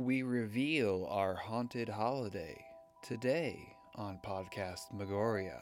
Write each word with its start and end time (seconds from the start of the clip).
We 0.00 0.22
reveal 0.22 1.06
our 1.10 1.34
haunted 1.34 1.90
holiday 1.90 2.56
today 3.02 3.76
on 3.96 4.18
Podcast 4.24 4.94
Megoria. 4.94 5.60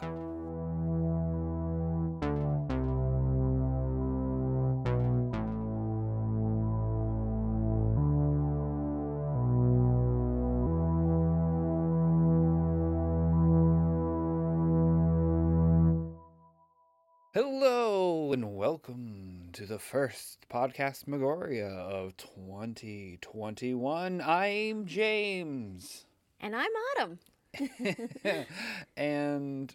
To 19.58 19.66
the 19.66 19.78
first 19.80 20.46
podcast 20.48 21.08
Megoria 21.08 21.66
of 21.66 22.16
2021. 22.16 24.22
I'm 24.24 24.86
James. 24.86 26.04
And 26.40 26.54
I'm 26.54 26.70
Autumn. 26.96 27.18
and 28.96 29.74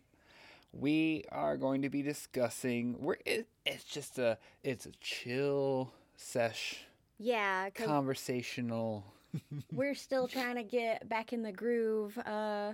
we 0.72 1.26
are 1.34 1.58
going 1.58 1.82
to 1.82 1.90
be 1.90 2.02
discussing 2.02 2.96
we're 3.02 3.18
it, 3.26 3.46
it's 3.66 3.84
just 3.84 4.18
a 4.18 4.38
it's 4.64 4.86
a 4.86 4.91
chill 5.02 5.91
sesh 6.16 6.86
Yeah, 7.20 7.70
conversational 7.72 9.04
we're 9.74 9.96
still 9.96 10.30
trying 10.30 10.55
to 10.55 10.63
get 10.63 11.10
back 11.10 11.34
in 11.34 11.44
the 11.44 11.52
groove 11.52 12.18
uh, 12.20 12.72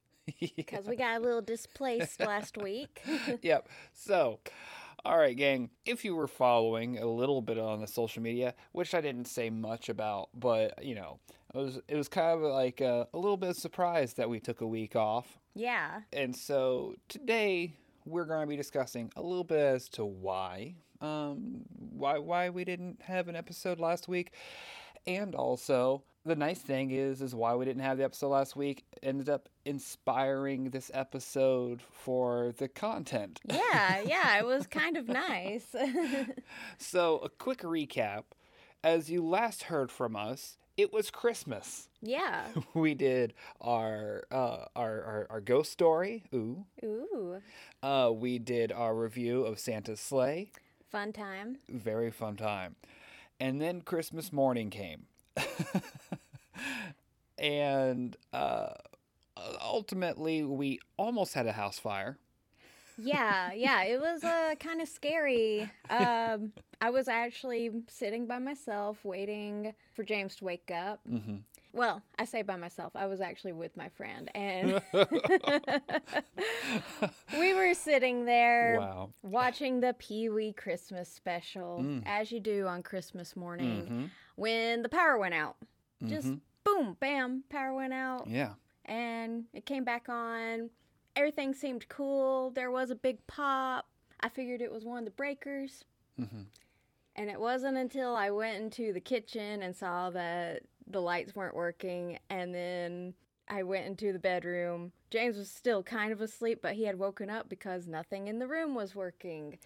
because 0.56 0.86
we 0.86 0.96
got 0.96 1.18
a 1.18 1.20
little 1.20 1.42
displaced 1.42 2.20
last 2.20 2.56
week. 2.56 3.02
yep 3.42 3.68
so 3.92 4.38
all 5.08 5.18
right 5.18 5.36
gang 5.36 5.70
if 5.86 6.04
you 6.04 6.14
were 6.14 6.28
following 6.28 6.98
a 6.98 7.06
little 7.06 7.40
bit 7.42 7.58
on 7.58 7.80
the 7.80 7.86
social 7.86 8.22
media 8.22 8.54
which 8.72 8.94
i 8.94 9.00
didn't 9.00 9.26
say 9.26 9.50
much 9.50 9.88
about 9.88 10.28
but 10.34 10.84
you 10.84 10.94
know 10.94 11.18
it 11.54 11.58
was 11.58 11.80
it 11.88 11.96
was 11.96 12.08
kind 12.08 12.38
of 12.38 12.42
like 12.42 12.80
a, 12.80 13.08
a 13.14 13.18
little 13.18 13.36
bit 13.36 13.50
of 13.50 13.56
surprise 13.56 14.12
that 14.14 14.28
we 14.28 14.38
took 14.38 14.60
a 14.60 14.66
week 14.66 14.94
off 14.94 15.38
yeah. 15.58 16.02
And 16.12 16.36
so 16.36 16.94
today 17.08 17.74
we're 18.04 18.26
going 18.26 18.42
to 18.42 18.46
be 18.46 18.56
discussing 18.56 19.10
a 19.16 19.22
little 19.22 19.42
bit 19.42 19.58
as 19.58 19.88
to 19.90 20.04
why, 20.04 20.76
um, 21.00 21.62
why 21.76 22.18
why 22.18 22.50
we 22.50 22.64
didn't 22.64 23.02
have 23.02 23.26
an 23.26 23.34
episode 23.34 23.80
last 23.80 24.06
week, 24.06 24.32
and 25.08 25.34
also 25.34 26.02
the 26.24 26.36
nice 26.36 26.58
thing 26.60 26.90
is 26.90 27.22
is 27.22 27.34
why 27.34 27.54
we 27.54 27.64
didn't 27.64 27.82
have 27.82 27.96
the 27.98 28.04
episode 28.04 28.28
last 28.28 28.54
week 28.56 28.84
ended 29.02 29.28
up 29.30 29.48
inspiring 29.64 30.70
this 30.70 30.90
episode 30.92 31.80
for 31.90 32.52
the 32.58 32.68
content. 32.68 33.40
Yeah, 33.48 34.00
yeah, 34.06 34.38
it 34.38 34.44
was 34.46 34.66
kind 34.66 34.96
of 34.96 35.08
nice. 35.08 35.74
So 36.78 37.18
a 37.18 37.28
quick 37.28 37.60
recap: 37.62 38.24
as 38.84 39.10
you 39.10 39.24
last 39.24 39.64
heard 39.64 39.90
from 39.90 40.16
us, 40.16 40.56
it 40.76 40.92
was 40.92 41.10
Christmas. 41.10 41.88
yeah. 42.02 42.46
We 42.74 42.94
did 42.94 43.34
our 43.60 44.24
uh, 44.30 44.66
our, 44.76 45.02
our 45.02 45.26
our 45.30 45.40
ghost 45.40 45.72
story. 45.72 46.24
Ooh. 46.34 46.64
Ooh, 46.84 47.40
Uh, 47.82 48.10
we 48.14 48.38
did 48.38 48.70
our 48.72 48.94
review 48.94 49.44
of 49.44 49.58
Santa's 49.58 50.00
sleigh. 50.00 50.50
fun 50.90 51.12
time. 51.12 51.56
Very 51.68 52.10
fun 52.10 52.36
time. 52.36 52.76
And 53.40 53.60
then 53.60 53.82
Christmas 53.82 54.32
morning 54.32 54.70
came. 54.70 55.06
and 57.38 58.16
uh, 58.32 58.70
ultimately, 59.62 60.42
we 60.42 60.80
almost 60.96 61.34
had 61.34 61.46
a 61.46 61.52
house 61.52 61.78
fire. 61.78 62.18
Yeah, 63.00 63.52
yeah, 63.52 63.84
it 63.84 64.00
was 64.00 64.24
uh, 64.24 64.54
kind 64.58 64.80
of 64.80 64.88
scary. 64.88 65.70
Um, 65.88 66.52
I 66.80 66.90
was 66.90 67.06
actually 67.06 67.70
sitting 67.88 68.26
by 68.26 68.38
myself 68.38 69.04
waiting 69.04 69.72
for 69.94 70.02
James 70.02 70.34
to 70.36 70.44
wake 70.44 70.72
up. 70.74 71.00
Mm-hmm. 71.08 71.36
Well, 71.72 72.02
I 72.18 72.24
say 72.24 72.42
by 72.42 72.56
myself. 72.56 72.92
I 72.96 73.06
was 73.06 73.20
actually 73.20 73.52
with 73.52 73.76
my 73.76 73.88
friend, 73.90 74.30
and 74.34 74.80
we 77.38 77.54
were 77.54 77.74
sitting 77.74 78.24
there 78.24 78.76
Wow. 78.80 79.10
watching 79.22 79.80
the 79.80 79.94
Pee 79.98 80.28
Wee 80.28 80.52
Christmas 80.52 81.08
special, 81.08 81.80
mm. 81.82 82.02
as 82.06 82.32
you 82.32 82.40
do 82.40 82.66
on 82.66 82.82
Christmas 82.82 83.36
morning, 83.36 83.82
mm-hmm. 83.82 84.04
when 84.36 84.82
the 84.82 84.88
power 84.88 85.18
went 85.18 85.34
out. 85.34 85.56
Mm-hmm. 86.02 86.08
Just 86.14 86.28
boom, 86.64 86.96
bam, 87.00 87.44
power 87.50 87.74
went 87.74 87.92
out 87.92 88.26
Yeah. 88.28 88.54
and 88.84 89.44
it 89.52 89.66
came 89.66 89.84
back 89.84 90.08
on. 90.08 90.70
Everything 91.16 91.52
seemed 91.54 91.88
cool. 91.88 92.50
There 92.50 92.70
was 92.70 92.90
a 92.90 92.94
big 92.94 93.26
pop. 93.26 93.86
I 94.20 94.28
figured 94.28 94.62
it 94.62 94.72
was 94.72 94.84
one 94.84 94.98
of 95.00 95.04
the 95.04 95.10
breakers. 95.10 95.84
Mm-hmm. 96.20 96.42
And 97.16 97.30
it 97.30 97.40
wasn't 97.40 97.76
until 97.76 98.14
I 98.14 98.30
went 98.30 98.62
into 98.62 98.92
the 98.92 99.00
kitchen 99.00 99.62
and 99.62 99.74
saw 99.74 100.10
that 100.10 100.62
the 100.90 101.00
lights 101.00 101.34
weren't 101.34 101.54
working. 101.54 102.18
And 102.30 102.54
then 102.54 103.14
I 103.48 103.62
went 103.62 103.86
into 103.86 104.12
the 104.12 104.18
bedroom. 104.18 104.92
James 105.10 105.36
was 105.36 105.50
still 105.50 105.82
kind 105.82 106.12
of 106.12 106.20
asleep, 106.20 106.60
but 106.62 106.74
he 106.74 106.84
had 106.84 106.98
woken 106.98 107.30
up 107.30 107.48
because 107.48 107.86
nothing 107.86 108.28
in 108.28 108.38
the 108.38 108.46
room 108.46 108.74
was 108.74 108.94
working. 108.94 109.58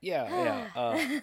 Yeah, 0.00 0.28
yeah. 0.28 0.68
Uh, 0.76 1.20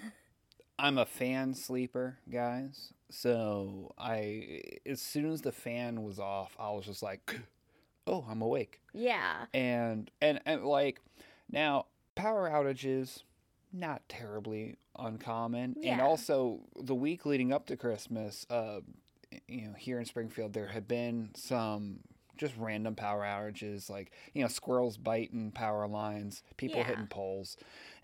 I'm 0.80 0.98
a 0.98 1.06
fan 1.06 1.54
sleeper, 1.54 2.18
guys. 2.32 2.92
So 3.12 3.94
I, 4.00 4.62
as 4.86 5.00
soon 5.02 5.32
as 5.32 5.42
the 5.42 5.52
fan 5.52 6.02
was 6.02 6.18
off, 6.20 6.56
I 6.58 6.72
was 6.72 6.86
just 6.86 7.04
like, 7.04 7.40
"Oh, 8.08 8.26
I'm 8.28 8.42
awake." 8.42 8.80
Yeah. 8.94 9.46
and 9.54 10.10
and, 10.22 10.42
and 10.46 10.64
like 10.66 11.00
now 11.52 11.86
power 12.16 12.50
outages 12.50 13.24
not 13.74 14.02
terribly 14.10 14.78
uncommon 15.00 15.76
and 15.84 16.02
also 16.02 16.60
the 16.76 16.94
week 16.94 17.26
leading 17.26 17.54
up 17.54 17.66
to 17.68 17.78
christmas 17.78 18.46
uh 18.50 18.82
you 19.48 19.68
know 19.68 19.74
here 19.78 20.00
in 20.00 20.06
springfield 20.06 20.54
there 20.54 20.68
have 20.68 20.88
been 20.88 21.30
some 21.36 22.00
just 22.38 22.54
random 22.58 22.96
power 22.96 23.22
outages 23.24 23.90
like 23.90 24.12
you 24.34 24.42
know 24.42 24.48
squirrels 24.48 24.98
biting 24.98 25.52
power 25.52 25.88
lines 25.88 26.42
people 26.58 26.80
Yeah. 26.80 26.88
hitting 26.88 27.08
poles 27.08 27.58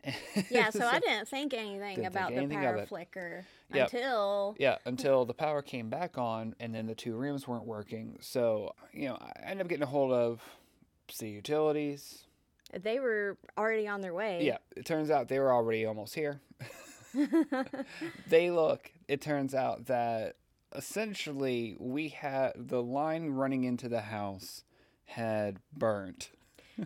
Yeah, 0.49 0.69
so 0.69 0.85
I 0.85 0.99
didn't 0.99 1.27
think 1.27 1.53
anything 1.53 1.79
Didn't 1.79 1.95
think 1.95 2.07
about 2.07 2.31
anything 2.31 2.59
the 2.61 2.65
power 2.65 2.85
flicker 2.85 3.45
Yep. 3.73 3.91
until 3.93 4.55
yeah 4.59 4.77
until 4.85 5.25
the 5.25 5.33
power 5.33 5.61
came 5.61 5.89
back 5.89 6.17
on 6.17 6.55
and 6.59 6.73
then 6.73 6.85
the 6.85 6.95
two 6.95 7.15
rooms 7.15 7.47
weren't 7.47 7.65
working 7.65 8.17
so 8.21 8.73
you 8.93 9.09
know 9.09 9.17
i 9.19 9.31
ended 9.49 9.65
up 9.65 9.69
getting 9.69 9.83
a 9.83 9.87
hold 9.87 10.11
of 10.13 10.41
city 11.09 11.31
utilities 11.31 12.23
they 12.83 12.99
were 12.99 13.37
already 13.57 13.87
on 13.87 14.01
their 14.01 14.13
way. 14.13 14.43
Yeah, 14.43 14.57
it 14.75 14.85
turns 14.85 15.09
out 15.09 15.29
they 15.29 15.39
were 15.39 15.53
already 15.53 15.85
almost 15.85 16.13
here. 16.13 16.41
they 18.27 18.51
look, 18.51 18.91
it 19.07 19.21
turns 19.21 19.53
out 19.55 19.85
that 19.85 20.35
essentially 20.77 21.75
we 21.79 22.09
had 22.09 22.53
the 22.55 22.81
line 22.81 23.29
running 23.31 23.63
into 23.63 23.89
the 23.89 24.01
house 24.01 24.63
had 25.05 25.57
burnt. 25.75 26.29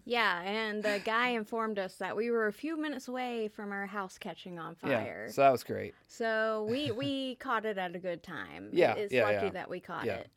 Yeah, 0.05 0.41
and 0.43 0.81
the 0.81 1.01
guy 1.03 1.31
informed 1.31 1.77
us 1.77 1.95
that 1.97 2.15
we 2.15 2.31
were 2.31 2.47
a 2.47 2.53
few 2.53 2.77
minutes 2.79 3.09
away 3.09 3.49
from 3.49 3.73
our 3.73 3.85
house 3.85 4.17
catching 4.17 4.57
on 4.57 4.75
fire. 4.75 5.25
Yeah, 5.27 5.31
so 5.33 5.41
that 5.41 5.51
was 5.51 5.65
great. 5.65 5.93
so 6.07 6.65
we 6.69 6.91
we 6.91 7.35
caught 7.41 7.65
it 7.65 7.77
at 7.77 7.93
a 7.93 7.99
good 7.99 8.23
time. 8.23 8.69
Yeah, 8.71 8.93
it's 8.93 9.11
yeah, 9.13 9.23
lucky 9.23 9.47
yeah. 9.47 9.51
that 9.51 9.69
we 9.69 9.81
caught 9.81 10.05
Yeah. 10.05 10.19
it. 10.19 10.29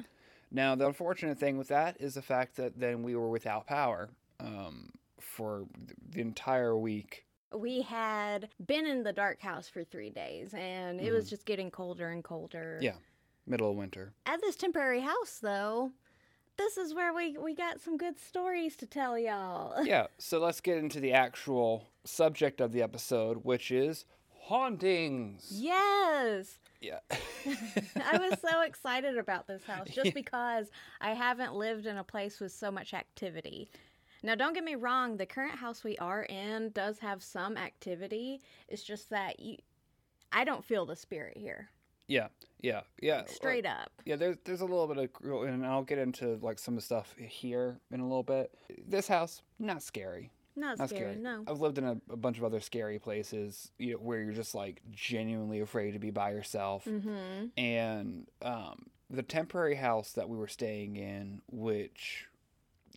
Now, 0.51 0.75
the 0.75 0.89
unfortunate 0.89 1.39
thing 1.39 1.57
with 1.57 1.69
that 1.69 2.01
is 2.01 2.15
the 2.15 2.23
fact 2.23 2.57
that 2.57 2.81
then 2.81 3.05
we 3.05 3.15
were 3.15 3.29
without 3.29 3.65
power 3.69 4.09
um, 4.41 4.91
for 5.21 5.67
the 6.11 6.21
entire 6.21 6.77
week. 6.77 7.25
We 7.57 7.83
had 7.83 8.49
been 8.67 8.87
in 8.87 9.05
the 9.05 9.13
dark 9.13 9.41
house 9.41 9.69
for 9.69 9.85
three 9.85 10.11
days, 10.11 10.53
and 10.53 11.01
it 11.01 11.13
was 11.13 11.31
just 11.31 11.47
getting 11.47 11.71
colder 11.71 12.09
and 12.09 12.25
colder. 12.25 12.81
Mm-hmm. 12.81 12.85
Yeah, 12.87 12.97
middle 13.47 13.71
of 13.71 13.77
winter. 13.77 14.13
At 14.27 14.41
this 14.41 14.57
temporary 14.57 15.01
house, 15.01 15.39
though, 15.43 15.93
this 16.57 16.77
is 16.77 16.95
where 16.95 17.13
we 17.13 17.37
we 17.37 17.55
got 17.55 17.81
some 17.81 17.97
good 17.97 18.19
stories 18.19 18.77
to 18.77 18.87
tell 18.87 19.19
y'all. 19.19 19.85
Yeah, 19.87 20.07
so 20.19 20.39
let's 20.39 20.61
get 20.61 20.79
into 20.79 21.01
the 21.01 21.13
actual 21.13 21.89
subject 22.05 22.61
of 22.61 22.73
the 22.73 22.83
episode, 22.83 23.39
which 23.45 23.71
is 23.71 24.05
hauntings. 24.31 25.49
yes. 25.51 26.59
Yeah. 26.81 26.99
I 28.05 28.19
was 28.19 28.39
so 28.41 28.61
excited 28.61 29.17
about 29.17 29.47
this 29.47 29.65
house 29.65 29.89
just 29.89 30.13
because 30.23 30.67
I 31.01 31.15
haven't 31.15 31.55
lived 31.55 31.87
in 31.87 31.97
a 31.97 32.05
place 32.05 32.41
with 32.41 32.53
so 32.53 32.71
much 32.71 32.93
activity. 32.93 33.71
Now, 34.23 34.35
don't 34.35 34.53
get 34.53 34.65
me 34.65 34.75
wrong, 34.75 35.17
the 35.17 35.25
current 35.27 35.55
house 35.57 35.83
we 35.83 35.97
are 35.99 36.25
in 36.25 36.71
does 36.71 36.99
have 36.99 37.23
some 37.23 37.57
activity. 37.57 38.41
It's 38.69 38.83
just 38.83 39.09
that 39.11 39.41
you, 39.41 39.57
I 40.31 40.45
don't 40.45 40.65
feel 40.65 40.85
the 40.85 40.97
spirit 40.97 41.37
here. 41.39 41.71
Yeah, 42.07 42.29
yeah, 42.61 42.81
yeah. 43.01 43.25
Straight 43.27 43.67
up. 43.67 43.91
Yeah, 44.05 44.17
there's 44.17 44.37
there's 44.45 44.61
a 44.61 44.67
little 44.67 44.87
bit 44.87 45.11
of, 45.23 45.43
and 45.49 45.67
I'll 45.67 45.83
get 45.83 45.99
into 45.99 46.39
like 46.43 46.59
some 46.59 46.75
of 46.75 46.81
the 46.81 46.85
stuff 46.85 47.15
here 47.19 47.79
in 47.91 48.01
a 48.01 48.05
little 48.05 48.23
bit. 48.23 48.53
This 48.87 49.09
house 49.09 49.43
not 49.59 49.83
scary. 49.83 50.31
Not, 50.57 50.79
Not 50.79 50.91
scary, 50.91 51.15
scary. 51.15 51.17
no. 51.17 51.43
I've 51.49 51.61
lived 51.61 51.79
in 51.79 51.85
a, 51.85 51.97
a 52.11 52.17
bunch 52.17 52.39
of 52.39 52.45
other 52.45 52.61
scary 52.61 53.01
places, 53.01 53.73
you 53.77 53.95
know, 53.95 53.99
where 53.99 54.21
you're 54.21 54.33
just 54.33 54.55
like 54.55 54.81
genuinely 54.93 55.61
afraid 55.61 55.93
to 55.93 55.99
be 55.99 56.11
by 56.11 56.31
yourself. 56.31 56.85
Mm-hmm. 56.85 57.47
And 57.59 58.29
um, 58.41 58.87
the 59.11 59.25
temporary 59.25 59.75
house 59.75 60.13
that 60.13 60.29
we 60.29 60.37
were 60.39 60.47
staying 60.47 60.95
in, 60.95 61.43
which 61.51 62.29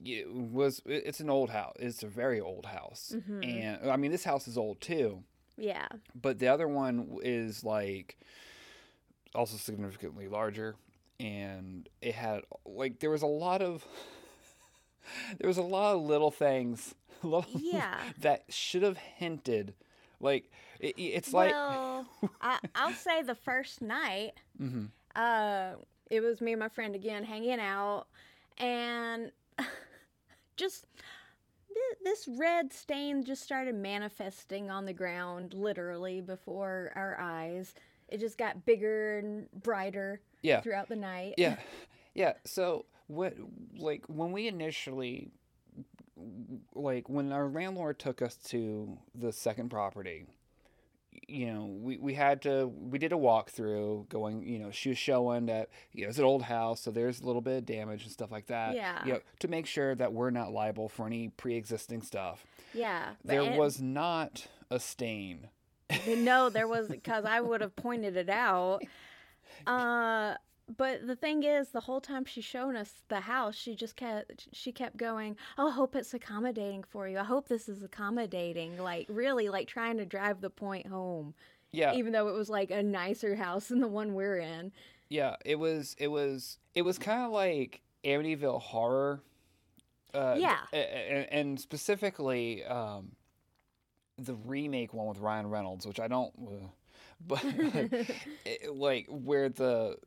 it 0.06 0.32
was, 0.32 0.84
it's 0.86 1.20
an 1.20 1.32
old 1.32 1.50
house. 1.50 1.74
It's 1.80 2.04
a 2.04 2.08
very 2.08 2.40
old 2.40 2.68
house, 2.68 3.16
and 3.42 3.90
I 3.90 3.98
mean 3.98 4.12
this 4.12 4.24
house 4.24 4.48
is 4.48 4.58
old 4.58 4.80
too. 4.80 5.24
Yeah. 5.58 5.88
But 6.14 6.38
the 6.38 6.50
other 6.50 6.68
one 6.68 7.18
is 7.24 7.64
like 7.64 8.20
also 9.38 9.56
significantly 9.58 10.28
larger. 10.28 10.76
and 11.20 11.88
it 12.02 12.14
had 12.16 12.42
like 12.66 13.00
there 13.00 13.10
was 13.10 13.22
a 13.22 13.28
lot 13.28 13.62
of 13.62 13.86
there 15.40 15.48
was 15.48 15.58
a 15.58 15.62
lot 15.64 15.96
of 15.96 16.02
little 16.02 16.32
things 16.32 16.94
little, 17.24 17.46
Yeah. 17.56 17.98
that 18.20 18.44
should 18.50 18.84
have 18.84 18.98
hinted 18.98 19.74
like 20.20 20.52
it, 20.80 20.96
it's 20.98 21.34
like 21.34 21.52
well, 21.52 22.06
I, 22.42 22.58
I'll 22.76 22.94
say 22.94 23.22
the 23.22 23.36
first 23.36 23.82
night, 23.82 24.34
Mhm. 24.62 24.90
uh, 25.16 25.74
it 26.10 26.22
was 26.22 26.42
me 26.42 26.54
and 26.54 26.60
my 26.60 26.70
friend 26.70 26.96
again 26.96 27.24
hanging 27.24 27.60
out, 27.60 28.06
and 28.58 29.32
just 30.56 30.86
thi- 31.68 31.98
this 32.04 32.28
red 32.28 32.74
stain 32.74 33.24
just 33.24 33.44
started 33.44 33.76
manifesting 33.76 34.70
on 34.72 34.86
the 34.86 34.94
ground, 34.94 35.54
literally 35.54 36.22
before 36.22 36.92
our 36.96 37.16
eyes. 37.20 37.74
It 38.10 38.20
just 38.20 38.38
got 38.38 38.66
bigger 38.66 39.18
and 39.20 39.48
brighter 39.52 40.22
yeah 40.42 40.62
throughout 40.62 40.88
the 40.90 40.96
night. 40.96 41.34
yeah 41.38 41.58
yeah 42.14 42.34
so 42.46 42.86
what 43.08 43.34
like 43.78 44.06
when 44.08 44.32
we 44.32 44.48
initially 44.48 45.32
like 46.74 47.10
when 47.10 47.32
our 47.32 47.48
landlord 47.48 48.00
took 48.00 48.22
us 48.22 48.36
to 48.36 48.98
the 49.14 49.32
second 49.32 49.70
property 49.70 50.26
you 51.28 51.48
know 51.52 51.66
we, 51.66 51.98
we 51.98 52.14
had 52.14 52.42
to 52.42 52.68
we 52.68 52.98
did 53.00 53.12
a 53.12 53.16
walkthrough 53.16 54.08
going 54.10 54.44
you 54.44 54.60
know 54.60 54.70
she 54.72 54.90
was 54.90 54.98
showing 54.98 55.46
that 55.48 55.70
you 55.92 56.04
know 56.04 56.10
it's 56.10 56.18
an 56.20 56.24
old 56.24 56.44
house 56.44 56.82
so 56.82 56.92
there's 56.92 57.22
a 57.22 57.26
little 57.26 57.42
bit 57.42 57.58
of 57.58 57.66
damage 57.66 58.04
and 58.04 58.12
stuff 58.12 58.32
like 58.32 58.48
that 58.48 58.76
Yeah. 58.76 59.04
you 59.06 59.14
know, 59.14 59.20
to 59.40 59.48
make 59.48 59.66
sure 59.66 59.96
that 59.96 60.14
we're 60.14 60.30
not 60.30 60.52
liable 60.52 60.90
for 60.90 61.08
any 61.08 61.30
pre-existing 61.30 62.02
stuff 62.02 62.46
Yeah. 62.74 63.10
there 63.26 63.58
was 63.58 63.82
not 63.82 64.48
a 64.70 64.80
stain 64.80 65.48
no, 66.08 66.50
there 66.50 66.68
was 66.68 66.88
because 66.88 67.26
I 67.26 67.42
would 67.42 67.62
have 67.62 67.76
pointed 67.76 68.16
it 68.18 68.30
out. 68.30 68.82
Uh, 69.66 70.36
but 70.78 71.08
the 71.08 71.16
thing 71.16 71.44
is, 71.44 71.70
the 71.70 71.80
whole 71.82 72.02
time 72.02 72.26
she's 72.26 72.44
showing 72.44 72.76
us 72.76 72.92
the 73.08 73.22
house, 73.22 73.56
she 73.56 73.76
just 73.76 73.96
kept 73.96 74.48
she 74.52 74.72
kept 74.72 74.98
going. 74.98 75.38
Oh, 75.58 75.70
I 75.70 75.72
hope 75.72 75.96
it's 75.96 76.14
accommodating 76.14 76.84
for 76.84 77.08
you. 77.08 77.18
I 77.20 77.24
hope 77.24 77.48
this 77.48 77.70
is 77.70 77.84
accommodating. 77.84 78.78
Like 78.78 79.08
really, 79.10 79.50
like 79.50 79.68
trying 79.68 79.98
to 79.98 80.06
drive 80.06 80.42
the 80.42 80.50
point 80.50 80.88
home, 80.88 81.34
yeah 81.72 81.94
even 81.94 82.12
though 82.14 82.28
it 82.28 82.34
was 82.34 82.50
like 82.50 82.72
a 82.72 82.84
nicer 82.84 83.36
house 83.36 83.68
than 83.70 83.80
the 83.80 83.88
one 83.88 84.14
we're 84.14 84.38
in. 84.38 84.72
Yeah, 85.10 85.38
it 85.46 85.56
was 85.56 85.96
it 85.98 86.10
was 86.10 86.58
it 86.76 86.82
was 86.82 86.98
kind 86.98 87.24
of 87.24 87.32
like 87.32 87.82
Amityville 88.04 88.62
horror. 88.62 89.22
Uh, 90.14 90.36
Yeah. 90.38 90.58
and, 90.74 91.28
and 91.32 91.60
specifically 91.60 92.64
um, 92.66 93.12
the 94.18 94.36
remake 94.36 94.94
one 94.94 95.08
with 95.08 95.20
Ryan 95.20 95.50
Reynolds, 95.50 95.86
which 95.86 96.00
I 96.00 96.08
don't, 96.08 96.34
uh, 96.40 96.68
but 97.28 97.44
it, 98.46 98.76
like 98.76 99.08
where 99.10 99.50
the 99.50 99.98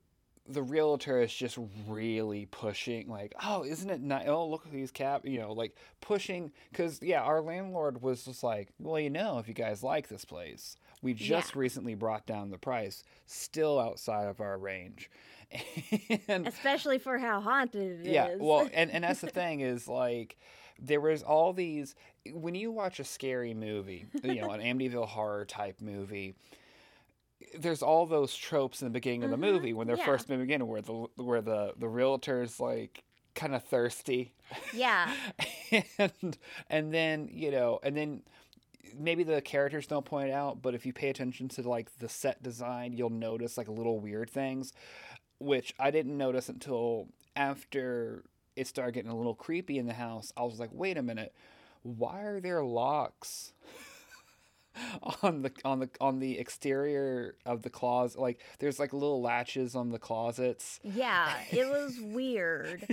the 0.49 0.63
realtor 0.63 1.21
is 1.23 1.33
just 1.33 1.57
really 1.87 2.47
pushing, 2.47 3.09
like, 3.09 3.35
oh, 3.45 3.63
isn't 3.65 3.89
it 3.89 4.01
nice? 4.01 4.27
Oh, 4.27 4.49
look 4.49 4.67
at 4.67 4.73
these 4.73 4.91
cap, 4.91 5.25
you 5.25 5.39
know, 5.39 5.53
like 5.53 5.77
pushing, 6.01 6.51
because 6.73 7.01
yeah, 7.03 7.23
our 7.23 7.41
landlord 7.41 8.03
was 8.03 8.25
just 8.25 8.43
like, 8.43 8.69
well, 8.81 8.99
you 8.99 9.11
know, 9.11 9.39
if 9.39 9.47
you 9.47 9.55
guys 9.55 9.83
like 9.85 10.09
this 10.09 10.25
place, 10.25 10.77
we 11.03 11.15
just 11.15 11.55
recently 11.55 11.95
brought 11.95 12.27
down 12.27 12.51
the 12.51 12.59
price, 12.59 13.05
still 13.27 13.79
outside 13.79 14.27
of 14.27 14.41
our 14.41 14.59
range, 14.59 15.09
and 16.29 16.47
Especially 16.49 16.99
for 16.99 17.19
how 17.19 17.41
haunted 17.41 18.01
it 18.01 18.07
is. 18.07 18.13
yeah, 18.13 18.35
well, 18.39 18.69
and 18.73 18.91
and 18.91 19.05
that's 19.05 19.21
the 19.21 19.29
thing 19.29 19.61
is 19.61 19.87
like 19.89 20.37
there 20.83 21.01
was 21.01 21.23
all 21.23 21.53
these 21.53 21.95
when 22.33 22.55
you 22.55 22.71
watch 22.71 23.01
a 23.01 23.05
scary 23.05 23.55
movie, 23.55 24.07
you 24.23 24.41
know, 24.41 24.51
an 24.51 24.61
Amityville 24.79 25.09
horror 25.09 25.45
type 25.45 25.81
movie. 25.81 26.35
There's 27.59 27.83
all 27.83 28.07
those 28.07 28.37
tropes 28.37 28.83
in 28.83 28.87
the 28.87 28.91
beginning 28.93 29.25
of 29.25 29.31
the 29.31 29.37
Mhm, 29.37 29.41
movie 29.53 29.73
when 29.73 29.87
they're 29.87 29.97
yeah. 29.97 30.05
first 30.07 30.29
beginning, 30.29 30.67
where 30.67 30.83
the 30.83 31.07
where 31.17 31.41
the 31.41 31.73
the 31.79 31.89
realtor's 31.89 32.61
like 32.61 33.03
kind 33.35 33.55
of 33.55 33.65
thirsty, 33.65 34.35
yeah, 34.75 35.13
and 35.99 36.37
and 36.69 36.93
then 36.95 37.29
you 37.33 37.51
know, 37.51 37.81
and 37.83 37.97
then 37.97 38.23
maybe 38.99 39.23
the 39.23 39.41
characters 39.41 39.87
don't 39.87 40.05
point 40.05 40.29
it 40.29 40.33
out, 40.33 40.61
but 40.63 40.75
if 40.75 40.85
you 40.85 40.93
pay 40.93 41.09
attention 41.09 41.49
to 41.49 41.69
like 41.69 41.97
the 41.99 42.09
set 42.09 42.43
design, 42.43 42.93
you'll 42.93 43.09
notice 43.11 43.57
like 43.57 43.69
little 43.69 43.99
weird 44.01 44.29
things, 44.29 44.73
which 45.39 45.75
I 45.79 45.91
didn't 45.91 46.17
notice 46.19 46.49
until 46.49 47.09
after 47.37 48.25
it 48.61 48.67
started 48.67 48.93
getting 48.93 49.11
a 49.11 49.17
little 49.17 49.35
creepy 49.35 49.79
in 49.79 49.87
the 49.87 49.95
house. 49.95 50.33
I 50.37 50.43
was 50.43 50.61
like, 50.61 50.69
wait 50.73 50.99
a 50.99 51.03
minute, 51.03 51.35
why 51.83 52.21
are 52.23 52.41
there 52.41 52.63
locks? 52.63 53.53
on 55.23 55.43
the 55.43 55.51
on 55.65 55.81
the 55.81 55.91
on 56.01 56.21
the 56.21 56.39
exterior 56.39 57.35
of 57.45 57.63
the 57.63 57.69
closet 57.69 58.21
like 58.21 58.39
there's 58.61 58.79
like 58.79 58.93
little 58.93 59.21
latches 59.21 59.75
on 59.75 59.91
the 59.91 59.99
closets 59.99 60.79
yeah. 60.85 61.39
It 61.51 61.69
was 61.69 61.99
weird. 62.01 62.87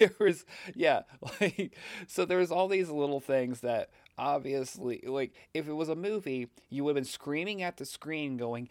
there 0.00 0.12
was 0.18 0.44
yeah 0.74 1.02
like 1.40 1.76
so 2.08 2.24
there 2.24 2.38
was 2.38 2.50
all 2.50 2.66
these 2.66 2.90
little 2.90 3.20
things 3.20 3.60
that 3.60 3.90
obviously 4.18 5.00
like 5.06 5.32
if 5.54 5.68
it 5.68 5.74
was 5.74 5.88
a 5.88 5.94
movie 5.94 6.48
you 6.70 6.82
would 6.82 6.96
have 6.96 7.04
been 7.04 7.04
screaming 7.04 7.62
at 7.62 7.76
the 7.76 7.84
screen 7.84 8.36
going 8.36 8.68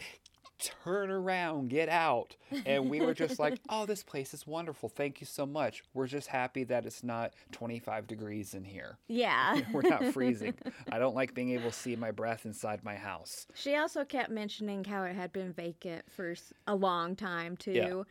turn 0.59 1.11
around 1.11 1.69
get 1.69 1.89
out 1.89 2.35
and 2.65 2.89
we 2.89 3.01
were 3.01 3.13
just 3.13 3.39
like 3.39 3.59
oh 3.69 3.85
this 3.85 4.03
place 4.03 4.33
is 4.33 4.47
wonderful 4.47 4.87
thank 4.87 5.19
you 5.19 5.27
so 5.27 5.45
much 5.45 5.83
we're 5.93 6.07
just 6.07 6.27
happy 6.27 6.63
that 6.63 6.85
it's 6.85 7.03
not 7.03 7.33
25 7.51 8.07
degrees 8.07 8.53
in 8.53 8.63
here 8.63 8.97
Yeah. 9.07 9.59
we're 9.73 9.81
not 9.81 10.05
freezing 10.13 10.53
i 10.91 10.97
don't 10.97 11.15
like 11.15 11.33
being 11.33 11.51
able 11.51 11.71
to 11.71 11.75
see 11.75 11.95
my 11.95 12.11
breath 12.11 12.45
inside 12.45 12.83
my 12.83 12.95
house 12.95 13.47
She 13.53 13.75
also 13.75 14.05
kept 14.05 14.29
mentioning 14.31 14.83
how 14.85 15.03
it 15.03 15.15
had 15.15 15.33
been 15.33 15.51
vacant 15.51 16.05
for 16.11 16.35
a 16.67 16.75
long 16.75 17.15
time 17.15 17.57
too. 17.57 18.05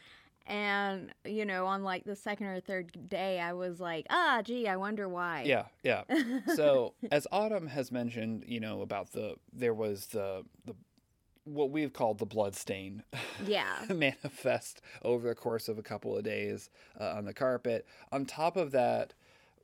And 0.47 1.11
you 1.25 1.47
know, 1.47 1.65
on 1.65 1.83
like 1.85 2.05
the 2.05 2.15
second 2.15 2.49
or 2.49 2.61
third 2.61 3.09
day, 3.09 3.41
I 3.41 3.55
was 3.55 3.81
like, 3.81 4.05
"Ah, 4.11 4.43
gee, 4.45 4.69
I 4.69 4.77
wonder 4.77 5.09
why." 5.09 5.45
Yeah, 5.47 5.65
yeah. 5.83 6.03
So 6.55 6.93
as 7.11 7.27
Autumn 7.33 7.67
has 7.69 7.91
mentioned, 7.91 8.45
you 8.47 8.61
know 8.61 8.83
about 8.83 9.13
the 9.13 9.37
there 9.55 9.73
was 9.73 10.09
the 10.09 10.45
the 10.67 10.75
what 11.45 11.71
we've 11.71 11.93
called 11.93 12.19
the 12.19 12.27
blood 12.27 12.55
stain 12.55 13.03
yeah, 13.47 13.85
manifest 13.95 14.81
over 15.03 15.29
the 15.29 15.35
course 15.35 15.69
of 15.69 15.79
a 15.79 15.83
couple 15.83 16.17
of 16.17 16.25
days 16.25 16.71
uh, 17.01 17.11
on 17.11 17.25
the 17.25 17.35
carpet. 17.35 17.87
On 18.13 18.25
top 18.25 18.57
of 18.57 18.73
that, 18.73 19.13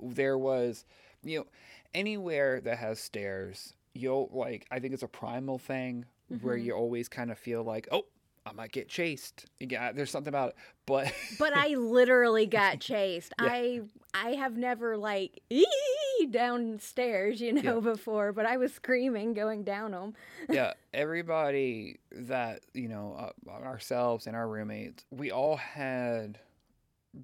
there 0.01 0.39
was 0.39 0.85
you 1.23 1.39
know 1.39 1.47
anywhere 1.95 2.61
that 2.61 2.79
has 2.79 3.01
stairs, 3.01 3.75
you'll 3.95 4.29
like 4.33 4.67
I 4.71 4.79
think 4.79 4.95
it's 4.95 5.03
a 5.03 5.09
primal 5.09 5.59
thing 5.59 6.07
where 6.43 6.57
you 6.57 6.73
always 6.73 7.09
kind 7.09 7.31
of 7.31 7.39
feel 7.39 7.63
like 7.63 7.89
oh. 7.91 8.05
I 8.47 8.53
might 8.53 8.73
get 8.73 8.89
chased. 8.89 9.45
Yeah, 9.61 9.93
there's 9.93 10.11
something 10.11 10.31
about 10.31 10.51
it, 10.51 10.57
but 10.87 11.13
But 11.39 11.55
I 11.55 11.75
literally 11.75 12.47
got 12.61 12.81
chased. 12.81 13.35
Yeah. 13.39 13.49
I 13.49 13.81
I 14.15 14.31
have 14.31 14.57
never 14.57 14.97
like 14.97 15.43
ee 15.51 15.67
downstairs, 16.27 17.41
you 17.41 17.53
know, 17.53 17.75
Yeah. 17.77 17.81
before, 17.93 18.33
but 18.33 18.47
I 18.47 18.57
was 18.57 18.73
screaming 18.73 19.35
going 19.35 19.65
down 19.65 19.93
them. 19.93 20.15
yeah, 20.51 20.73
everybody 20.93 21.99
that 22.13 22.61
you 22.75 22.89
know, 22.89 23.33
uh, 23.49 23.51
ourselves 23.51 24.27
and 24.27 24.35
our 24.37 24.49
roommates, 24.49 25.05
we 25.11 25.31
all 25.31 25.57
had 25.57 26.39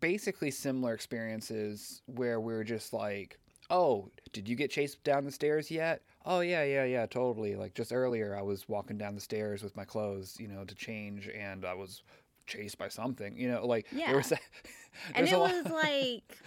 basically 0.00 0.50
similar 0.50 0.94
experiences 0.94 2.02
where 2.06 2.40
we 2.40 2.52
were 2.52 2.64
just 2.64 2.92
like, 2.92 3.38
"Oh, 3.70 4.10
did 4.32 4.48
you 4.48 4.56
get 4.56 4.70
chased 4.70 5.02
down 5.04 5.24
the 5.24 5.32
stairs 5.32 5.70
yet?" 5.70 6.02
"Oh 6.24 6.40
yeah, 6.40 6.64
yeah, 6.64 6.84
yeah, 6.84 7.06
totally." 7.06 7.54
Like 7.56 7.74
just 7.74 7.92
earlier, 7.92 8.36
I 8.36 8.42
was 8.42 8.68
walking 8.68 8.98
down 8.98 9.14
the 9.14 9.20
stairs 9.20 9.62
with 9.62 9.76
my 9.76 9.84
clothes, 9.84 10.36
you 10.40 10.48
know, 10.48 10.64
to 10.64 10.74
change, 10.74 11.28
and 11.28 11.64
I 11.64 11.74
was 11.74 12.02
chased 12.46 12.78
by 12.78 12.88
something. 12.88 13.36
You 13.36 13.48
know, 13.52 13.66
like 13.66 13.86
Yeah. 13.92 14.06
there 14.08 14.16
was, 14.16 14.32
And 15.14 15.28
it 15.28 15.38
was 15.38 15.66
like 15.66 16.38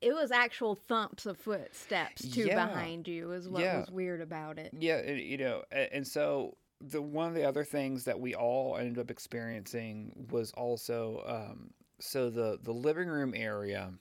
it 0.00 0.14
was 0.14 0.30
actual 0.30 0.74
thumps 0.74 1.26
of 1.26 1.36
footsteps 1.38 2.28
too 2.28 2.44
Yeah. 2.44 2.66
behind 2.66 3.06
you 3.06 3.32
is 3.32 3.48
what 3.48 3.62
Yeah. 3.62 3.80
was 3.80 3.90
weird 3.90 4.20
about 4.20 4.58
it. 4.58 4.72
Yeah, 4.78 4.96
and, 4.98 5.20
you 5.20 5.38
know, 5.38 5.64
and 5.70 6.06
so 6.06 6.56
the 6.80 7.02
one 7.02 7.28
of 7.28 7.34
the 7.34 7.44
other 7.44 7.64
things 7.64 8.04
that 8.04 8.18
we 8.18 8.34
all 8.34 8.76
ended 8.76 8.98
up 8.98 9.10
experiencing 9.10 10.26
was 10.30 10.50
also 10.52 11.22
um, 11.26 11.70
so 11.98 12.30
the 12.30 12.58
the 12.62 12.72
living 12.72 13.08
room 13.08 13.34
area. 13.36 13.92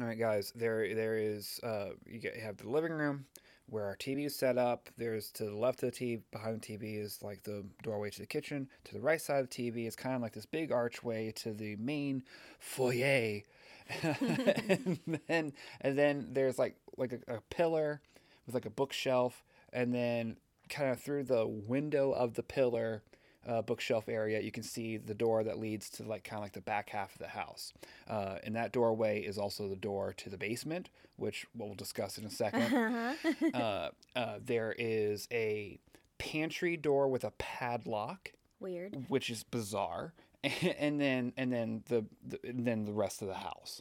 All 0.00 0.06
right, 0.06 0.18
guys, 0.18 0.52
there 0.54 0.94
there 0.94 1.16
is 1.16 1.60
uh, 1.62 1.90
you 2.06 2.18
get, 2.18 2.36
have 2.36 2.56
the 2.58 2.68
living 2.68 2.92
room 2.92 3.26
where 3.68 3.84
our 3.84 3.96
TV 3.96 4.26
is 4.26 4.36
set 4.36 4.58
up. 4.58 4.88
There's 4.96 5.30
to 5.32 5.44
the 5.44 5.56
left 5.56 5.82
of 5.82 5.92
the 5.92 5.96
TV, 6.16 6.22
behind 6.30 6.60
the 6.62 6.76
TV 6.78 6.98
is 7.00 7.22
like 7.22 7.42
the 7.42 7.64
doorway 7.82 8.10
to 8.10 8.20
the 8.20 8.26
kitchen. 8.26 8.68
To 8.84 8.94
the 8.94 9.00
right 9.00 9.20
side 9.20 9.40
of 9.40 9.50
the 9.50 9.70
TV 9.70 9.86
is 9.86 9.96
kind 9.96 10.14
of 10.14 10.22
like 10.22 10.32
this 10.32 10.46
big 10.46 10.70
archway 10.70 11.32
to 11.32 11.52
the 11.52 11.76
main 11.76 12.22
foyer. 12.58 13.40
and 14.02 15.20
then 15.28 15.52
and 15.80 15.98
then 15.98 16.28
there's 16.32 16.58
like 16.58 16.76
like 16.96 17.12
a, 17.12 17.36
a 17.36 17.40
pillar 17.50 18.00
with 18.46 18.54
like 18.54 18.66
a 18.66 18.70
bookshelf, 18.70 19.44
and 19.72 19.94
then 19.94 20.36
kind 20.68 20.90
of 20.90 21.00
through 21.00 21.24
the 21.24 21.46
window 21.46 22.12
of 22.12 22.34
the 22.34 22.42
pillar 22.42 23.02
uh, 23.46 23.62
bookshelf 23.62 24.08
area, 24.08 24.40
you 24.40 24.50
can 24.50 24.62
see 24.62 24.96
the 24.96 25.14
door 25.14 25.44
that 25.44 25.58
leads 25.58 25.88
to 25.88 26.02
like 26.02 26.24
kind 26.24 26.38
of 26.38 26.42
like 26.42 26.52
the 26.52 26.60
back 26.60 26.90
half 26.90 27.12
of 27.12 27.18
the 27.18 27.28
house. 27.28 27.72
Uh, 28.08 28.36
and 28.44 28.56
that 28.56 28.72
doorway 28.72 29.20
is 29.20 29.38
also 29.38 29.68
the 29.68 29.76
door 29.76 30.12
to 30.16 30.28
the 30.28 30.36
basement, 30.36 30.90
which 31.16 31.46
we'll 31.54 31.74
discuss 31.74 32.18
in 32.18 32.24
a 32.24 32.30
second. 32.30 33.16
uh, 33.54 33.90
uh, 34.16 34.38
there 34.44 34.74
is 34.76 35.28
a 35.30 35.78
pantry 36.18 36.76
door 36.76 37.08
with 37.08 37.24
a 37.24 37.30
padlock, 37.32 38.32
Weird. 38.58 39.06
which 39.08 39.30
is 39.30 39.44
bizarre. 39.44 40.12
and 40.78 41.00
then 41.00 41.32
and 41.36 41.52
then 41.52 41.82
the, 41.88 42.04
the 42.26 42.38
and 42.44 42.66
then 42.66 42.84
the 42.84 42.92
rest 42.92 43.22
of 43.22 43.28
the 43.28 43.34
house. 43.34 43.80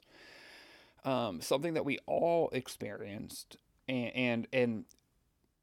Um, 1.03 1.41
something 1.41 1.75
that 1.75 1.86
we 1.86 2.00
all 2.07 2.50
experienced, 2.51 3.57
and 3.88 4.15
and 4.15 4.48
and 4.53 4.86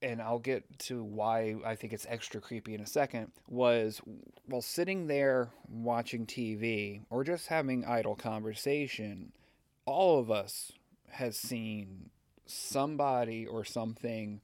and 0.00 0.22
I'll 0.22 0.38
get 0.38 0.78
to 0.80 1.02
why 1.02 1.56
I 1.64 1.76
think 1.76 1.92
it's 1.92 2.06
extra 2.08 2.40
creepy 2.40 2.74
in 2.74 2.80
a 2.80 2.86
second, 2.86 3.32
was 3.48 4.00
while 4.46 4.62
sitting 4.62 5.06
there 5.06 5.50
watching 5.68 6.26
TV 6.26 7.02
or 7.10 7.24
just 7.24 7.48
having 7.48 7.84
idle 7.84 8.16
conversation, 8.16 9.32
all 9.86 10.18
of 10.18 10.30
us 10.30 10.72
has 11.10 11.36
seen 11.36 12.10
somebody 12.46 13.46
or 13.46 13.64
something 13.64 14.40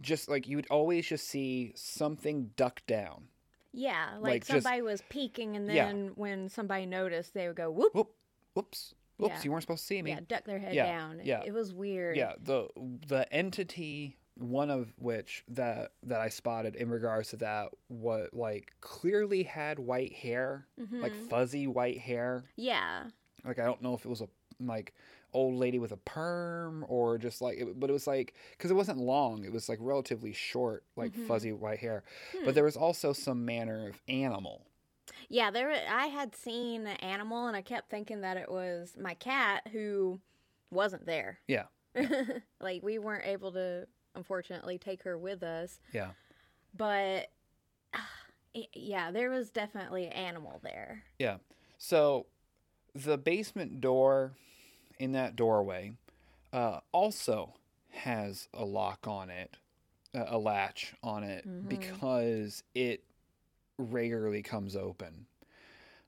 just 0.00 0.28
like 0.28 0.48
you 0.48 0.56
would 0.56 0.66
always 0.70 1.06
just 1.06 1.28
see 1.28 1.72
something 1.74 2.50
duck 2.56 2.80
down. 2.86 3.24
Yeah, 3.72 4.14
like, 4.14 4.22
Like, 4.22 4.46
just- 4.46 4.62
somebody 4.64 4.82
was 4.82 5.02
peeking, 5.08 5.56
and 5.56 5.66
Yeah. 5.66 5.86
then 5.86 6.08
when 6.16 6.48
somebody 6.48 6.86
noticed, 6.86 7.34
they 7.34 7.46
would 7.46 7.56
go 7.56 7.70
whoop. 7.70 7.94
Whoop, 7.94 8.14
whoops, 8.54 8.94
whoops, 9.16 9.34
Yeah. 9.36 9.42
you 9.44 9.50
weren't 9.52 9.62
supposed 9.62 9.82
to 9.82 9.86
see 9.86 10.02
me. 10.02 10.10
yeah, 10.10 10.20
duck 10.26 10.44
their 10.44 10.58
head 10.58 10.74
yeah, 10.74 10.86
down. 10.86 11.20
yeah. 11.24 11.42
it 11.44 11.52
was 11.52 11.72
weird. 11.72 12.16
Yeah, 12.16 12.32
the 12.40 12.68
the 13.06 13.32
entity 13.32 14.16
one 14.36 14.70
of 14.70 14.92
which 14.98 15.44
that 15.48 15.92
that 16.02 16.20
I 16.20 16.30
spotted 16.30 16.74
in 16.74 16.88
regards 16.88 17.28
to 17.30 17.36
that 17.38 17.68
what 17.88 18.32
like 18.32 18.72
clearly 18.80 19.42
had 19.42 19.78
white 19.78 20.14
hair, 20.14 20.66
like 20.78 21.12
Mhm. 21.12 21.28
fuzzy 21.28 21.66
white 21.66 21.98
hair. 21.98 22.44
yeah, 22.56 23.10
Like 23.44 23.58
I 23.58 23.64
don't 23.66 23.82
know 23.82 23.94
if 23.94 24.04
it 24.04 24.08
was 24.08 24.20
a 24.22 24.28
like 24.58 24.94
old 25.32 25.54
lady 25.54 25.78
with 25.78 25.92
a 25.92 25.96
perm 25.96 26.84
or 26.88 27.18
just 27.18 27.40
like 27.40 27.58
it, 27.58 27.78
but 27.80 27.90
it 27.90 27.92
was 27.92 28.06
like 28.06 28.34
cuz 28.58 28.70
it 28.70 28.74
wasn't 28.74 28.98
long, 28.98 29.44
it 29.44 29.52
was 29.52 29.68
like 29.68 29.78
relatively 29.80 30.32
short 30.32 30.84
like 30.96 31.12
Mhm. 31.12 31.26
fuzzy 31.26 31.52
white 31.52 31.78
hair. 31.80 32.02
Hmm. 32.32 32.44
But 32.44 32.54
there 32.54 32.64
was 32.64 32.76
also 32.76 33.12
some 33.12 33.44
manner 33.44 33.88
of 33.88 34.00
animal. 34.08 34.66
yeah. 35.28 35.50
There, 35.50 35.70
I 35.70 36.06
had 36.06 36.34
seen 36.36 36.86
an 36.86 36.96
animal, 36.98 37.46
and 37.46 37.56
I 37.56 37.62
kept 37.62 37.90
thinking 37.90 38.20
that 38.22 38.36
it 38.36 38.50
was 38.50 38.96
my 38.98 39.14
cat 39.14 39.66
who 39.72 40.20
wasn't 40.70 41.06
there. 41.06 41.40
Yeah. 41.46 41.66
like 42.60 42.82
we 42.82 42.98
weren't 42.98 43.26
able 43.26 43.52
to, 43.52 43.86
unfortunately, 44.14 44.78
take 44.78 45.02
her 45.02 45.16
with 45.18 45.42
us. 45.42 45.80
Yeah. 45.92 46.12
But 46.76 47.30
yeah, 48.74 49.10
there 49.10 49.30
was 49.30 49.50
definitely 49.50 50.06
an 50.06 50.12
animal 50.12 50.60
there. 50.62 51.04
Yeah. 51.18 51.38
So 51.78 52.26
the 52.94 53.16
basement 53.18 53.80
door 53.80 54.32
in 55.00 55.12
that 55.12 55.34
doorway 55.34 55.92
uh, 56.52 56.80
also 56.92 57.54
has 57.90 58.48
a 58.54 58.64
lock 58.64 59.06
on 59.08 59.30
it, 59.30 59.56
a 60.14 60.38
latch 60.38 60.94
on 61.02 61.24
it, 61.24 61.46
Mhm. 61.48 61.68
because 61.68 62.62
it 62.74 63.02
regularly 63.78 64.42
comes 64.42 64.76
open. 64.76 65.26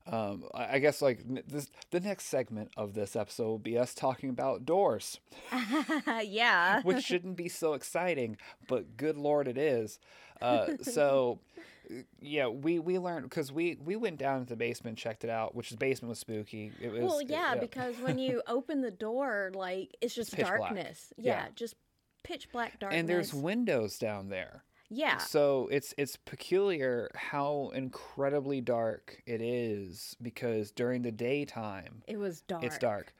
Um, 0.04 0.44
I 0.52 0.80
guess 0.80 1.00
like 1.00 1.20
this, 1.46 1.70
the 1.92 2.00
next 2.00 2.25
segment 2.25 2.72
of 2.76 2.94
this 2.94 3.14
episode 3.14 3.46
will 3.46 3.58
be 3.61 3.78
us 3.78 3.94
talking 3.94 4.30
about 4.30 4.66
doors, 4.66 5.20
yeah. 6.25 6.80
which 6.84 7.04
shouldn't 7.04 7.37
be 7.37 7.49
so 7.49 7.75
exciting, 7.75 8.37
but 8.68 8.96
good 8.96 9.16
lord, 9.16 9.46
it 9.46 9.56
is. 9.56 10.00
Uh, 10.40 10.76
so, 10.82 11.38
yeah, 12.20 12.46
we 12.46 12.78
we 12.78 12.98
learned 12.98 13.28
because 13.28 13.52
we 13.52 13.76
we 13.84 13.96
went 13.96 14.18
down 14.18 14.40
to 14.40 14.46
the 14.46 14.56
basement, 14.56 14.98
checked 14.98 15.24
it 15.24 15.30
out, 15.30 15.54
which 15.54 15.70
the 15.70 15.76
basement 15.76 16.08
was 16.10 16.18
spooky. 16.18 16.72
It 16.80 16.90
was 16.92 17.02
well, 17.02 17.22
yeah, 17.22 17.54
because 17.54 17.96
when 17.98 18.18
you 18.18 18.42
open 18.48 18.80
the 18.80 18.90
door, 18.90 19.50
like 19.54 19.94
it's 20.00 20.14
just 20.14 20.34
pitch 20.34 20.46
darkness. 20.46 21.12
Yeah. 21.16 21.44
Yeah, 21.44 21.46
just 21.54 21.74
pitch 22.22 22.50
black 22.52 22.78
darkness. 22.78 23.00
and 23.00 23.08
there's 23.08 23.34
windows 23.34 23.98
down 23.98 24.28
there. 24.28 24.64
yeah, 24.90 25.16
So 25.18 25.68
it's 25.72 25.92
it's 25.98 26.16
peculiar 26.16 27.10
how 27.14 27.72
incredibly 27.74 28.60
dark 28.60 29.20
it 29.26 29.40
is 29.42 30.16
because 30.22 30.70
during 30.70 31.02
the 31.02 31.10
daytime 31.12 32.02
it 32.06 32.18
was 32.18 32.42
dark. 32.42 32.62
it's 32.62 32.78
dark. 32.78 33.12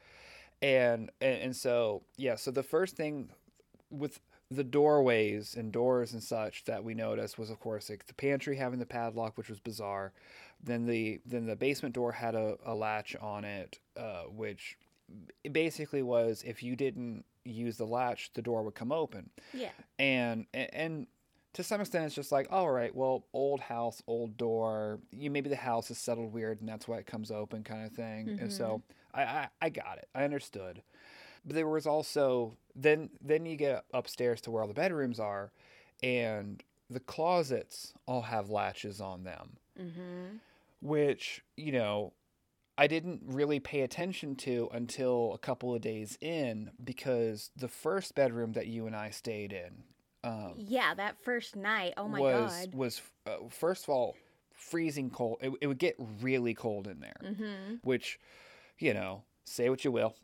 And, 0.61 1.11
and 1.21 1.41
and 1.43 1.57
so 1.57 2.03
yeah, 2.17 2.37
so 2.37 2.51
the 2.53 2.63
first 2.63 2.95
thing 2.97 3.31
with 3.91 4.21
the 4.57 4.65
doorways 4.65 5.55
and 5.55 5.73
doors 5.73 6.13
and 6.13 6.23
such 6.23 6.65
that 6.65 6.85
we 6.85 6.95
noticed 6.95 7.39
was 7.39 7.51
of 7.51 7.61
course 7.61 7.91
like 7.91 8.07
the 8.07 8.15
pantry 8.15 8.57
having 8.57 8.79
the 8.79 8.87
padlock, 8.87 9.37
which 9.37 9.49
was 9.49 9.61
bizarre. 9.61 10.13
Then 10.63 10.87
the 10.87 11.21
then 11.27 11.47
the 11.47 11.57
basement 11.57 11.95
door 11.95 12.13
had 12.13 12.35
a, 12.35 12.57
a 12.65 12.75
latch 12.75 13.17
on 13.21 13.45
it, 13.45 13.81
uh, 13.97 14.25
which 14.25 14.77
it 15.45 15.53
basically 15.53 16.03
was 16.03 16.43
if 16.47 16.63
you 16.63 16.77
didn't 16.77 17.25
use 17.45 17.77
the 17.77 17.87
latch, 17.87 18.31
the 18.35 18.43
door 18.43 18.63
would 18.63 18.75
come 18.75 18.93
open. 18.93 19.31
Yeah, 19.53 19.71
and 19.99 20.47
and- 20.55 21.07
to 21.55 21.63
some 21.63 21.83
extent 21.83 22.07
it's 22.07 22.15
just 22.15 22.33
like 22.33 22.47
all 22.51 22.71
right 22.71 22.95
well 22.95 23.27
old 23.35 23.61
house 23.61 24.03
old 24.07 24.39
door. 24.39 25.01
You 25.11 25.31
maybe 25.31 25.51
the 25.51 25.57
house 25.57 25.91
is 25.91 25.99
settled 25.99 26.33
weird 26.33 26.61
and 26.61 26.69
that's 26.69 26.89
why 26.89 26.97
it 26.97 27.07
comes 27.07 27.31
open 27.31 27.63
kind 27.63 27.85
of 27.85 27.93
thing. 27.93 28.39
And 28.41 28.51
so 28.51 28.81
I, 29.13 29.23
I 29.23 29.49
i 29.61 29.69
got 29.69 29.99
it. 29.99 30.09
I 30.15 30.25
understood. 30.25 30.83
But 31.45 31.57
there 31.57 31.69
was 31.69 31.87
also 31.87 32.57
then 32.75 33.11
then 33.21 33.47
you 33.47 33.57
get 33.57 33.85
upstairs 33.93 34.41
to 34.41 34.51
where 34.51 34.63
all 34.63 34.69
the 34.69 34.75
bedrooms 34.75 35.21
are 35.21 35.53
and 36.03 36.63
the 36.91 37.01
closets 37.01 37.95
all 38.07 38.23
have 38.23 38.51
latches 38.51 39.01
on 39.01 39.25
them 39.25 39.57
mm-hmm. 39.81 40.37
which 40.81 41.43
you 41.57 41.73
know 41.73 42.13
I 42.79 42.87
didn't 42.87 43.21
really 43.27 43.61
pay 43.61 43.83
attention 43.83 44.35
to 44.37 44.71
until 44.73 45.33
a 45.35 45.39
couple 45.39 45.75
of 45.75 45.83
days 45.83 46.17
in 46.23 46.71
because 46.83 47.51
the 47.55 47.69
first 47.69 48.15
bedroom 48.15 48.53
that 48.53 48.67
you 48.67 48.87
and 48.87 48.97
I 48.97 49.11
stayed 49.11 49.53
in 49.53 49.85
um, 50.25 50.55
yeah. 50.57 50.95
That 50.95 51.17
first 51.25 51.57
night, 51.57 51.95
oh 51.97 52.07
my 52.07 52.21
was 52.21 52.67
god. 52.67 52.75
was 52.75 53.03
uh, 53.27 53.49
first 53.51 53.85
of 53.85 53.89
all 53.91 54.17
freezing 54.55 55.11
cold. 55.11 55.39
It, 55.41 55.53
it 55.61 55.67
would 55.67 55.79
get 55.79 55.97
really 56.21 56.55
cold 56.55 56.87
in 56.87 57.01
there, 57.01 57.17
Mm-hmm. 57.25 57.75
which 57.83 58.21
you 58.79 58.95
know, 58.95 59.25
say 59.45 59.69
what 59.69 59.85
you 59.85 59.93
will. 59.93 60.15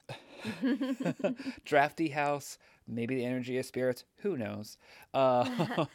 Drafty 1.65 2.09
house, 2.09 2.59
maybe 2.87 3.17
the 3.17 3.25
energy 3.25 3.59
of 3.59 3.67
spirits, 3.67 4.05
who 4.19 4.37
knows? 4.37 4.77
Uh, 5.13 5.87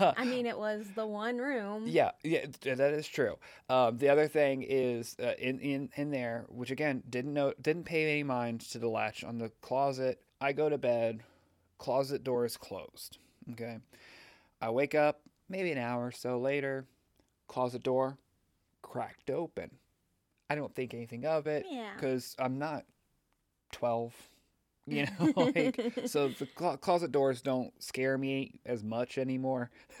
I 0.00 0.24
mean, 0.24 0.46
it 0.46 0.58
was 0.58 0.86
the 0.94 1.06
one 1.06 1.38
room. 1.38 1.84
Yeah, 1.86 2.10
yeah, 2.22 2.46
that 2.62 2.92
is 2.92 3.06
true. 3.06 3.36
Um, 3.68 3.98
the 3.98 4.08
other 4.08 4.28
thing 4.28 4.64
is 4.68 5.16
uh, 5.22 5.32
in 5.38 5.58
in 5.60 5.90
in 5.96 6.10
there, 6.10 6.46
which 6.48 6.70
again 6.70 7.02
didn't 7.08 7.32
know, 7.32 7.52
didn't 7.60 7.84
pay 7.84 8.10
any 8.10 8.22
mind 8.22 8.60
to 8.72 8.78
the 8.78 8.88
latch 8.88 9.24
on 9.24 9.38
the 9.38 9.50
closet. 9.60 10.20
I 10.40 10.52
go 10.52 10.68
to 10.68 10.78
bed, 10.78 11.22
closet 11.78 12.24
door 12.24 12.44
is 12.44 12.56
closed. 12.56 13.18
Okay, 13.52 13.78
I 14.60 14.70
wake 14.70 14.94
up 14.94 15.20
maybe 15.48 15.72
an 15.72 15.78
hour 15.78 16.06
or 16.06 16.12
so 16.12 16.38
later, 16.38 16.86
closet 17.48 17.82
door 17.82 18.18
cracked 18.82 19.30
open. 19.30 19.70
I 20.50 20.56
don't 20.56 20.74
think 20.74 20.92
anything 20.92 21.24
of 21.24 21.46
it 21.46 21.64
Yeah. 21.70 21.92
because 21.94 22.34
I'm 22.38 22.58
not 22.58 22.84
twelve. 23.72 24.14
You 24.86 25.06
know, 25.20 25.32
like 25.36 25.78
so 26.06 26.28
the 26.30 26.46
clo- 26.46 26.76
closet 26.76 27.12
doors 27.12 27.42
don't 27.42 27.72
scare 27.80 28.18
me 28.18 28.58
as 28.66 28.82
much 28.82 29.18
anymore. 29.18 29.70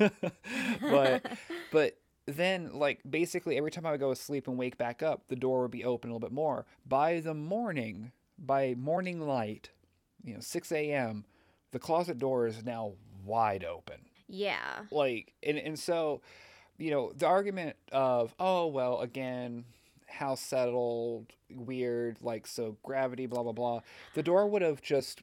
but 0.80 1.24
but 1.70 1.96
then 2.26 2.70
like 2.72 2.98
basically 3.08 3.56
every 3.56 3.70
time 3.70 3.86
I 3.86 3.92
would 3.92 4.00
go 4.00 4.12
to 4.12 4.20
sleep 4.20 4.48
and 4.48 4.56
wake 4.58 4.78
back 4.78 5.00
up, 5.02 5.28
the 5.28 5.36
door 5.36 5.62
would 5.62 5.70
be 5.70 5.84
open 5.84 6.10
a 6.10 6.12
little 6.14 6.26
bit 6.26 6.34
more. 6.34 6.66
By 6.86 7.20
the 7.20 7.34
morning, 7.34 8.10
by 8.36 8.74
morning 8.76 9.20
light, 9.20 9.70
you 10.24 10.34
know, 10.34 10.40
six 10.40 10.72
AM, 10.72 11.24
the 11.70 11.78
closet 11.78 12.18
door 12.18 12.46
is 12.48 12.64
now 12.64 12.94
wide 13.24 13.64
open. 13.64 14.00
yeah. 14.28 14.80
Like 14.90 15.34
and, 15.42 15.58
and 15.58 15.78
so, 15.78 16.20
you 16.78 16.90
know, 16.90 17.12
the 17.16 17.26
argument 17.26 17.76
of, 17.92 18.34
oh 18.40 18.66
well, 18.66 19.00
again, 19.02 19.66
house 20.10 20.40
settled, 20.40 21.26
weird, 21.50 22.18
like 22.22 22.46
so 22.46 22.76
gravity, 22.82 23.26
blah 23.26 23.42
blah 23.42 23.52
blah. 23.52 23.80
The 24.14 24.22
door 24.22 24.46
would 24.48 24.62
have 24.62 24.82
just 24.82 25.22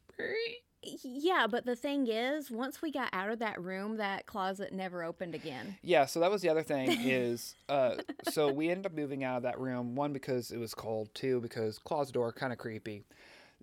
Yeah, 1.03 1.47
but 1.49 1.65
the 1.65 1.75
thing 1.75 2.07
is, 2.07 2.49
once 2.49 2.81
we 2.81 2.91
got 2.91 3.09
out 3.11 3.29
of 3.29 3.39
that 3.39 3.61
room, 3.61 3.97
that 3.97 4.25
closet 4.25 4.71
never 4.71 5.03
opened 5.03 5.35
again. 5.35 5.77
Yeah, 5.83 6.05
so 6.05 6.19
that 6.19 6.31
was 6.31 6.41
the 6.41 6.49
other 6.49 6.63
thing 6.63 6.91
is 7.03 7.55
uh 7.69 7.95
so 8.23 8.51
we 8.51 8.69
ended 8.69 8.85
up 8.85 8.93
moving 8.93 9.23
out 9.23 9.37
of 9.37 9.43
that 9.43 9.59
room 9.59 9.95
one 9.95 10.13
because 10.13 10.51
it 10.51 10.57
was 10.57 10.73
cold, 10.73 11.09
two 11.13 11.41
because 11.41 11.77
closet 11.79 12.13
door 12.13 12.31
kind 12.31 12.53
of 12.53 12.59
creepy. 12.59 13.03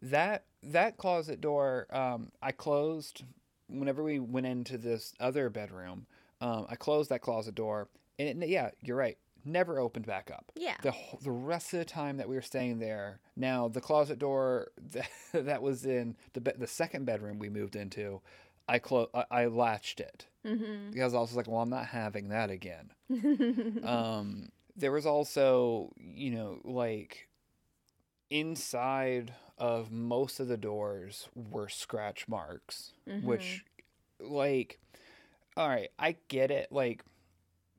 That 0.02 0.44
that 0.62 0.96
closet 0.96 1.40
door 1.40 1.86
um 1.90 2.30
I 2.42 2.52
closed 2.52 3.24
whenever 3.68 4.02
we 4.02 4.18
went 4.18 4.46
into 4.46 4.76
this 4.76 5.14
other 5.20 5.48
bedroom. 5.50 6.06
Um 6.40 6.66
I 6.68 6.76
closed 6.76 7.10
that 7.10 7.22
closet 7.22 7.54
door 7.54 7.88
and 8.18 8.42
it, 8.42 8.48
yeah, 8.48 8.70
you're 8.82 8.96
right. 8.96 9.18
Never 9.44 9.78
opened 9.78 10.06
back 10.06 10.30
up. 10.32 10.50
Yeah. 10.56 10.76
The 10.82 10.94
the 11.22 11.30
rest 11.30 11.72
of 11.74 11.78
the 11.78 11.84
time 11.84 12.16
that 12.16 12.28
we 12.28 12.34
were 12.34 12.42
staying 12.42 12.78
there. 12.78 13.20
Now, 13.36 13.68
the 13.68 13.80
closet 13.80 14.18
door 14.18 14.68
that, 14.92 15.08
that 15.32 15.62
was 15.62 15.84
in 15.84 16.16
the 16.32 16.40
be- 16.40 16.52
the 16.58 16.66
second 16.66 17.04
bedroom 17.04 17.38
we 17.38 17.48
moved 17.50 17.76
into, 17.76 18.20
I 18.68 18.78
clo- 18.78 19.10
I, 19.14 19.24
I 19.30 19.46
latched 19.46 20.00
it 20.00 20.26
Mm-hmm. 20.46 20.90
because 20.90 21.14
I 21.14 21.18
was 21.20 21.34
like, 21.34 21.46
well, 21.48 21.60
I'm 21.60 21.70
not 21.70 21.86
having 21.86 22.28
that 22.28 22.50
again. 22.50 22.90
um, 23.84 24.48
there 24.76 24.92
was 24.92 25.06
also, 25.06 25.90
you 25.98 26.30
know, 26.32 26.60
like 26.64 27.28
inside 28.30 29.32
of 29.58 29.90
most 29.90 30.40
of 30.40 30.48
the 30.48 30.56
doors 30.56 31.28
were 31.34 31.68
scratch 31.68 32.26
marks, 32.28 32.92
which, 33.22 33.64
like, 34.20 34.80
all 35.56 35.68
right, 35.68 35.90
I 35.98 36.16
get 36.28 36.50
it. 36.50 36.68
Like, 36.72 37.04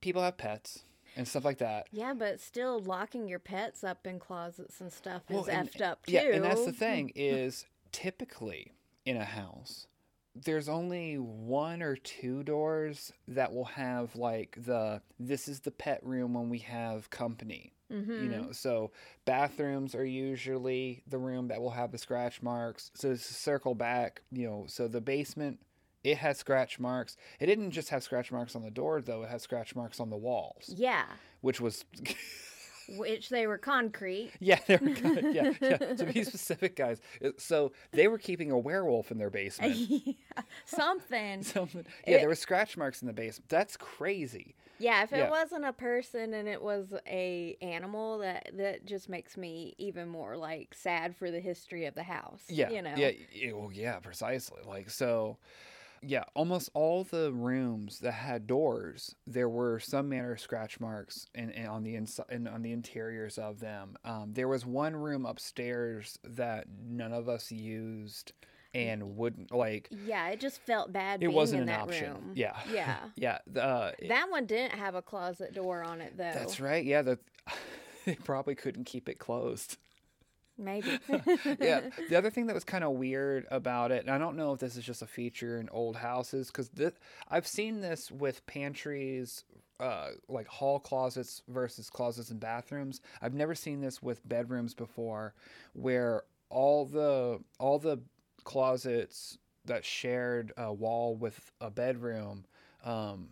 people 0.02 0.22
have 0.24 0.38
pets. 0.38 0.85
And 1.16 1.28
stuff 1.28 1.46
like 1.46 1.60
that. 1.60 1.88
Yeah, 1.92 2.14
but 2.14 2.40
still 2.40 2.80
locking 2.80 3.28
your 3.28 3.40
pets 3.40 3.84
up 3.84 4.06
in 4.06 4.20
closets 4.20 4.82
and 4.82 4.92
stuff 4.92 5.24
is 5.30 5.48
and- 5.48 5.70
effed 5.70 5.82
up 5.82 6.06
too. 6.06 6.14
Yeah, 6.14 6.34
and 6.34 6.44
that's 6.44 6.66
the 6.66 6.74
thing 6.74 7.12
is 7.16 7.66
typically 7.92 8.74
in 9.06 9.18
a 9.18 9.26
house, 9.26 9.88
there's 10.36 10.68
only 10.68 11.16
one 11.16 11.82
or 11.82 11.96
two 11.96 12.44
doors 12.44 13.14
that 13.28 13.54
will 13.54 13.66
have 13.66 14.16
like 14.16 14.58
the 14.66 15.02
this 15.20 15.48
is 15.48 15.62
the 15.62 15.72
pet 15.72 16.02
room 16.04 16.34
when 16.34 16.50
we 16.50 16.60
have 16.60 17.10
company. 17.10 17.72
Mm-hmm. 17.92 18.12
You 18.12 18.30
know, 18.30 18.52
so 18.52 18.92
bathrooms 19.26 19.94
are 19.94 20.06
usually 20.06 21.04
the 21.08 21.20
room 21.20 21.50
that 21.50 21.62
will 21.62 21.70
have 21.70 21.92
the 21.92 22.00
scratch 22.00 22.42
marks. 22.42 22.90
So 22.96 23.10
to 23.10 23.18
circle 23.18 23.76
back, 23.76 24.24
you 24.32 24.48
know, 24.48 24.66
so 24.68 24.88
the 24.88 25.02
basement 25.02 25.60
it 26.06 26.18
had 26.18 26.38
scratch 26.38 26.80
marks. 26.80 27.18
It 27.40 27.48
didn't 27.48 27.72
just 27.72 27.90
have 27.90 28.04
scratch 28.04 28.32
marks 28.32 28.56
on 28.56 28.62
the 28.62 28.72
door 28.72 29.02
though, 29.02 29.24
it 29.24 29.30
had 29.30 29.42
scratch 29.42 29.76
marks 29.76 30.00
on 30.00 30.10
the 30.10 30.18
walls, 30.18 30.70
Yeah, 30.76 31.06
which 31.42 31.60
was 31.60 31.84
which 32.98 33.30
they 33.30 33.48
were 33.48 33.58
concrete. 33.58 34.32
Yeah, 34.40 34.60
they 34.68 34.78
were 34.78 34.92
kind 34.94 35.18
of, 35.18 35.34
yeah, 35.36 35.54
yeah. 35.62 35.78
To 35.78 36.06
be 36.06 36.24
specific, 36.24 36.76
guys. 36.76 37.02
So 37.38 37.72
they 37.92 38.08
were 38.08 38.20
keeping 38.20 38.52
a 38.52 38.60
werewolf 38.60 39.10
in 39.12 39.18
their 39.18 39.32
basement. 39.32 39.76
yeah, 39.76 40.14
something. 40.66 41.42
Something. 41.42 41.86
Yeah, 42.06 42.16
It- 42.16 42.20
there 42.20 42.28
were 42.30 42.36
scratch 42.36 42.78
marks 42.78 43.02
in 43.02 43.08
the 43.08 43.14
basement. 43.14 43.50
That's 43.50 43.76
crazy. 43.76 44.54
Yeah, 44.78 45.04
if 45.04 45.14
it 45.14 45.18
Yeah. 45.20 45.30
wasn't 45.30 45.64
a 45.66 45.72
person 45.72 46.34
and 46.34 46.48
it 46.50 46.62
was 46.62 46.94
a 47.08 47.56
animal, 47.62 48.20
that 48.20 48.52
that 48.58 48.86
just 48.86 49.08
makes 49.08 49.38
me 49.38 49.74
even 49.78 50.08
more 50.10 50.36
like 50.38 50.76
sad 50.76 51.16
for 51.16 51.32
the 51.32 51.40
history 51.40 51.86
of 51.86 51.96
the 51.96 52.04
house. 52.04 52.44
Yeah, 52.50 52.70
you 52.70 52.82
know. 52.82 52.94
Yeah, 52.96 53.12
yeah, 53.34 53.52
oh, 53.54 53.58
well, 53.62 53.72
yeah, 53.72 53.98
precisely. 54.00 54.62
Like 54.68 54.90
so. 54.90 55.38
Yeah, 56.08 56.24
almost 56.34 56.70
all 56.74 57.04
the 57.04 57.32
rooms 57.34 58.00
that 58.00 58.14
had 58.14 58.48
doors, 58.48 59.16
there 59.26 59.50
were 59.50 59.80
some 59.80 60.10
manner 60.10 60.34
of 60.34 60.40
scratch 60.40 60.80
marks 60.80 61.28
in, 61.34 61.50
in 61.52 61.66
on 61.68 61.84
the 61.84 61.96
inside 61.96 62.28
and 62.30 62.48
on 62.48 62.62
the 62.62 62.72
interiors 62.72 63.38
of 63.38 63.60
them. 63.60 63.98
Um, 64.06 64.32
there 64.34 64.48
was 64.48 64.66
one 64.66 64.96
room 64.96 65.26
upstairs 65.26 66.20
that 66.24 66.68
none 66.88 67.14
of 67.14 67.28
us 67.28 67.52
used 67.52 68.34
and 68.74 69.16
wouldn't 69.16 69.54
like. 69.54 69.90
Yeah, 70.06 70.28
it 70.30 70.40
just 70.40 70.62
felt 70.62 70.92
bad. 70.92 71.24
It 71.24 71.30
wasn't 71.30 71.64
in 71.64 71.70
an 71.70 71.80
option. 71.80 72.12
Room. 72.14 72.32
Yeah. 72.36 72.58
Yeah. 72.72 72.98
Yeah, 73.16 73.38
the, 73.48 73.64
uh, 73.64 73.92
That 74.10 74.30
one 74.30 74.46
didn't 74.46 74.78
have 74.78 74.96
a 74.96 75.02
closet 75.02 75.54
door 75.54 75.84
on 75.84 76.02
it 76.02 76.18
though. 76.18 76.32
That's 76.34 76.60
right. 76.60 76.84
Yeah, 76.84 77.02
that 77.04 77.20
they 78.06 78.16
probably 78.16 78.56
couldn't 78.56 78.84
keep 78.84 79.08
it 79.08 79.18
closed. 79.18 79.78
Maybe. 80.58 81.00
yeah. 81.60 81.90
The 82.10 82.16
other 82.16 82.30
thing 82.30 82.48
that 82.48 82.54
was 82.54 82.64
kind 82.64 82.84
of 82.84 82.92
weird 82.92 83.46
about 83.52 83.92
it, 83.92 84.02
and 84.02 84.10
I 84.10 84.18
don't 84.18 84.38
know 84.38 84.54
if 84.54 84.60
this 84.60 84.78
is 84.78 84.84
just 84.84 85.02
a 85.02 85.08
feature 85.08 85.60
in 85.60 85.70
old 85.70 85.98
houses, 85.98 86.48
because 86.48 86.70
I've 87.30 87.48
seen 87.48 87.82
this 87.82 88.12
with 88.12 88.46
pantries, 88.46 89.44
uh, 89.80 90.10
like 90.30 90.48
hall 90.48 90.80
closets 90.80 91.42
versus 91.48 91.90
closets 91.90 92.30
and 92.30 92.40
bathrooms. 92.40 93.02
I've 93.22 93.34
never 93.34 93.56
seen 93.56 93.82
this 93.82 94.02
with 94.02 94.28
bedrooms 94.28 94.74
before, 94.74 95.34
where 95.74 96.24
all 96.50 96.86
the 96.86 97.40
all 97.60 97.80
the 97.80 98.00
closets 98.44 99.38
that 99.66 99.84
shared 99.84 100.54
a 100.58 100.72
wall 100.72 101.16
with 101.16 101.52
a 101.60 101.70
bedroom, 101.70 102.46
um, 102.84 103.30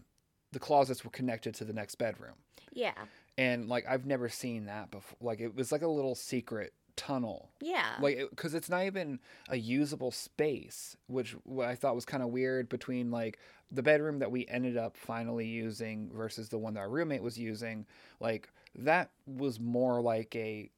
the 0.52 0.60
closets 0.60 1.06
were 1.06 1.12
connected 1.12 1.54
to 1.56 1.64
the 1.64 1.74
next 1.74 1.96
bedroom 1.96 2.36
yeah. 2.74 2.94
and 3.38 3.70
like 3.70 3.86
I've 3.88 4.06
never 4.06 4.30
seen 4.30 4.66
that 4.66 4.92
before. 4.92 5.18
Like 5.22 5.40
it 5.40 5.56
was 5.56 5.72
like 5.72 5.82
a 5.82 5.88
little 5.88 6.16
secret 6.16 6.74
tunnel, 6.96 7.50
Yeah. 7.62 7.96
like 8.02 8.20
because 8.30 8.54
it's 8.54 8.70
not 8.70 8.84
even 8.86 9.20
a 9.50 9.58
usable 9.58 10.12
space, 10.12 10.96
which 11.08 11.36
I 11.62 11.76
thought 11.76 11.96
was 11.96 12.06
kind 12.06 12.24
of 12.24 12.30
weird 12.30 12.70
between 12.70 13.12
like 13.12 13.40
the 13.72 13.84
bedroom 13.84 14.20
that 14.20 14.32
we 14.32 14.46
ended 14.48 14.78
up 14.78 14.96
finally 14.98 15.48
using 15.48 16.10
versus 16.14 16.50
the 16.50 16.58
one 16.60 16.74
that 16.76 16.82
our 16.82 16.90
roommate 16.90 17.24
was 17.24 17.38
using. 17.38 17.86
Like 18.20 18.50
that 18.76 19.12
was 19.26 19.60
more 19.60 20.02
like 20.02 20.36
a 20.36 20.70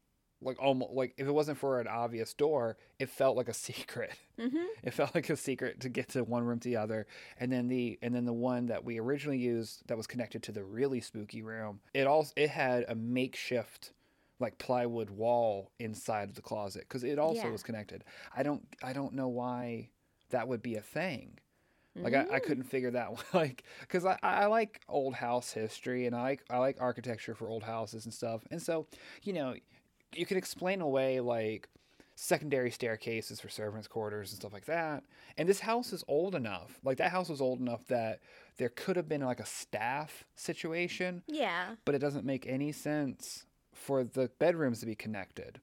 like 0.41 0.61
almost 0.61 0.91
like 0.91 1.13
if 1.17 1.25
it 1.27 1.31
wasn't 1.31 1.57
for 1.57 1.79
an 1.79 1.87
obvious 1.87 2.33
door, 2.33 2.77
it 2.99 3.09
felt 3.09 3.35
like 3.37 3.47
a 3.47 3.53
secret. 3.67 4.11
mm-hmm. 4.39 4.57
It 4.83 4.93
felt 4.93 5.15
like 5.15 5.29
a 5.29 5.35
secret 5.37 5.79
to 5.81 5.89
get 5.89 6.09
to 6.09 6.23
one 6.23 6.43
room 6.43 6.59
to 6.59 6.69
the 6.69 6.75
other, 6.77 7.07
and 7.39 7.51
then 7.51 7.67
the 7.67 7.97
and 8.01 8.13
then 8.13 8.25
the 8.25 8.33
one 8.33 8.67
that 8.67 8.83
we 8.83 8.99
originally 8.99 9.39
used 9.39 9.81
that 9.87 9.97
was 9.97 10.07
connected 10.07 10.43
to 10.43 10.51
the 10.51 10.63
really 10.63 11.01
spooky 11.01 11.41
room. 11.41 11.79
It 11.93 12.05
all 12.05 12.27
it 12.35 12.49
had 12.49 12.85
a 12.87 12.95
makeshift 12.95 13.91
like 14.39 14.57
plywood 14.57 15.09
wall 15.09 15.71
inside 15.79 16.29
of 16.29 16.35
the 16.35 16.41
closet 16.41 16.83
because 16.87 17.03
it 17.03 17.17
also 17.19 17.43
Yeah. 17.43 17.51
was 17.51 17.63
connected. 17.63 18.03
I 18.35 18.43
don't 18.43 18.65
I 18.83 18.93
don't 18.93 19.13
know 19.13 19.27
why 19.29 19.89
that 20.29 20.47
would 20.47 20.61
be 20.61 20.75
a 20.75 20.81
thing. 20.81 21.39
Like 21.97 22.13
I, 22.13 22.21
I 22.23 22.39
mm. 22.39 22.43
couldn't 22.43 22.63
figure 22.63 22.91
that 22.91 23.11
one 23.13 23.23
like 23.33 23.63
because 23.81 24.05
I, 24.05 24.17
I 24.21 24.47
like 24.47 24.81
old 24.89 25.15
house 25.15 25.51
history 25.51 26.05
and 26.07 26.15
I 26.15 26.21
like 26.23 26.43
I 26.49 26.57
like 26.57 26.77
architecture 26.81 27.33
for 27.35 27.47
old 27.47 27.63
houses 27.63 28.03
and 28.05 28.13
stuff 28.13 28.41
and 28.51 28.61
so 28.61 28.87
you 29.23 29.31
know 29.31 29.55
you 30.13 30.25
can 30.25 30.37
explain 30.37 30.81
away 30.81 31.21
like 31.21 31.69
secondary 32.15 32.71
staircases 32.71 33.39
for 33.41 33.49
servants' 33.49 33.87
quarters 33.87 34.31
and 34.31 34.39
stuff 34.39 34.53
like 34.53 34.65
that. 34.65 35.03
And 35.37 35.47
this 35.49 35.59
house 35.59 35.91
is 35.91 36.03
old 36.07 36.33
enough. 36.33 36.79
Like 36.83 36.97
that 36.97 37.11
house 37.11 37.29
was 37.29 37.41
old 37.41 37.59
enough 37.59 37.85
that 37.87 38.21
there 38.57 38.69
could 38.69 38.95
have 38.95 39.09
been 39.09 39.21
like 39.21 39.41
a 39.41 39.45
staff 39.45 40.23
situation, 40.35 41.23
Yeah. 41.27 41.75
but 41.83 41.93
it 41.93 41.99
doesn't 41.99 42.25
make 42.25 42.47
any 42.47 42.71
sense 42.71 43.45
for 43.75 44.03
the 44.03 44.29
bedrooms 44.39 44.79
to 44.79 44.85
be 44.85 44.95
connected 44.95 45.59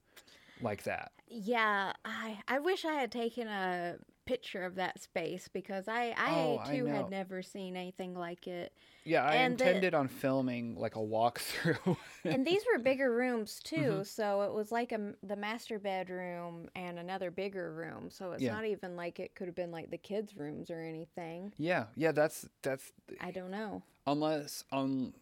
like 0.61 0.85
that. 0.85 1.13
Yeah. 1.29 1.93
I 2.05 2.39
I 2.47 2.59
wish 2.61 2.85
I 2.85 2.95
had 2.95 3.11
taken 3.11 3.49
a 3.49 3.97
picture 4.25 4.65
of 4.65 4.77
that 4.77 5.03
space 5.03 5.49
because 5.53 5.89
I 5.89 6.15
I 6.17 6.31
Oh, 6.37 6.63
too 6.71 6.85
know. 6.85 6.93
had 6.95 7.11
never 7.11 7.43
seen 7.43 7.77
anything 7.77 8.15
like 8.15 8.47
it. 8.47 8.73
Yeah, 9.05 9.25
I 9.25 9.35
And 9.35 9.59
the- 9.59 9.65
intended 9.67 9.95
on 9.95 10.07
filming 10.07 10.77
like 10.77 10.95
a 10.95 11.01
walkthrough. 11.01 11.97
and 12.25 12.47
these 12.47 12.63
were 12.73 12.79
bigger 12.81 13.13
rooms 13.13 13.59
too, 13.65 13.77
Mm-hmm. 13.77 14.03
so 14.05 14.43
it 14.43 14.53
was 14.53 14.71
like 14.71 14.93
a 14.93 15.15
the 15.25 15.35
master 15.35 15.81
bedroom 15.81 16.69
and 16.77 17.01
another 17.01 17.33
bigger 17.33 17.73
room. 17.73 18.11
So 18.11 18.31
it's 18.33 18.43
Yeah. 18.43 18.53
not 18.53 18.65
even 18.65 18.95
like 18.95 19.19
it 19.19 19.35
could 19.35 19.49
have 19.49 19.57
been 19.57 19.73
like 19.73 19.91
the 19.91 19.99
kids' 19.99 20.37
rooms 20.37 20.71
or 20.71 20.81
anything. 20.81 21.53
yeah, 21.59 21.87
yeah, 21.97 22.13
that's 22.13 22.47
that's 22.63 22.93
I 23.21 23.33
don't 23.33 23.51
know. 23.51 23.83
unless 24.07 24.63
um 24.71 25.15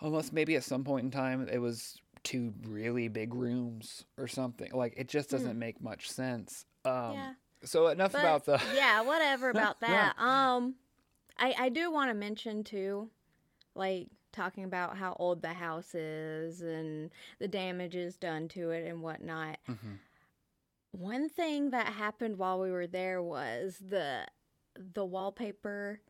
unless 0.00 0.32
maybe 0.32 0.56
at 0.56 0.64
some 0.64 0.84
point 0.84 1.04
in 1.04 1.10
time 1.10 1.46
it 1.50 1.58
was 1.58 1.96
two 2.22 2.52
really 2.66 3.08
big 3.08 3.34
rooms 3.34 4.04
or 4.18 4.26
something 4.26 4.70
like 4.72 4.94
it 4.96 5.08
just 5.08 5.30
doesn't 5.30 5.58
make 5.58 5.80
much 5.80 6.10
sense 6.10 6.66
um 6.84 7.12
Yeah. 7.14 7.32
so 7.64 7.86
enough 7.88 8.12
But 8.12 8.20
about 8.20 8.44
the 8.44 8.60
yeah, 8.74 9.00
whatever 9.02 9.50
about 9.50 9.76
Yeah. 9.80 10.12
that. 10.16 10.22
Um, 10.22 10.74
I 11.38 11.54
I 11.58 11.68
do 11.68 11.90
want 11.90 12.10
to 12.10 12.14
mention 12.14 12.64
too, 12.64 13.10
like 13.74 14.08
talking 14.32 14.64
about 14.64 14.96
how 14.96 15.16
old 15.18 15.40
the 15.42 15.52
house 15.52 15.94
is 15.94 16.60
and 16.62 17.10
the 17.38 17.48
damages 17.48 18.16
done 18.16 18.48
to 18.48 18.70
it 18.70 18.86
and 18.86 19.02
whatnot. 19.02 19.58
Mhm. 19.68 19.98
One 20.92 21.28
thing 21.28 21.70
that 21.70 21.88
happened 21.88 22.38
while 22.38 22.58
we 22.60 22.70
were 22.70 22.86
there 22.86 23.22
was 23.22 23.78
the 23.86 24.26
the 24.76 25.04
wallpaper 25.04 26.00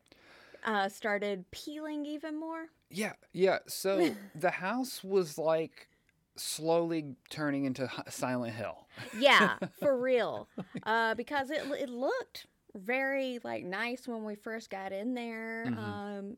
uh, 0.63 0.89
started 0.89 1.49
peeling 1.51 2.05
even 2.05 2.37
more. 2.39 2.67
Yeah 2.89 3.13
yeah 3.33 3.59
so 3.67 4.09
the 4.35 4.51
house 4.51 5.03
was 5.03 5.37
like 5.37 5.87
slowly 6.35 7.15
turning 7.29 7.65
into 7.65 7.89
silent 8.09 8.53
hill 8.53 8.87
Yeah, 9.17 9.57
for 9.79 9.99
real. 9.99 10.47
Uh, 10.83 11.15
because 11.15 11.49
it 11.49 11.61
it 11.79 11.89
looked 11.89 12.45
very 12.75 13.39
like 13.43 13.63
nice 13.63 14.07
when 14.07 14.23
we 14.23 14.35
first 14.35 14.69
got 14.69 14.91
in 14.91 15.13
there. 15.15 15.65
Mhm. 15.67 15.77
Um, 15.77 16.37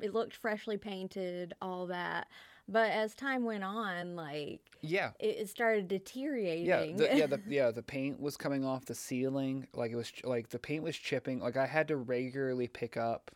it 0.00 0.12
looked 0.12 0.34
freshly 0.34 0.76
painted, 0.76 1.54
all 1.60 1.86
that. 1.88 2.28
But 2.68 2.90
as 2.92 3.14
time 3.14 3.44
went 3.44 3.64
on, 3.64 4.14
like 4.16 4.60
yeah 4.80 5.10
it, 5.18 5.36
it 5.40 5.48
started 5.48 5.88
deteriorating. 5.88 6.66
yeah 6.66 6.86
the, 6.96 7.16
yeah 7.16 7.26
the 7.26 7.40
yeah 7.48 7.70
the 7.70 7.82
paint 7.82 8.20
was 8.20 8.36
coming 8.36 8.64
off 8.64 8.84
the 8.84 8.94
ceiling 8.94 9.66
like 9.74 9.90
it 9.92 9.96
was 9.96 10.12
like 10.24 10.48
the 10.48 10.58
paint 10.58 10.82
was 10.82 10.96
chipping 10.96 11.38
like 11.38 11.56
i 11.56 11.66
had 11.66 11.86
to 11.86 11.96
regularly 11.96 12.66
pick 12.66 12.96
up 12.96 13.30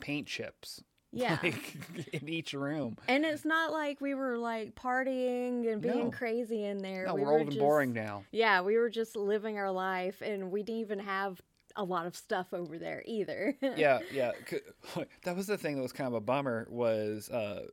paint 0.00 0.26
chips 0.26 0.82
Yeah. 1.22 1.38
like 1.42 1.76
in 2.12 2.28
each 2.28 2.52
room 2.52 2.96
and 3.08 3.24
it's 3.24 3.44
not 3.44 3.72
like 3.72 4.00
we 4.00 4.14
were 4.14 4.38
like 4.38 4.74
partying 4.74 5.70
and 5.72 5.80
being 5.82 6.06
No. 6.06 6.10
crazy 6.10 6.64
in 6.64 6.78
there. 6.78 7.06
no 7.06 7.14
we 7.14 7.22
we're 7.22 7.26
were 7.32 7.38
old 7.38 7.48
and 7.48 7.58
boring 7.58 7.92
now 7.92 8.24
Yeah, 8.30 8.60
we 8.62 8.76
were 8.76 8.90
just 8.90 9.16
living 9.16 9.58
our 9.58 9.70
life, 9.70 10.22
and 10.22 10.50
we 10.50 10.62
didn't 10.62 10.80
even 10.80 10.98
have 11.00 11.40
a 11.76 11.84
lot 11.84 12.06
of 12.06 12.16
stuff 12.16 12.48
over 12.52 12.78
there 12.78 13.02
either. 13.06 13.54
yeah, 13.76 14.00
yeah. 14.12 14.32
That 15.24 15.36
was 15.36 15.46
the 15.46 15.58
thing 15.58 15.76
that 15.76 15.82
was 15.82 15.92
kind 15.92 16.08
of 16.08 16.14
a 16.14 16.20
bummer 16.20 16.66
was 16.70 17.28
uh, 17.30 17.66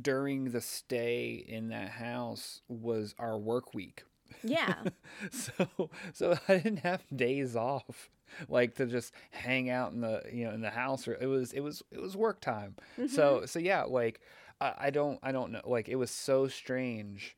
during 0.00 0.50
the 0.50 0.60
stay 0.60 1.44
in 1.46 1.68
that 1.68 1.88
house 1.90 2.60
was 2.68 3.14
our 3.18 3.38
work 3.38 3.74
week. 3.74 4.04
Yeah. 4.42 4.74
So 5.30 5.90
so 6.12 6.36
I 6.48 6.58
didn't 6.58 6.78
have 6.78 7.02
days 7.14 7.54
off 7.56 8.10
like 8.48 8.74
to 8.76 8.86
just 8.86 9.12
hang 9.30 9.68
out 9.68 9.92
in 9.92 10.00
the 10.00 10.22
you 10.32 10.44
know 10.46 10.52
in 10.52 10.62
the 10.62 10.70
house 10.70 11.06
or 11.06 11.14
it 11.20 11.26
was 11.26 11.52
it 11.52 11.60
was 11.60 11.82
it 11.90 12.00
was 12.00 12.16
work 12.16 12.40
time. 12.40 12.76
So 13.08 13.44
so 13.46 13.58
yeah, 13.58 13.84
like 13.84 14.20
I, 14.60 14.74
I 14.78 14.90
don't 14.90 15.18
I 15.22 15.32
don't 15.32 15.52
know 15.52 15.60
like 15.64 15.88
it 15.88 15.96
was 15.96 16.10
so 16.10 16.48
strange. 16.48 17.36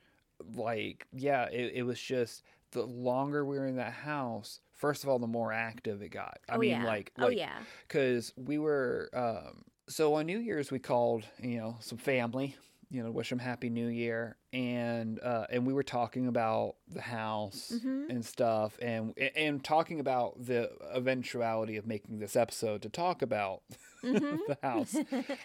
Like 0.55 1.07
yeah, 1.13 1.45
it, 1.51 1.73
it 1.77 1.83
was 1.83 2.01
just 2.01 2.43
the 2.73 2.83
longer 2.85 3.45
we 3.45 3.59
were 3.59 3.67
in 3.67 3.77
that 3.77 3.93
house, 3.93 4.61
first 4.73 5.05
of 5.05 5.09
all, 5.09 5.19
the 5.19 5.27
more 5.27 5.53
active 5.53 6.03
it 6.03 6.11
got. 6.11 6.39
I 6.49 6.57
oh 6.57 6.59
mean 6.59 6.71
yeah. 6.71 6.85
like 6.85 7.13
oh 7.19 7.27
like 7.27 7.39
yeah. 7.39 7.59
because 7.87 8.33
we 8.37 8.59
were 8.59 9.11
um, 9.13 9.65
So 9.89 10.15
on 10.15 10.27
New 10.27 10.39
Year's, 10.39 10.71
we 10.71 10.79
called, 10.79 11.25
you 11.43 11.59
know, 11.59 11.77
some 11.81 11.99
family, 11.99 12.57
you 12.91 13.03
know, 13.03 13.11
wish 13.11 13.31
them 13.31 13.39
Happy 13.39 13.71
New 13.71 13.89
Year, 13.89 14.37
and 14.53 15.19
uh, 15.21 15.47
and 15.51 15.67
we 15.67 15.73
were 15.73 15.83
talking 15.83 16.27
about 16.27 16.77
the 16.89 17.01
house 17.01 17.73
Mhm. 17.75 18.09
and 18.11 18.25
stuff, 18.25 18.79
and 18.81 19.17
and 19.37 19.63
talking 19.65 20.01
about 20.01 20.45
the 20.47 20.71
eventuality 20.95 21.77
of 21.77 21.87
making 21.87 22.19
this 22.19 22.37
episode 22.37 22.83
to 22.83 22.89
talk 22.89 23.23
about 23.23 23.63
Mhm. 24.03 24.39
the 24.49 24.59
house. 24.63 24.95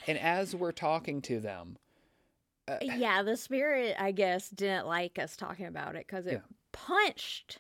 and 0.08 0.18
as 0.20 0.56
we're 0.56 0.72
talking 0.72 1.22
to 1.24 1.40
them, 1.40 1.78
yeah, 2.82 3.24
the 3.24 3.36
spirit, 3.38 3.96
I 4.00 4.12
guess, 4.12 4.50
didn't 4.50 4.86
like 4.86 5.18
us 5.18 5.36
talking 5.36 5.66
about 5.66 5.96
it 5.96 6.06
because 6.06 6.28
it 6.28 6.34
Yeah. 6.34 6.40
punched 6.72 7.60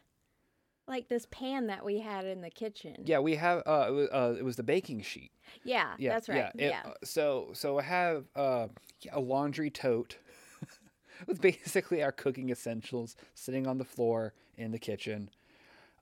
like 0.89 1.08
this 1.08 1.28
pan 1.30 1.67
that 1.67 1.86
we 1.86 1.99
had 1.99 2.25
in 2.25 2.41
the 2.41 2.49
kitchen. 2.49 2.95
yeah, 3.06 3.19
we 3.19 3.36
have 3.36 3.62
uh, 3.65 3.86
it 3.88 3.91
was, 3.91 4.10
uh, 4.12 4.36
it 4.38 4.43
was 4.43 4.56
the 4.56 4.63
baking 4.63 5.02
sheet. 5.02 5.32
Yeah, 5.63 5.93
Yeah, 5.97 6.13
that's 6.13 6.28
right. 6.28 6.52
Yeah. 6.56 6.69
Yeah. 6.69 6.82
uh, 6.86 6.93
so 7.04 7.52
so 7.54 7.78
I 7.80 7.84
have 7.84 8.25
uh, 8.36 8.67
a 9.12 9.19
laundry 9.19 9.69
tote 9.69 10.17
with 11.28 11.39
basically 11.39 12.04
our 12.04 12.12
cooking 12.12 12.49
essentials 12.49 13.15
sitting 13.36 13.67
on 13.67 13.78
the 13.78 13.86
floor 13.86 14.34
in 14.58 14.71
the 14.71 14.80
kitchen, 14.80 15.30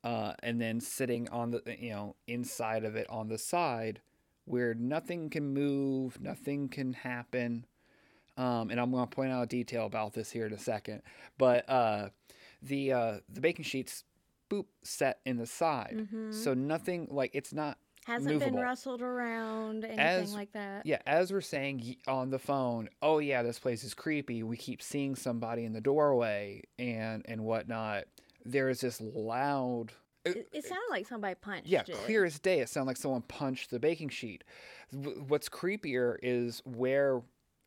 uh, 0.03 0.33
and 0.41 0.59
then 0.59 0.79
sitting 0.79 1.27
on 1.29 1.51
the 1.51 1.61
you 1.77 1.91
know 1.91 2.15
inside 2.27 2.85
of 2.85 2.95
it 2.95 3.07
on 3.09 3.27
the 3.27 3.37
side 3.37 4.01
where 4.45 4.73
nothing 4.73 5.29
can 5.29 5.53
move, 5.53 6.21
nothing 6.21 6.69
can 6.69 6.93
happen. 6.93 7.65
Um, 8.37 8.69
and 8.69 8.79
I'm 8.79 8.91
going 8.91 9.05
to 9.05 9.13
point 9.13 9.31
out 9.31 9.43
a 9.43 9.47
detail 9.47 9.85
about 9.85 10.13
this 10.13 10.31
here 10.31 10.45
in 10.45 10.53
a 10.53 10.59
second, 10.59 11.01
but 11.37 11.67
uh, 11.69 12.09
the 12.61 12.93
uh, 12.93 13.13
the 13.27 13.41
baking 13.41 13.65
sheets 13.65 14.03
boop 14.49 14.65
set 14.83 15.19
in 15.25 15.37
the 15.37 15.45
side, 15.45 16.07
Mhm. 16.11 16.33
so 16.33 16.53
nothing 16.53 17.07
like 17.11 17.31
it's 17.33 17.53
not 17.53 17.77
Hasn't 18.05 18.33
movable. 18.35 18.51
been 18.57 18.61
rustled 18.63 19.01
around, 19.01 19.83
anything 19.83 19.99
As- 19.99 20.33
like 20.33 20.51
that. 20.53 20.85
Yeah, 20.85 21.01
as 21.05 21.31
we're 21.33 21.41
saying 21.41 21.97
on 22.07 22.29
the 22.29 22.39
phone, 22.39 22.89
oh 23.01 23.19
yeah, 23.19 23.43
this 23.43 23.59
place 23.59 23.83
is 23.83 23.93
creepy. 23.93 24.43
We 24.43 24.55
keep 24.57 24.81
seeing 24.81 25.15
somebody 25.15 25.65
in 25.65 25.73
the 25.73 25.81
doorway 25.81 26.63
and 26.79 27.25
and 27.27 27.43
whatnot. 27.43 28.05
There 28.45 28.69
is 28.69 28.79
this 28.81 29.01
loud. 29.01 29.91
It, 30.23 30.47
it 30.53 30.63
sounded 30.65 30.89
like 30.89 31.05
somebody 31.07 31.35
punched 31.35 31.67
Yeah, 31.67 31.81
it. 31.87 31.93
clear 31.93 32.23
as 32.25 32.39
day. 32.39 32.59
It 32.61 32.69
sounded 32.69 32.87
like 32.87 32.97
someone 32.97 33.21
punched 33.23 33.71
the 33.71 33.79
baking 33.79 34.09
sheet. 34.09 34.43
What's 34.91 35.49
creepier 35.49 36.17
is 36.21 36.61
where 36.65 37.21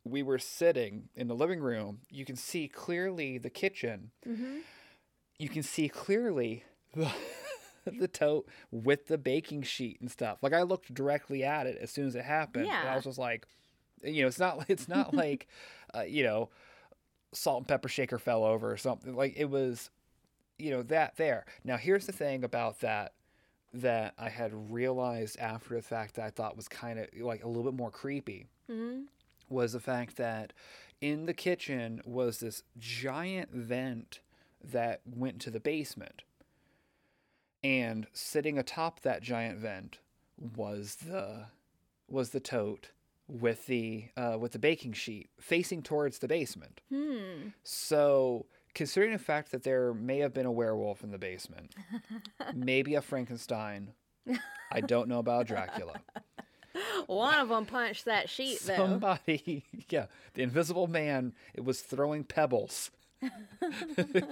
we 0.04 0.22
were 0.22 0.38
sitting 0.38 1.10
in 1.14 1.28
the 1.28 1.34
living 1.34 1.60
room. 1.60 2.00
You 2.10 2.24
can 2.24 2.36
see 2.36 2.66
clearly 2.68 3.36
the 3.36 3.50
kitchen. 3.50 4.10
hmm 4.24 4.60
You 5.38 5.48
can 5.50 5.62
see 5.62 5.88
clearly 5.90 6.64
the, 6.94 7.10
the 7.98 8.08
tote 8.08 8.48
with 8.70 9.06
the 9.06 9.18
baking 9.18 9.62
sheet 9.62 10.00
and 10.00 10.10
stuff. 10.10 10.38
Like 10.42 10.52
I 10.52 10.62
looked 10.62 10.92
directly 10.92 11.44
at 11.44 11.66
it 11.66 11.78
as 11.80 11.90
soon 11.90 12.06
as 12.06 12.14
it 12.14 12.24
happened. 12.24 12.66
And 12.80 12.88
I 12.88 12.94
was 12.94 13.04
just 13.04 13.18
like, 13.18 13.46
you 14.02 14.22
know, 14.22 14.28
it's 14.28 14.38
not 14.38 14.64
it's 14.68 14.88
not 14.88 15.14
like, 15.16 15.48
uh, 15.94 16.02
you 16.02 16.22
know, 16.22 16.50
salt 17.32 17.58
and 17.58 17.68
pepper 17.68 17.88
shaker 17.88 18.18
fell 18.18 18.44
over 18.44 18.70
or 18.70 18.76
something. 18.76 19.14
Like 19.14 19.34
it 19.36 19.50
was, 19.50 19.90
you 20.58 20.70
know, 20.70 20.82
that 20.84 21.16
there. 21.16 21.44
Now 21.64 21.76
here's 21.76 22.06
the 22.06 22.12
thing 22.12 22.44
about 22.44 22.80
that 22.80 23.12
that 23.72 24.14
I 24.18 24.28
had 24.28 24.72
realized 24.72 25.38
after 25.38 25.76
the 25.76 25.82
fact 25.82 26.16
that 26.16 26.24
I 26.24 26.30
thought 26.30 26.56
was 26.56 26.66
kind 26.66 26.98
of 26.98 27.06
like 27.20 27.44
a 27.44 27.48
little 27.48 27.62
bit 27.70 27.74
more 27.74 27.90
creepy 27.90 28.46
hmm 28.68 29.02
was 29.50 29.72
the 29.72 29.80
fact 29.80 30.16
that 30.16 30.52
in 31.00 31.26
the 31.26 31.34
kitchen 31.34 32.00
was 32.04 32.38
this 32.38 32.62
giant 32.78 33.52
vent 33.52 34.20
that 34.62 35.00
went 35.04 35.40
to 35.40 35.50
the 35.50 35.60
basement. 35.60 36.22
And 37.62 38.06
sitting 38.12 38.58
atop 38.58 39.00
that 39.00 39.22
giant 39.22 39.58
vent 39.58 39.98
was 40.56 40.96
the 41.06 41.46
was 42.08 42.30
the 42.30 42.40
tote 42.40 42.90
with 43.28 43.66
the 43.66 44.06
uh, 44.16 44.36
with 44.38 44.52
the 44.52 44.58
baking 44.58 44.94
sheet 44.94 45.30
facing 45.38 45.82
towards 45.82 46.18
the 46.18 46.28
basement. 46.28 46.80
Hmm. 46.92 47.48
So 47.62 48.46
considering 48.74 49.12
the 49.12 49.18
fact 49.18 49.52
that 49.52 49.62
there 49.62 49.92
may 49.92 50.18
have 50.18 50.32
been 50.32 50.46
a 50.46 50.52
werewolf 50.52 51.04
in 51.04 51.10
the 51.10 51.18
basement, 51.18 51.74
maybe 52.54 52.94
a 52.94 53.02
Frankenstein, 53.02 53.92
I 54.72 54.80
don't 54.80 55.08
know 55.08 55.18
about 55.18 55.46
Dracula. 55.46 56.00
One 57.06 57.40
of 57.40 57.48
them 57.48 57.66
punched 57.66 58.04
that 58.04 58.30
sheet 58.30 58.60
though. 58.60 58.76
Somebody, 58.76 59.64
yeah, 59.90 60.06
the 60.34 60.42
invisible 60.42 60.86
man, 60.86 61.34
it 61.54 61.64
was 61.64 61.80
throwing 61.80 62.24
pebbles 62.24 62.90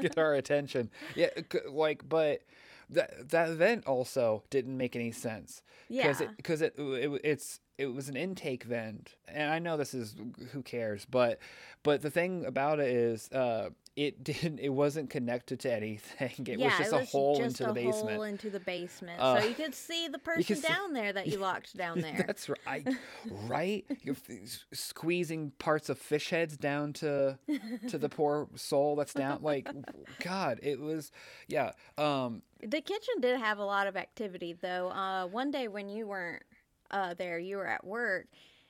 get 0.00 0.16
our 0.16 0.34
attention. 0.34 0.90
Yeah, 1.14 1.28
like, 1.70 2.08
but 2.08 2.42
that 2.90 3.28
that 3.30 3.48
event 3.50 3.86
also 3.86 4.42
didn't 4.50 4.76
make 4.76 4.96
any 4.96 5.12
sense 5.12 5.62
because 5.88 6.20
Yeah. 6.20 6.26
it 6.28 6.36
because 6.36 6.62
it, 6.62 6.74
it 6.78 7.20
it's 7.24 7.60
it 7.76 7.86
was 7.86 8.08
an 8.08 8.16
intake 8.16 8.64
vent, 8.64 9.14
and 9.28 9.50
I 9.52 9.58
know 9.60 9.76
this 9.76 9.94
is 9.94 10.16
who 10.52 10.62
cares, 10.62 11.04
but 11.04 11.38
but 11.84 12.02
the 12.02 12.10
thing 12.10 12.44
about 12.44 12.80
it 12.80 12.88
is, 12.88 13.30
uh, 13.30 13.70
it 13.98 14.22
didn't 14.30 14.60
it 14.60 14.68
wasn't 14.68 15.10
connected 15.10 15.58
to 15.60 15.72
anything. 15.72 16.46
It 16.46 16.58
yeah, 16.60 16.66
was 16.68 16.78
just 16.78 16.92
it 16.92 17.02
a 17.02 17.04
hole 17.06 17.36
just 17.38 17.60
into 17.60 17.64
the 17.64 17.70
a 17.70 17.74
basement. 17.84 18.10
hole 18.16 18.22
into 18.22 18.50
the 18.50 18.60
basement, 18.60 19.20
Uh, 19.20 19.40
so 19.40 19.48
you 19.48 19.54
could 19.54 19.74
see 19.74 20.06
the 20.08 20.18
person 20.30 20.56
see- 20.56 20.68
down 20.68 20.92
there 20.92 21.12
that 21.12 21.26
you 21.26 21.38
locked 21.50 21.76
down 21.76 22.00
there. 22.00 22.24
That's 22.26 22.48
right. 22.66 22.86
right? 23.48 23.84
You're 24.02 24.14
f- 24.28 24.64
squeezing 24.72 25.50
parts 25.58 25.88
of 25.88 25.98
fish 25.98 26.30
heads 26.30 26.56
down 26.56 26.92
to 26.94 27.38
to 27.88 27.98
the 27.98 28.08
poor 28.08 28.48
soul 28.54 28.94
that's 28.96 29.14
down. 29.14 29.42
Like, 29.42 29.68
God, 30.20 30.60
it 30.62 30.78
was, 30.80 31.10
yeah. 31.48 31.72
Um, 31.96 32.42
The 32.60 32.80
kitchen 32.80 33.14
did 33.20 33.38
have 33.40 33.58
a 33.58 33.64
lot 33.64 33.86
of 33.88 33.96
activity, 33.96 34.52
though. 34.52 34.88
Uh, 34.90 35.26
one 35.26 35.50
day 35.50 35.66
when 35.68 35.88
you 35.88 36.06
weren't 36.06 36.42
uh, 36.90 37.14
there, 37.14 37.38
you 37.38 37.56
were 37.56 37.66
at 37.66 37.84
work. 37.84 38.26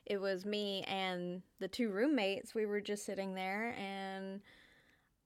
It 0.07 0.21
was 0.21 0.47
me 0.47 0.85
and 0.89 1.43
the 1.61 1.69
two 1.69 1.91
roommates. 1.91 2.55
We 2.55 2.65
were 2.65 2.81
just 2.81 3.05
sitting 3.05 3.35
there, 3.35 3.75
and 3.79 4.41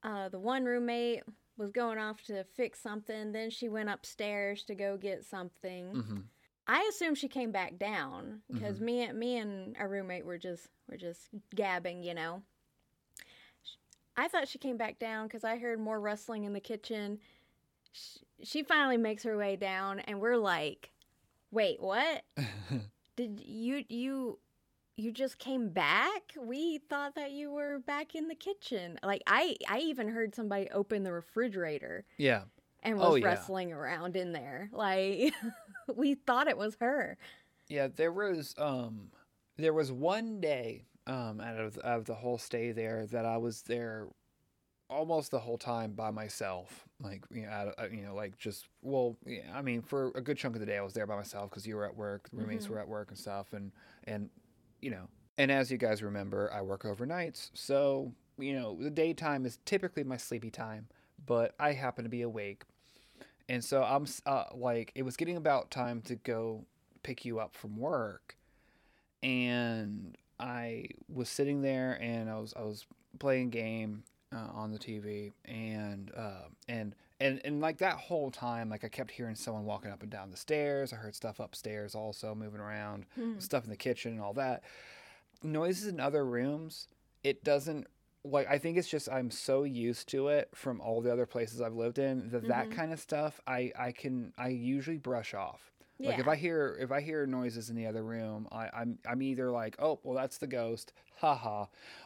uh, 0.03 0.29
the 0.29 0.39
one 0.39 0.65
roommate 0.65 1.23
was 1.57 1.71
going 1.71 1.97
off 1.97 2.21
to 2.23 2.43
fix 2.55 2.79
something. 2.81 3.31
Then 3.31 3.49
she 3.49 3.69
went 3.69 3.89
upstairs 3.89 4.63
to 4.65 4.75
go 4.75 4.97
get 4.97 5.23
something. 5.25 5.91
mhm. 5.93 6.23
I 6.65 6.87
assume 6.89 7.15
she 7.15 7.27
came 7.27 7.51
back 7.51 7.77
down 7.77 8.41
because 8.49 8.79
me 8.79 9.03
and 9.03 9.19
me 9.19 9.37
and 9.37 9.75
our 9.77 9.89
roommate 9.89 10.25
were 10.25 10.37
just 10.37 10.69
were 10.89 10.95
just 10.97 11.29
gabbing, 11.53 12.03
you 12.03 12.13
know. 12.13 12.41
I 14.15 14.27
thought 14.27 14.47
she 14.47 14.59
came 14.59 14.77
back 14.77 14.99
down 14.99 15.27
because 15.27 15.43
I 15.43 15.57
heard 15.57 15.79
more 15.79 15.99
rustling 15.99 16.43
in 16.43 16.53
the 16.53 16.59
kitchen. 16.59 17.19
She, 17.91 18.19
she 18.43 18.63
finally 18.63 18.97
makes 18.97 19.23
her 19.23 19.37
way 19.37 19.55
down, 19.55 19.99
and 20.01 20.21
we're 20.21 20.37
like, 20.37 20.91
"Wait, 21.51 21.81
what? 21.81 22.23
Did 23.15 23.41
you 23.43 23.83
you 23.89 24.39
you 24.97 25.11
just 25.11 25.39
came 25.39 25.69
back? 25.69 26.33
We 26.39 26.77
thought 26.77 27.15
that 27.15 27.31
you 27.31 27.51
were 27.51 27.79
back 27.79 28.15
in 28.15 28.27
the 28.27 28.35
kitchen. 28.35 28.99
Like 29.03 29.23
I 29.27 29.55
I 29.67 29.79
even 29.79 30.07
heard 30.09 30.35
somebody 30.35 30.69
open 30.71 31.03
the 31.03 31.11
refrigerator 31.13 32.05
yeah. 32.17 32.43
and 32.83 32.99
was 32.99 33.05
Oh, 33.05 33.15
yeah. 33.15 33.23
wrestling 33.23 33.73
around 33.73 34.15
in 34.15 34.33
there. 34.33 34.69
Like 34.73 35.33
we 35.95 36.15
thought 36.15 36.47
it 36.47 36.57
was 36.57 36.77
her. 36.81 37.17
Yeah, 37.67 37.87
there 37.87 38.11
was 38.11 38.53
um 38.57 39.11
there 39.57 39.73
was 39.73 39.91
one 39.91 40.39
day 40.41 40.85
um 41.07 41.39
out 41.41 41.59
of 41.59 41.77
out 41.83 41.99
of 41.99 42.05
the 42.05 42.15
whole 42.15 42.37
stay 42.37 42.71
there 42.71 43.05
that 43.07 43.25
I 43.25 43.37
was 43.37 43.63
there 43.63 44.07
almost 44.89 45.31
the 45.31 45.39
whole 45.39 45.57
time 45.57 45.93
by 45.93 46.11
myself. 46.11 46.87
Like 46.99 47.25
you 47.31 47.43
know, 47.43 47.49
of, 47.51 47.73
uh, 47.85 47.89
you 47.95 48.03
know, 48.03 48.15
like 48.15 48.37
just 48.37 48.69
well, 48.81 49.17
yeah, 49.25 49.51
I 49.53 49.61
mean, 49.61 49.81
for 49.81 50.11
a 50.15 50.21
good 50.21 50.37
chunk 50.37 50.55
of 50.55 50.61
the 50.61 50.65
day 50.67 50.77
I 50.77 50.81
was 50.83 50.93
there 50.93 51.07
by 51.07 51.15
myself 51.17 51.49
because 51.51 51.67
you 51.67 51.75
were 51.77 51.85
at 51.85 51.95
work, 51.95 52.29
roommates 52.33 52.69
Mhm. 52.69 52.69
were 52.69 52.79
at 52.79 52.87
work 52.87 53.09
and 53.09 53.17
stuff, 53.17 53.53
and 53.53 53.71
and 54.05 54.29
you 54.83 54.91
know, 54.91 55.07
and 55.37 55.51
as 55.51 55.71
you 55.71 55.77
guys 55.77 56.03
remember, 56.03 56.51
I 56.53 56.61
work 56.61 56.83
overnights, 56.83 57.51
so 57.53 58.13
you 58.37 58.53
know, 58.53 58.77
the 58.79 58.89
daytime 58.89 59.45
is 59.45 59.59
typically 59.65 60.03
my 60.03 60.17
sleepy 60.17 60.49
time, 60.49 60.87
but 61.25 61.53
I 61.59 61.73
happen 61.73 62.03
to 62.03 62.09
be 62.09 62.23
awake. 62.23 62.63
And 63.47 63.63
so 63.63 63.83
I'm 63.83 64.05
uh, 64.25 64.45
like, 64.53 64.91
it 64.95 65.03
was 65.03 65.17
getting 65.17 65.37
about 65.37 65.69
time 65.69 66.01
to 66.03 66.15
go 66.15 66.65
pick 67.03 67.25
you 67.25 67.39
up 67.39 67.55
from 67.55 67.77
work, 67.77 68.37
and 69.21 70.17
I 70.39 70.87
was 71.07 71.29
sitting 71.29 71.61
there 71.61 71.97
and 72.01 72.29
I 72.29 72.39
was 72.39 72.53
I 72.57 72.63
was 72.63 72.85
playing 73.19 73.49
game 73.49 74.03
uh, 74.33 74.49
on 74.53 74.71
the 74.71 74.79
TV, 74.79 75.31
and 75.45 76.11
uh, 76.15 76.47
and 76.67 76.95
and 77.23 77.41
and 77.45 77.61
like 77.61 77.77
that 77.79 77.95
whole 77.95 78.29
time, 78.31 78.69
like 78.69 78.83
I 78.83 78.89
kept 78.89 79.11
hearing 79.11 79.35
someone 79.35 79.65
walking 79.65 79.91
up 79.91 80.01
and 80.03 80.11
down 80.11 80.29
the 80.29 80.37
stairs. 80.37 80.93
I 80.93 80.97
heard 80.97 81.15
stuff 81.15 81.39
upstairs 81.39 81.95
also 81.95 82.35
moving 82.35 82.59
around, 82.61 83.05
Hmm. 83.15 83.39
stuff 83.39 83.63
in 83.63 83.69
the 83.69 83.77
kitchen 83.77 84.11
and 84.13 84.21
all 84.21 84.33
that. 84.33 84.63
Noises 85.41 85.87
in 85.87 85.99
other 85.99 86.25
rooms. 86.25 86.87
It 87.23 87.43
doesn't 87.43 87.87
like 88.23 88.47
I 88.49 88.57
think 88.57 88.77
it's 88.77 88.87
just 88.87 89.09
I'm 89.09 89.29
so 89.31 89.63
used 89.63 90.07
to 90.09 90.29
it 90.29 90.49
from 90.55 90.79
all 90.79 91.01
the 91.01 91.11
other 91.11 91.25
places 91.25 91.59
I've 91.59 91.73
lived 91.75 91.99
in 91.99 92.29
that 92.29 92.47
that 92.47 92.69
Mhm. 92.69 92.71
kind 92.71 92.93
of 92.93 92.99
stuff 93.01 93.41
I 93.45 93.71
I 93.77 93.91
can 93.91 94.33
I 94.37 94.47
usually 94.49 94.97
brush 94.97 95.33
off. 95.33 95.72
Like 96.09 96.19
if 96.19 96.27
I 96.27 96.35
hear 96.35 96.77
if 96.79 96.91
I 96.91 97.01
hear 97.01 97.25
noises 97.25 97.69
in 97.69 97.75
the 97.75 97.87
other 97.87 98.03
room, 98.03 98.47
I, 98.51 98.69
I'm 98.73 98.97
I'm 99.07 99.21
either 99.21 99.51
like, 99.51 99.75
oh 99.79 99.99
well, 100.03 100.15
that's 100.15 100.37
the 100.37 100.47
ghost, 100.47 100.93
haha, 101.19 101.65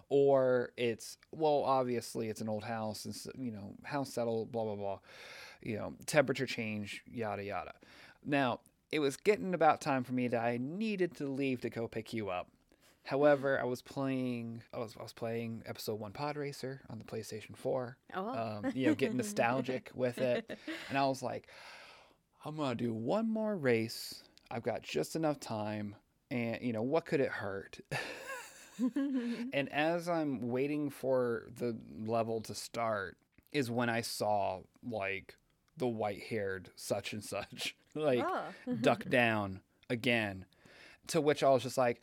or 0.09 0.71
it's 0.77 1.17
well, 1.31 1.63
obviously 1.65 2.29
it's 2.29 2.41
an 2.41 2.49
old 2.49 2.63
house, 2.63 3.05
and 3.05 3.15
you 3.43 3.51
know, 3.51 3.73
house 3.83 4.13
settle, 4.13 4.45
blah 4.45 4.63
blah 4.63 4.75
blah, 4.75 4.99
you 5.61 5.77
know, 5.77 5.93
temperature 6.05 6.45
change, 6.45 7.03
yada 7.05 7.43
yada. 7.43 7.73
Now 8.25 8.59
it 8.91 8.99
was 8.99 9.17
getting 9.17 9.53
about 9.53 9.81
time 9.81 10.03
for 10.03 10.13
me 10.13 10.27
that 10.29 10.43
I 10.43 10.57
needed 10.61 11.15
to 11.17 11.27
leave 11.27 11.61
to 11.61 11.69
go 11.69 11.87
pick 11.87 12.13
you 12.13 12.29
up, 12.29 12.47
However, 13.07 13.57
I 13.57 13.63
was 13.63 13.81
playing 13.81 14.63
I 14.73 14.79
was 14.79 14.95
I 14.99 15.03
was 15.03 15.13
playing 15.13 15.63
episode 15.65 15.97
1 15.97 16.11
Pod 16.11 16.35
Racer 16.35 16.81
on 16.89 16.99
the 16.99 17.05
PlayStation 17.05 17.55
4. 17.55 17.97
Oh. 18.13 18.27
Um, 18.27 18.71
you 18.75 18.87
know, 18.87 18.95
getting 18.95 19.15
nostalgic 19.15 19.91
with 19.93 20.17
it. 20.17 20.59
And 20.89 20.97
I 20.97 21.05
was 21.05 21.23
like, 21.23 21.47
I'm 22.47 22.55
going 22.55 22.77
to 22.77 22.81
do 22.81 22.93
one 22.93 23.29
more 23.29 23.57
race. 23.57 24.23
I've 24.49 24.63
got 24.63 24.81
just 24.81 25.17
enough 25.17 25.37
time 25.37 25.95
and 26.31 26.59
you 26.61 26.71
know, 26.71 26.81
what 26.81 27.05
could 27.05 27.19
it 27.19 27.29
hurt? 27.29 27.79
and 29.53 29.69
as 29.69 30.07
I'm 30.07 30.47
waiting 30.47 30.89
for 30.89 31.49
the 31.57 31.75
level 32.05 32.39
to 32.41 32.55
start 32.55 33.17
is 33.51 33.69
when 33.69 33.89
I 33.89 33.99
saw 33.99 34.61
like 34.81 35.35
the 35.75 35.87
white-haired 35.87 36.69
such 36.75 37.11
and 37.11 37.21
such 37.23 37.75
like 37.95 38.23
Oh. 38.25 38.43
duck 38.79 39.03
down 39.09 39.59
again. 39.89 40.45
To 41.07 41.19
which 41.19 41.43
I 41.43 41.49
was 41.49 41.63
just 41.63 41.77
like, 41.77 42.01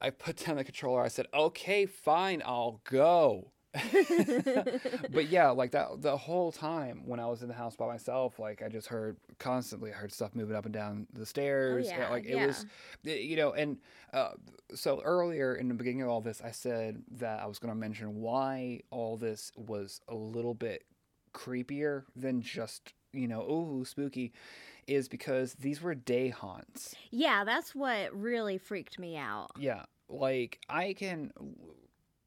I 0.00 0.10
put 0.10 0.36
down 0.36 0.56
the 0.56 0.64
controller. 0.64 1.02
I 1.02 1.08
said, 1.08 1.26
"Okay, 1.34 1.86
fine, 1.86 2.40
I'll 2.44 2.80
go." 2.84 3.52
but 5.12 5.28
yeah, 5.28 5.50
like 5.50 5.70
that 5.70 6.02
the 6.02 6.16
whole 6.16 6.52
time 6.52 7.02
when 7.06 7.18
I 7.18 7.26
was 7.26 7.42
in 7.42 7.48
the 7.48 7.54
house 7.54 7.74
by 7.74 7.86
myself, 7.86 8.38
like 8.38 8.62
I 8.62 8.68
just 8.68 8.88
heard 8.88 9.16
constantly, 9.38 9.92
I 9.92 9.94
heard 9.94 10.12
stuff 10.12 10.34
moving 10.34 10.56
up 10.56 10.66
and 10.66 10.74
down 10.74 11.06
the 11.12 11.24
stairs. 11.24 11.86
yeah, 11.88 12.10
like 12.10 12.26
it 12.26 12.46
was, 12.46 12.66
you 13.02 13.36
know, 13.36 13.52
and 13.52 13.78
uh, 14.12 14.32
so 14.74 15.00
earlier 15.02 15.54
in 15.54 15.68
the 15.68 15.74
beginning 15.74 16.02
of 16.02 16.08
all 16.08 16.20
this, 16.20 16.42
I 16.44 16.50
said 16.50 17.02
that 17.12 17.40
I 17.40 17.46
was 17.46 17.58
going 17.58 17.72
to 17.72 17.78
mention 17.78 18.20
why 18.20 18.80
all 18.90 19.16
this 19.16 19.52
was 19.56 20.00
a 20.08 20.14
little 20.14 20.54
bit 20.54 20.84
creepier 21.32 22.04
than 22.14 22.42
just 22.42 22.92
you 23.12 23.28
know, 23.28 23.42
ooh, 23.42 23.84
spooky, 23.84 24.32
is 24.86 25.08
because 25.08 25.54
these 25.54 25.80
were 25.80 25.94
day 25.94 26.28
haunts. 26.28 26.94
Yeah, 27.10 27.44
that's 27.44 27.74
what 27.74 28.14
really 28.18 28.58
freaked 28.58 28.98
me 28.98 29.16
out. 29.16 29.50
Yeah, 29.58 29.84
like 30.08 30.60
I 30.68 30.94
can 30.94 31.32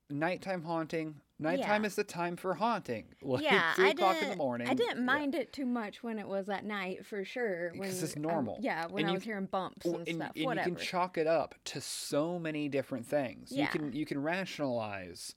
nighttime 0.10 0.63
haunting. 0.63 1.15
Nighttime 1.38 1.84
Yeah. 1.84 1.88
is 1.88 1.95
the 1.95 2.04
time 2.06 2.38
for 2.38 2.54
haunting. 2.54 3.06
Like 3.21 3.43
yeah, 3.43 3.74
three 3.74 3.88
I 3.88 3.89
o'clock 3.89 4.21
in 4.21 4.30
the 4.30 4.36
morning. 4.38 4.69
I 4.69 4.74
didn't 4.74 4.98
Yeah. 5.00 5.04
mind 5.04 5.36
it 5.36 5.52
too 5.52 5.65
much 5.65 6.02
when 6.04 6.17
it 6.19 6.28
was 6.28 6.48
at 6.48 6.63
night, 6.63 7.06
for 7.06 7.26
sure. 7.26 7.71
Because 7.74 8.02
it's 8.04 8.15
um, 8.15 8.21
normal. 8.21 8.58
yeah, 8.62 8.86
when 8.88 9.02
And 9.04 9.08
I 9.08 9.12
you 9.12 9.15
was 9.15 9.24
hearing 9.24 9.45
bumps 9.48 9.86
and, 9.86 9.95
and, 10.08 10.17
stuff. 10.17 10.32
and 10.36 10.45
whatever. 10.45 10.69
you 10.69 10.76
can 10.76 10.86
chalk 10.86 11.17
it 11.17 11.28
up 11.28 11.56
to 11.65 11.82
so 11.82 12.39
many 12.39 12.69
different 12.69 13.06
things. 13.06 13.52
Yeah. 13.52 13.63
You 13.63 13.67
can 13.67 13.93
you 13.93 14.06
can 14.06 14.21
rationalize, 14.24 15.36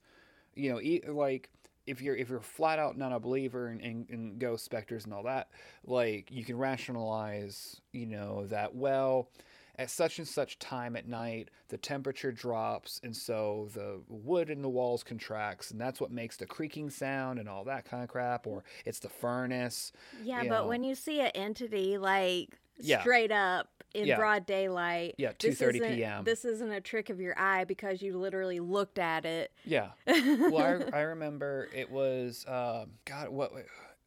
you 0.55 0.71
know, 0.73 0.81
e- 0.81 1.03
like 1.09 1.51
if 1.87 2.01
you're 2.03 2.15
if 2.15 2.29
you're 2.29 2.41
flat 2.41 2.79
out 2.79 2.97
not 2.99 3.13
a 3.13 3.19
believer 3.19 3.71
in, 3.71 3.81
in, 3.81 4.07
in 4.11 4.39
ghost 4.39 4.65
specters 4.65 5.05
and 5.05 5.15
all 5.15 5.23
that, 5.25 5.49
like 5.87 6.31
you 6.31 6.45
can 6.45 6.57
rationalize, 6.59 7.81
you 7.93 8.07
know, 8.07 8.47
that 8.47 8.75
well, 8.75 9.31
at 9.79 9.89
such 9.91 10.19
and 10.19 10.27
such 10.27 10.59
time 10.59 10.97
at 10.97 11.07
night, 11.07 11.49
the 11.69 11.79
temperature 11.79 12.33
drops, 12.33 13.01
and 13.05 13.17
so 13.17 13.69
the 13.75 14.01
wood 14.09 14.51
in 14.51 14.61
the 14.61 14.69
walls 14.69 15.05
contracts, 15.05 15.71
and 15.71 15.81
that's 15.81 16.01
what 16.01 16.11
makes 16.11 16.37
the 16.37 16.47
creaking 16.47 16.91
sound 16.91 17.39
and 17.39 17.49
all 17.49 17.65
that 17.65 17.85
kind 17.85 18.03
of 18.03 18.09
crap. 18.09 18.47
Or 18.47 18.65
it's 18.85 18.99
the 18.99 19.09
furnace. 19.09 19.93
yeah, 20.23 20.41
but 20.43 20.63
know. 20.63 20.67
when 20.67 20.83
you 20.83 20.95
see 20.95 21.21
an 21.21 21.29
entity 21.35 21.97
like 21.97 22.59
Yeah. 22.81 23.01
straight 23.01 23.31
up 23.33 23.69
in 23.95 24.07
Yeah. 24.07 24.17
broad 24.17 24.45
daylight, 24.47 25.15
Yeah, 25.17 25.33
this 25.39 25.59
2:30 25.61 25.77
isn't- 25.81 25.97
p.m.. 25.97 26.25
This 26.25 26.45
isn't 26.45 26.71
a 26.71 26.81
trick 26.81 27.09
of 27.09 27.21
your 27.21 27.39
eye 27.39 27.65
because 27.65 28.03
you 28.03 28.19
literally 28.19 28.61
looked 28.61 28.99
at 28.99 29.25
it. 29.25 29.53
Yeah. 29.65 29.91
well, 30.07 30.59
I, 30.93 30.99
I 30.99 31.01
remember 31.03 31.69
it 31.75 31.91
was 31.91 32.45
um, 32.49 32.91
God. 33.05 33.29
What 33.31 33.53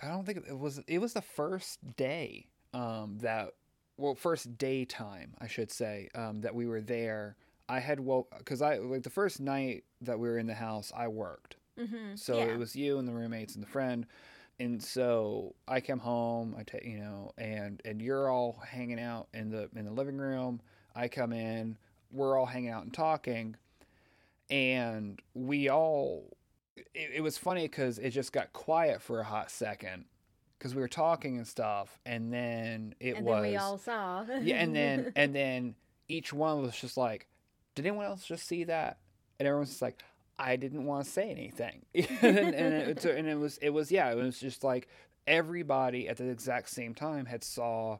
I 0.01 0.07
don't 0.09 0.25
think 0.25 0.45
it 0.47 0.57
was. 0.59 0.79
It 0.87 0.99
was 0.99 1.13
the 1.13 1.21
first 1.21 1.79
day 1.95 2.47
um, 2.73 3.17
that 3.21 3.53
well, 4.01 4.15
first 4.15 4.57
daytime, 4.57 5.35
I 5.39 5.47
should 5.47 5.71
say, 5.71 6.09
um, 6.15 6.41
that 6.41 6.55
we 6.55 6.67
were 6.67 6.81
there. 6.81 7.35
I 7.69 7.79
had 7.79 7.99
woke 7.99 8.33
because 8.37 8.61
I 8.61 8.77
like 8.77 9.03
the 9.03 9.09
first 9.09 9.39
night 9.39 9.83
that 10.01 10.19
we 10.19 10.27
were 10.27 10.37
in 10.37 10.47
the 10.47 10.55
house. 10.55 10.91
I 10.95 11.07
worked, 11.07 11.55
hmm 11.77 12.15
so 12.15 12.37
yeah. 12.37 12.45
it 12.45 12.57
was 12.57 12.75
you 12.75 12.97
and 12.97 13.07
the 13.07 13.13
roommates 13.13 13.55
and 13.55 13.63
the 13.63 13.69
friend. 13.69 14.05
And 14.59 14.83
so 14.83 15.55
I 15.67 15.79
come 15.79 15.99
home, 15.99 16.55
I 16.57 16.63
take 16.63 16.83
you 16.83 16.99
know, 16.99 17.31
and 17.37 17.81
and 17.85 18.01
you're 18.01 18.29
all 18.29 18.61
hanging 18.67 18.99
out 18.99 19.27
in 19.33 19.49
the 19.49 19.69
in 19.75 19.85
the 19.85 19.91
living 19.91 20.17
room. 20.17 20.61
I 20.95 21.07
come 21.07 21.31
in, 21.31 21.77
we're 22.11 22.37
all 22.37 22.45
hanging 22.45 22.69
out 22.69 22.83
and 22.83 22.93
talking, 22.93 23.55
and 24.49 25.21
we 25.33 25.69
all. 25.69 26.25
It, 26.93 27.11
it 27.15 27.21
was 27.21 27.37
funny 27.37 27.63
because 27.63 27.99
it 27.99 28.09
just 28.09 28.33
got 28.33 28.51
quiet 28.53 29.01
for 29.01 29.19
a 29.19 29.23
hot 29.23 29.51
second, 29.51 30.05
because 30.61 30.75
we 30.75 30.81
were 30.81 30.87
talking 30.87 31.37
and 31.37 31.47
stuff, 31.47 31.99
and 32.05 32.31
then 32.31 32.93
it 32.99 33.15
and 33.15 33.25
was 33.25 33.41
then 33.41 33.51
we 33.51 33.57
all 33.57 33.79
saw. 33.79 34.23
yeah, 34.41 34.57
and 34.57 34.75
then 34.75 35.11
and 35.15 35.33
then 35.33 35.73
each 36.07 36.31
one 36.31 36.61
was 36.61 36.75
just 36.75 36.97
like, 36.97 37.27
"Did 37.73 37.87
anyone 37.87 38.05
else 38.05 38.23
just 38.23 38.47
see 38.47 38.65
that?" 38.65 38.99
And 39.39 39.47
everyone's 39.47 39.69
just 39.69 39.81
like, 39.81 40.03
"I 40.37 40.57
didn't 40.57 40.85
want 40.85 41.05
to 41.05 41.11
say 41.11 41.31
anything." 41.31 41.83
and, 41.95 42.37
and, 42.37 42.73
it, 42.75 43.03
and 43.05 43.27
it 43.27 43.39
was 43.39 43.57
it 43.57 43.69
was 43.69 43.91
yeah, 43.91 44.11
it 44.11 44.15
was 44.17 44.39
just 44.39 44.63
like 44.63 44.87
everybody 45.25 46.07
at 46.07 46.17
the 46.17 46.29
exact 46.29 46.69
same 46.69 46.93
time 46.93 47.25
had 47.25 47.43
saw 47.43 47.97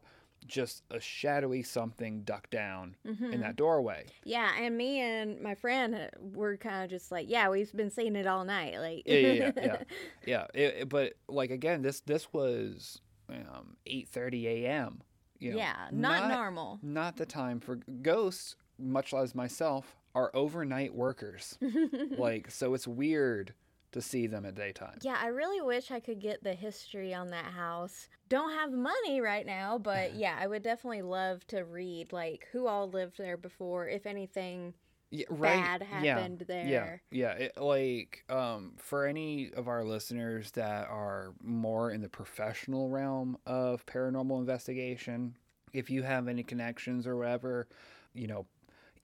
just 0.48 0.84
a 0.92 1.00
shadowy 1.00 1.64
something 1.64 2.24
ducked 2.24 2.52
down 2.52 2.96
Mhm. 3.06 3.34
in 3.34 3.42
that 3.42 3.56
doorway. 3.56 4.06
Yeah, 4.24 4.52
and 4.60 4.78
me 4.78 5.00
and 5.00 5.40
my 5.42 5.56
friend 5.56 5.96
uh, 5.96 6.08
were 6.20 6.58
kind 6.58 6.84
of 6.84 6.90
just 6.90 7.12
like, 7.12 7.30
yeah, 7.30 7.50
we've 7.50 7.72
been 7.74 7.90
seeing 7.90 8.16
it 8.16 8.28
all 8.28 8.44
night. 8.44 8.78
Like, 8.80 9.04
Yeah, 9.06 9.16
yeah, 9.18 9.34
yeah, 9.34 9.52
yeah. 9.56 9.84
yeah. 10.26 10.48
It, 10.54 10.76
it- 10.82 10.90
but 10.90 11.14
like 11.28 11.52
again, 11.52 11.82
this 11.82 12.02
this 12.02 12.32
was 12.34 13.00
um, 13.30 13.78
eight 13.86 14.10
thirty 14.10 14.48
a.m. 14.48 15.02
You 15.40 15.52
know, 15.52 15.58
yeah, 15.58 15.88
not, 15.92 16.30
normal. 16.30 16.80
not 16.84 17.18
the 17.18 17.26
time 17.26 17.60
for 17.60 17.78
ghosts 18.02 18.56
much 18.78 19.14
as 19.14 19.34
myself 19.34 19.96
are 20.14 20.30
overnight 20.36 20.94
workers 20.94 21.58
like 22.18 22.52
so 22.52 22.74
it's 22.74 22.88
weird 22.88 23.54
to 23.92 24.02
see 24.02 24.28
them 24.28 24.46
at 24.46 24.56
daytime 24.56 25.00
Yeah, 25.02 25.18
I 25.22 25.28
really 25.28 25.62
wish 25.62 25.92
I 25.92 26.00
could 26.00 26.20
get 26.20 26.44
the 26.44 26.54
history 26.54 27.14
on 27.14 27.30
that 27.32 27.46
house. 27.46 28.08
Don't 28.30 28.52
have 28.52 28.72
money 28.72 29.20
right 29.22 29.46
now, 29.46 29.78
but 29.78 30.14
yeah, 30.16 30.38
I 30.40 30.48
would 30.48 30.64
definitely 30.64 31.02
love 31.02 31.46
to 31.48 31.64
read 31.64 32.12
like 32.14 32.48
who 32.52 32.68
all 32.68 32.90
lived 32.90 33.18
there 33.18 33.38
before, 33.38 33.88
if 33.88 34.06
anything 34.06 34.74
yeah, 35.12 35.26
right 35.30 35.62
bad 35.62 35.82
happened 35.84 36.46
yeah 36.48 36.48
there. 36.48 37.02
yeah 37.12 37.32
it, 37.34 37.58
like 37.58 38.24
um 38.30 38.74
for 38.78 39.06
any 39.06 39.52
of 39.58 39.68
our 39.68 39.84
listeners 39.84 40.52
that 40.52 40.88
are 40.88 41.34
more 41.44 41.92
in 41.92 42.02
the 42.02 42.08
professional 42.08 42.88
realm 42.90 43.38
of 43.46 43.86
paranormal 43.86 44.40
investigation 44.40 45.36
if 45.74 45.90
you 45.90 46.04
have 46.04 46.28
any 46.30 46.44
connections 46.44 47.06
or 47.06 47.18
whatever 47.18 47.68
you 48.14 48.28
know 48.28 48.46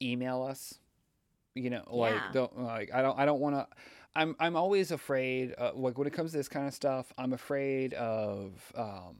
email 0.01 0.43
us 0.43 0.79
you 1.55 1.69
know 1.69 1.83
like 1.89 2.13
Yeah. 2.13 2.31
don't 2.31 2.57
like 2.61 2.93
i 2.93 3.01
don't 3.01 3.19
i 3.19 3.25
don't 3.25 3.39
want 3.41 3.55
to 3.55 3.67
i'm 4.17 4.35
i'm 4.39 4.55
always 4.55 4.91
afraid 4.91 5.53
uh, 5.57 5.71
like 5.75 5.97
when 5.97 6.07
it 6.07 6.13
comes 6.13 6.31
to 6.31 6.37
this 6.37 6.49
kind 6.49 6.67
of 6.67 6.73
stuff 6.73 7.13
i'm 7.17 7.31
afraid 7.33 7.93
of 7.93 8.51
um 8.75 9.15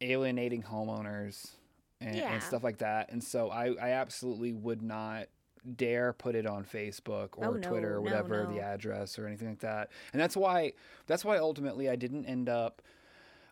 alienating 0.00 0.62
homeowners 0.62 1.52
and, 2.00 2.16
Yeah. 2.16 2.32
and 2.34 2.42
stuff 2.42 2.64
like 2.64 2.78
that 2.78 3.10
and 3.12 3.22
so 3.22 3.50
i 3.50 3.68
i 3.80 3.90
absolutely 3.90 4.52
would 4.52 4.82
not 4.82 5.28
dare 5.76 6.12
put 6.12 6.34
it 6.34 6.44
on 6.46 6.64
facebook 6.64 7.30
or 7.36 7.46
Oh, 7.46 7.52
no, 7.52 7.60
twitter 7.68 7.92
or 7.92 7.96
no, 7.96 8.00
whatever 8.02 8.46
the 8.46 8.60
address 8.60 9.18
or 9.18 9.26
anything 9.28 9.48
like 9.48 9.60
that 9.60 9.90
and 10.12 10.20
that's 10.20 10.36
why 10.36 10.72
that's 11.06 11.24
why 11.24 11.38
ultimately 11.38 11.88
i 11.88 11.94
didn't 11.94 12.26
end 12.26 12.48
up 12.48 12.82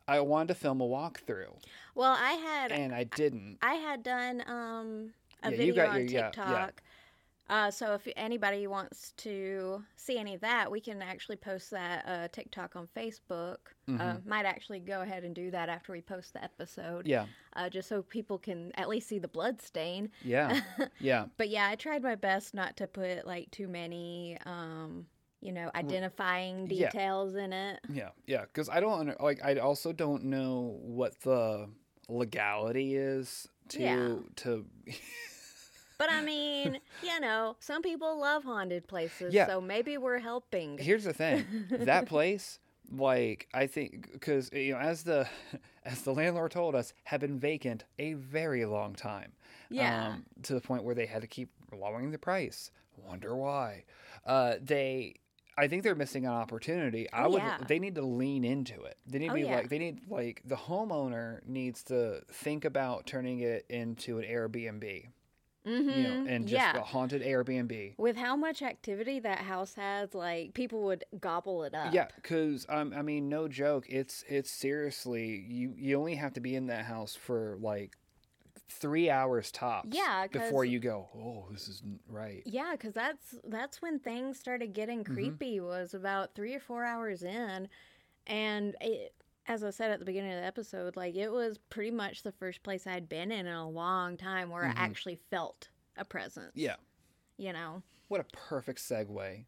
i 0.09 0.19
wanted 0.19 0.49
to 0.49 0.55
film 0.55 0.81
a 0.81 0.85
walkthrough 0.85 1.55
Well, 1.95 2.17
I 2.19 2.33
had 2.33 2.73
and 2.73 2.93
i 2.93 3.05
didn't 3.05 3.59
I 3.63 3.75
had 3.75 4.03
done 4.03 4.43
um 4.49 5.13
a 5.45 5.51
Yeah, 5.53 5.63
you 5.63 5.73
video 5.73 5.75
got 5.77 5.89
on 5.91 5.97
your- 6.01 6.05
yeah, 6.11 6.31
yeah. 6.37 6.71
Uh, 7.51 7.71
so 7.71 7.95
if 7.95 8.07
anybody 8.17 8.67
wants 8.69 9.13
to 9.17 9.83
see 9.97 10.17
any 10.19 10.35
of 10.35 10.41
that, 10.41 10.71
we 10.71 10.81
can 10.81 11.03
actually 11.03 11.37
post 11.37 11.71
that 11.73 12.05
uh, 12.07 12.29
TikTok 12.33 12.77
on 12.77 12.89
Facebook. 12.97 13.59
Uh, 13.89 13.93
Mhm. 13.93 14.25
might 14.27 14.47
actually 14.47 14.79
go 14.79 15.01
ahead 15.03 15.25
and 15.25 15.35
do 15.35 15.51
that 15.51 15.69
after 15.69 15.91
we 15.93 16.01
post 16.01 16.33
the 16.33 16.43
episode, 16.45 17.09
yeah 17.09 17.27
uh, 17.57 17.69
just 17.69 17.89
so 17.89 18.03
people 18.03 18.39
can 18.39 18.71
at 18.77 18.89
least 18.89 19.09
see 19.09 19.19
the 19.19 19.27
blood 19.29 19.61
stain. 19.61 20.11
yeah 20.23 20.61
yeah 21.01 21.27
But 21.37 21.49
yeah, 21.49 21.67
I 21.69 21.75
tried 21.75 22.03
my 22.05 22.15
best 22.15 22.55
not 22.55 22.77
to 22.77 22.87
put 22.87 23.27
like 23.27 23.51
too 23.51 23.67
many, 23.67 24.39
um, 24.47 25.07
you 25.41 25.51
know, 25.51 25.71
identifying 25.75 26.69
yeah. 26.69 26.89
details 26.91 27.35
in 27.35 27.53
it. 27.53 27.81
Yeah, 27.93 28.11
yeah, 28.29 28.43
because 28.43 28.69
I 28.69 28.79
don't 28.79 29.01
under, 29.01 29.17
like. 29.19 29.41
I 29.45 29.57
also 29.57 29.93
don't 29.93 30.25
know 30.25 30.79
what 30.83 31.19
the 31.23 31.69
legality 32.09 32.95
is 32.95 33.49
to 33.71 33.81
Yeah. 33.83 34.17
to. 34.37 34.67
But 36.01 36.11
I 36.11 36.23
mean, 36.23 36.81
you 37.03 37.21
know, 37.21 37.57
some 37.61 37.83
people 37.83 38.19
love 38.19 38.43
haunted 38.43 38.89
places, 38.89 39.33
Yeah. 39.35 39.47
so 39.47 39.61
maybe 39.61 39.99
we're 39.99 40.19
helping. 40.19 40.79
Here's 40.79 41.05
the 41.05 41.13
thing: 41.13 41.45
that 41.71 42.07
place, 42.15 42.59
like, 42.91 43.47
I 43.55 43.67
think, 43.67 44.11
because 44.13 44.51
you 44.53 44.73
know, 44.73 44.79
as 44.81 45.03
the 45.05 45.29
as 45.85 46.01
the 46.03 46.15
landlord 46.15 46.53
told 46.53 46.75
us, 46.75 46.95
had 47.05 47.21
been 47.21 47.39
vacant 47.39 47.85
a 47.99 48.15
very 48.15 48.65
long 48.65 48.95
time. 48.95 49.33
Yeah. 49.69 50.09
Um, 50.15 50.25
to 50.45 50.55
the 50.55 50.61
point 50.61 50.85
where 50.85 50.95
they 50.95 51.07
had 51.07 51.21
to 51.23 51.29
keep 51.29 51.51
lowering 51.73 52.11
the 52.11 52.19
price. 52.19 52.71
Wonder 52.97 53.37
why? 53.37 53.85
Uh, 54.27 54.55
they. 54.61 55.17
I 55.59 55.69
think 55.69 55.83
they're 55.83 55.95
missing 55.95 56.25
an 56.25 56.33
opportunity. 56.33 57.11
I 57.13 57.25
Oh, 57.25 57.31
would. 57.31 57.43
yeah. 57.43 57.59
They 57.69 57.79
need 57.79 57.95
to 57.97 58.03
lean 58.03 58.45
into 58.45 58.83
it. 58.85 58.97
They 59.07 59.19
need 59.19 59.27
to 59.27 59.33
Oh, 59.33 59.35
be 59.35 59.43
yeah. 59.43 59.57
like. 59.57 59.69
They 59.69 59.79
need 59.79 60.01
like 60.09 60.41
the 60.47 60.57
homeowner 60.57 61.47
needs 61.47 61.83
to 61.85 62.23
think 62.33 62.65
about 62.65 63.07
turning 63.07 63.41
it 63.41 63.67
into 63.69 64.19
an 64.19 64.25
Airbnb. 64.25 65.09
You 65.71 66.03
know, 66.05 66.11
Mhm, 66.23 66.29
and 66.29 66.47
just 66.49 66.53
yeah. 66.53 66.77
a 66.79 66.83
haunted 66.83 67.23
Airbnb. 67.23 67.95
With 67.99 68.17
how 68.17 68.37
much 68.37 68.63
activity 68.63 69.21
that 69.21 69.41
house 69.41 69.75
has, 69.75 70.15
like 70.15 70.55
people 70.55 70.83
would 70.85 71.05
gobble 71.21 71.65
it 71.65 71.75
up. 71.75 71.93
Yeah, 71.93 72.07
because 72.17 72.67
um, 72.69 72.93
I 72.97 73.03
mean, 73.03 73.29
no 73.29 73.49
joke. 73.49 73.87
It's 73.89 74.25
it's 74.29 74.51
seriously 74.51 75.45
you. 75.49 75.75
You 75.77 75.99
only 75.99 76.15
have 76.17 76.33
to 76.35 76.41
be 76.41 76.55
in 76.55 76.67
that 76.67 76.85
house 76.85 77.17
for 77.17 77.57
like 77.61 77.97
three 78.69 79.11
hours 79.11 79.51
tops. 79.51 79.97
Yeah, 79.97 80.27
before 80.29 80.65
you 80.65 80.79
go. 80.79 81.09
Oh, 81.15 81.47
this 81.51 81.69
isn't 81.69 82.01
right. 82.09 82.43
Yeah, 82.45 82.73
because 82.73 82.95
that's 82.95 83.37
that's 83.45 83.83
when 83.83 83.99
things 83.99 84.39
started 84.39 84.73
getting 84.73 85.01
Mm-hmm. 85.05 85.15
creepy. 85.15 85.61
Was 85.61 85.95
about 85.95 86.35
three 86.35 86.55
or 86.55 86.61
four 86.61 86.85
hours 86.85 87.23
in, 87.23 87.69
and 88.27 88.75
it, 88.81 89.15
as 89.51 89.65
I 89.65 89.71
said 89.71 89.91
at 89.91 89.99
the 89.99 90.05
beginning 90.05 90.33
of 90.33 90.39
the 90.39 90.47
episode, 90.47 90.97
like 90.97 91.17
it 91.17 91.31
was 91.31 91.59
pretty 91.71 91.91
much 91.91 92.23
the 92.23 92.31
first 92.31 92.63
place 92.63 92.87
I'd 92.87 93.09
been 93.09 93.33
in 93.33 93.47
in 93.47 93.53
a 93.53 93.69
long 93.69 94.17
time 94.17 94.49
where 94.49 94.63
Mhm. 94.63 94.77
I 94.77 94.81
actually 94.81 95.17
felt 95.17 95.69
a 95.97 96.05
presence. 96.05 96.53
Yeah. 96.55 96.77
you 97.37 97.53
know. 97.55 97.83
What 98.09 98.21
a 98.21 98.25
perfect 98.25 98.79
segue. 98.81 99.47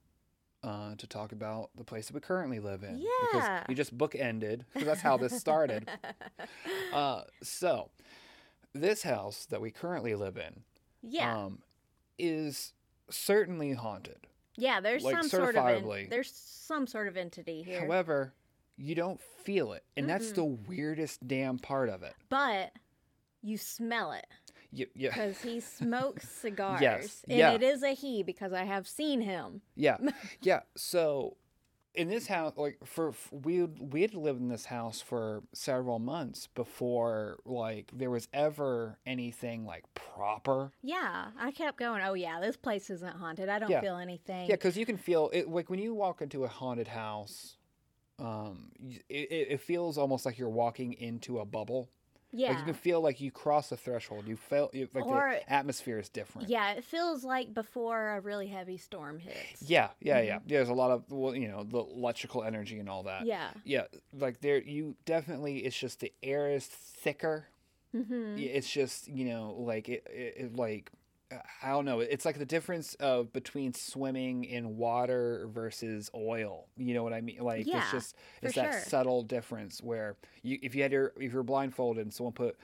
Uh, 0.64 0.94
to 0.96 1.06
talk 1.08 1.32
about 1.32 1.70
the 1.76 1.82
place 1.84 2.06
that 2.06 2.14
we 2.14 2.20
currently 2.20 2.58
live 2.60 2.82
in. 2.84 2.96
Yeah. 2.98 3.08
Because 3.32 3.64
you 3.68 3.74
just 3.74 3.96
bookended, 3.98 4.62
because 4.72 4.86
that's 4.86 5.00
how 5.00 5.16
this 5.16 5.36
started. 5.38 5.88
uh, 6.92 7.22
so, 7.42 7.90
this 8.72 9.02
house 9.02 9.44
that 9.46 9.60
we 9.60 9.70
currently 9.72 10.14
live 10.14 10.36
in 10.36 10.62
yeah, 11.02 11.36
um, 11.46 11.62
is 12.18 12.72
certainly 13.10 13.72
haunted. 13.72 14.26
yeah. 14.56 14.80
There's 14.80 15.02
like, 15.04 15.16
some 15.16 15.28
sort 15.28 15.56
of 15.56 15.66
en- 15.66 16.08
there's 16.08 16.30
some 16.32 16.86
sort 16.86 17.08
of 17.08 17.16
entity 17.16 17.62
here, 17.64 17.80
However, 17.80 18.32
you 18.76 18.94
don't 18.94 19.20
feel 19.44 19.72
it. 19.72 19.84
And 19.96 20.08
that's 20.08 20.30
Mm-mm. 20.32 20.34
the 20.36 20.44
weirdest 20.44 21.26
damn 21.26 21.58
part 21.58 21.88
of 21.88 22.02
it. 22.02 22.14
but 22.28 22.72
you 23.42 23.58
smell 23.58 24.12
it. 24.12 24.26
You, 24.70 24.86
because 24.94 25.40
he 25.42 25.60
smokes 25.78 26.28
cigars. 26.28 27.22
and 27.28 27.38
yeah. 27.38 27.52
it 27.52 27.62
is 27.62 27.82
a 27.82 27.92
he 27.94 28.22
because 28.22 28.52
I 28.52 28.64
have 28.64 28.86
seen 28.88 29.20
him. 29.20 29.60
yeah. 29.74 29.96
Yeah. 30.42 30.60
So 30.76 31.36
in 31.94 32.08
this 32.08 32.26
house, 32.26 32.54
like 32.56 32.78
for 32.84 33.10
f- 33.10 33.28
we 33.32 33.64
we 33.64 34.00
had 34.00 34.14
lived 34.14 34.40
in 34.40 34.48
this 34.48 34.64
house 34.64 35.02
for 35.02 35.42
several 35.52 35.98
months 35.98 36.48
before 36.54 37.36
like 37.44 37.90
there 37.92 38.08
was 38.08 38.28
ever 38.32 38.96
anything 39.04 39.66
like 39.66 39.84
proper. 39.94 40.70
Yeah, 40.82 41.26
I 41.38 41.50
kept 41.50 41.78
going. 41.78 42.00
Oh 42.02 42.14
yeah, 42.14 42.40
this 42.40 42.56
place 42.56 42.88
isn't 42.88 43.16
haunted. 43.16 43.50
I 43.50 43.58
don't 43.58 43.70
Yeah. 43.70 43.82
feel 43.82 43.96
anything. 43.98 44.48
Yeah, 44.48 44.54
because 44.54 44.76
you 44.78 44.86
can 44.86 44.96
feel 44.96 45.28
it. 45.34 45.48
Like 45.50 45.68
when 45.68 45.80
you 45.80 45.92
walk 45.92 46.22
into 46.22 46.44
a 46.44 46.48
haunted 46.48 46.88
house, 46.88 47.58
um, 48.18 48.70
it, 49.08 49.48
it 49.50 49.60
feels 49.60 49.98
almost 49.98 50.24
like 50.26 50.38
you're 50.38 50.48
walking 50.48 50.92
into 50.94 51.38
a 51.40 51.44
bubble. 51.44 51.88
yeah, 52.30 52.48
Like 52.50 52.58
you 52.58 52.64
can 52.64 52.74
feel 52.74 53.00
like 53.00 53.20
you 53.20 53.30
cross 53.30 53.70
a 53.72 53.76
threshold. 53.76 54.26
You 54.26 54.36
feel 54.36 54.70
like 54.72 55.04
Or- 55.06 55.36
the 55.38 55.52
atmosphere 55.52 55.98
is 55.98 56.08
different. 56.08 56.48
yeah. 56.48 56.72
It 56.72 56.84
feels 56.84 57.24
like 57.24 57.52
before 57.52 58.10
a 58.16 58.20
really 58.20 58.46
heavy 58.46 58.78
storm 58.78 59.18
hits. 59.18 59.62
Yeah, 59.62 59.88
yeah, 60.00 60.20
yeah. 60.20 60.38
There's 60.46 60.68
a 60.68 60.74
lot 60.74 60.90
of 60.90 61.04
well, 61.10 61.34
you 61.34 61.48
know, 61.48 61.62
the 61.64 61.78
electrical 61.78 62.42
energy 62.44 62.78
and 62.78 62.88
all 62.88 63.02
that. 63.04 63.20
Mm-hmm. 63.20 63.28
Yeah. 63.28 63.50
Yeah, 63.64 63.82
like 64.18 64.40
there, 64.40 64.62
you 64.62 64.94
definitely. 65.04 65.58
It's 65.58 65.76
just 65.78 66.00
the 66.00 66.12
air 66.22 66.48
is 66.50 66.66
thicker. 66.66 67.46
Mm-hmm. 67.94 68.38
It's 68.38 68.70
just 68.70 69.08
you 69.08 69.26
know, 69.26 69.54
like 69.58 69.88
it, 69.90 70.06
it, 70.10 70.34
it 70.38 70.56
like 70.56 70.90
I 71.62 71.68
don't 71.70 71.84
know. 71.84 72.00
It's 72.00 72.24
like 72.24 72.38
the 72.38 72.46
difference 72.46 72.94
of 72.94 73.32
between 73.32 73.74
swimming 73.74 74.44
in 74.44 74.76
water 74.76 75.46
versus 75.52 76.10
oil. 76.14 76.66
You 76.76 76.94
know 76.94 77.02
what 77.02 77.12
I 77.12 77.20
mean? 77.20 77.38
Like 77.40 77.66
Yeah, 77.66 77.78
it's 77.78 77.90
just 77.90 78.16
it's 78.42 78.54
that 78.56 78.72
sure. 78.74 78.82
subtle 78.82 79.22
difference 79.22 79.82
where 79.82 80.16
you 80.42 80.58
if 80.62 80.74
you 80.74 80.82
had 80.82 80.92
your 80.92 81.12
if 81.18 81.32
you're 81.32 81.42
blindfolded 81.42 82.02
and 82.02 82.12
someone 82.12 82.32
put 82.32 82.56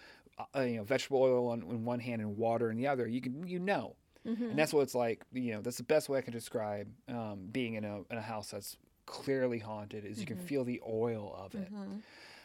uh, 0.54 0.61
you 0.61 0.76
know 0.78 0.85
vegetable 0.85 1.20
oil 1.22 1.48
on, 1.48 1.62
in 1.62 1.85
one 1.85 2.00
hand 2.00 2.20
and 2.20 2.37
water 2.37 2.70
in 2.70 2.76
the 2.76 2.87
other, 2.87 3.07
you 3.07 3.20
can 3.20 3.46
you 3.46 3.59
know. 3.59 3.94
hmm 4.24 4.42
And 4.50 4.59
that's 4.59 4.72
what 4.72 4.83
it's 4.83 4.94
like. 4.94 5.22
You 5.33 5.52
know, 5.54 5.61
that's 5.62 5.78
the 5.78 5.83
best 5.85 6.09
way 6.09 6.18
I 6.18 6.22
can 6.22 6.33
describe 6.33 6.88
um, 7.09 7.48
being 7.50 7.74
in 7.74 7.85
a 7.85 7.98
in 8.11 8.18
a 8.18 8.22
house 8.22 8.50
that's 8.50 8.76
clearly 9.07 9.59
haunted. 9.59 10.04
Is 10.04 10.20
you 10.20 10.26
can 10.26 10.37
Mhm. 10.37 10.42
feel 10.42 10.64
the 10.64 10.81
oil 10.87 11.35
of 11.37 11.54
it. 11.54 11.68
hmm 11.68 11.98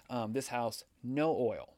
Um, 0.10 0.34
this 0.34 0.48
house, 0.50 0.84
no 1.04 1.36
oil, 1.38 1.74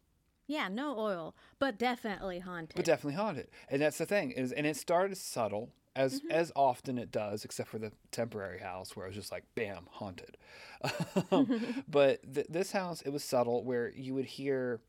Yeah, 0.48 0.68
no 0.68 0.98
oil, 1.00 1.36
but 1.60 1.78
definitely 1.78 2.40
haunted. 2.40 2.76
but 2.76 2.86
definitely 2.86 3.16
haunted. 3.16 3.48
And 3.70 3.82
that's 3.82 3.98
the 3.98 4.06
thing 4.06 4.32
is, 4.32 4.52
and 4.52 4.66
it 4.68 4.78
started 4.78 5.18
subtle 5.18 5.72
as 5.96 6.20
Mhm. 6.22 6.30
as 6.32 6.52
often 6.56 6.98
it 6.98 7.12
does, 7.12 7.46
except 7.46 7.70
for 7.70 7.80
the 7.80 7.92
temporary 8.12 8.60
house 8.60 8.96
where 8.96 9.06
it 9.06 9.10
was 9.10 9.16
just 9.16 9.32
like 9.32 9.44
bam 9.56 9.88
haunted. 9.92 10.38
um, 11.32 11.84
but 11.88 12.22
th- 12.34 12.48
this 12.50 12.72
house, 12.74 13.02
it 13.02 13.10
was 13.10 13.24
subtle 13.24 13.64
where 13.64 13.90
you 13.90 14.14
would 14.14 14.26
hear, 14.26 14.82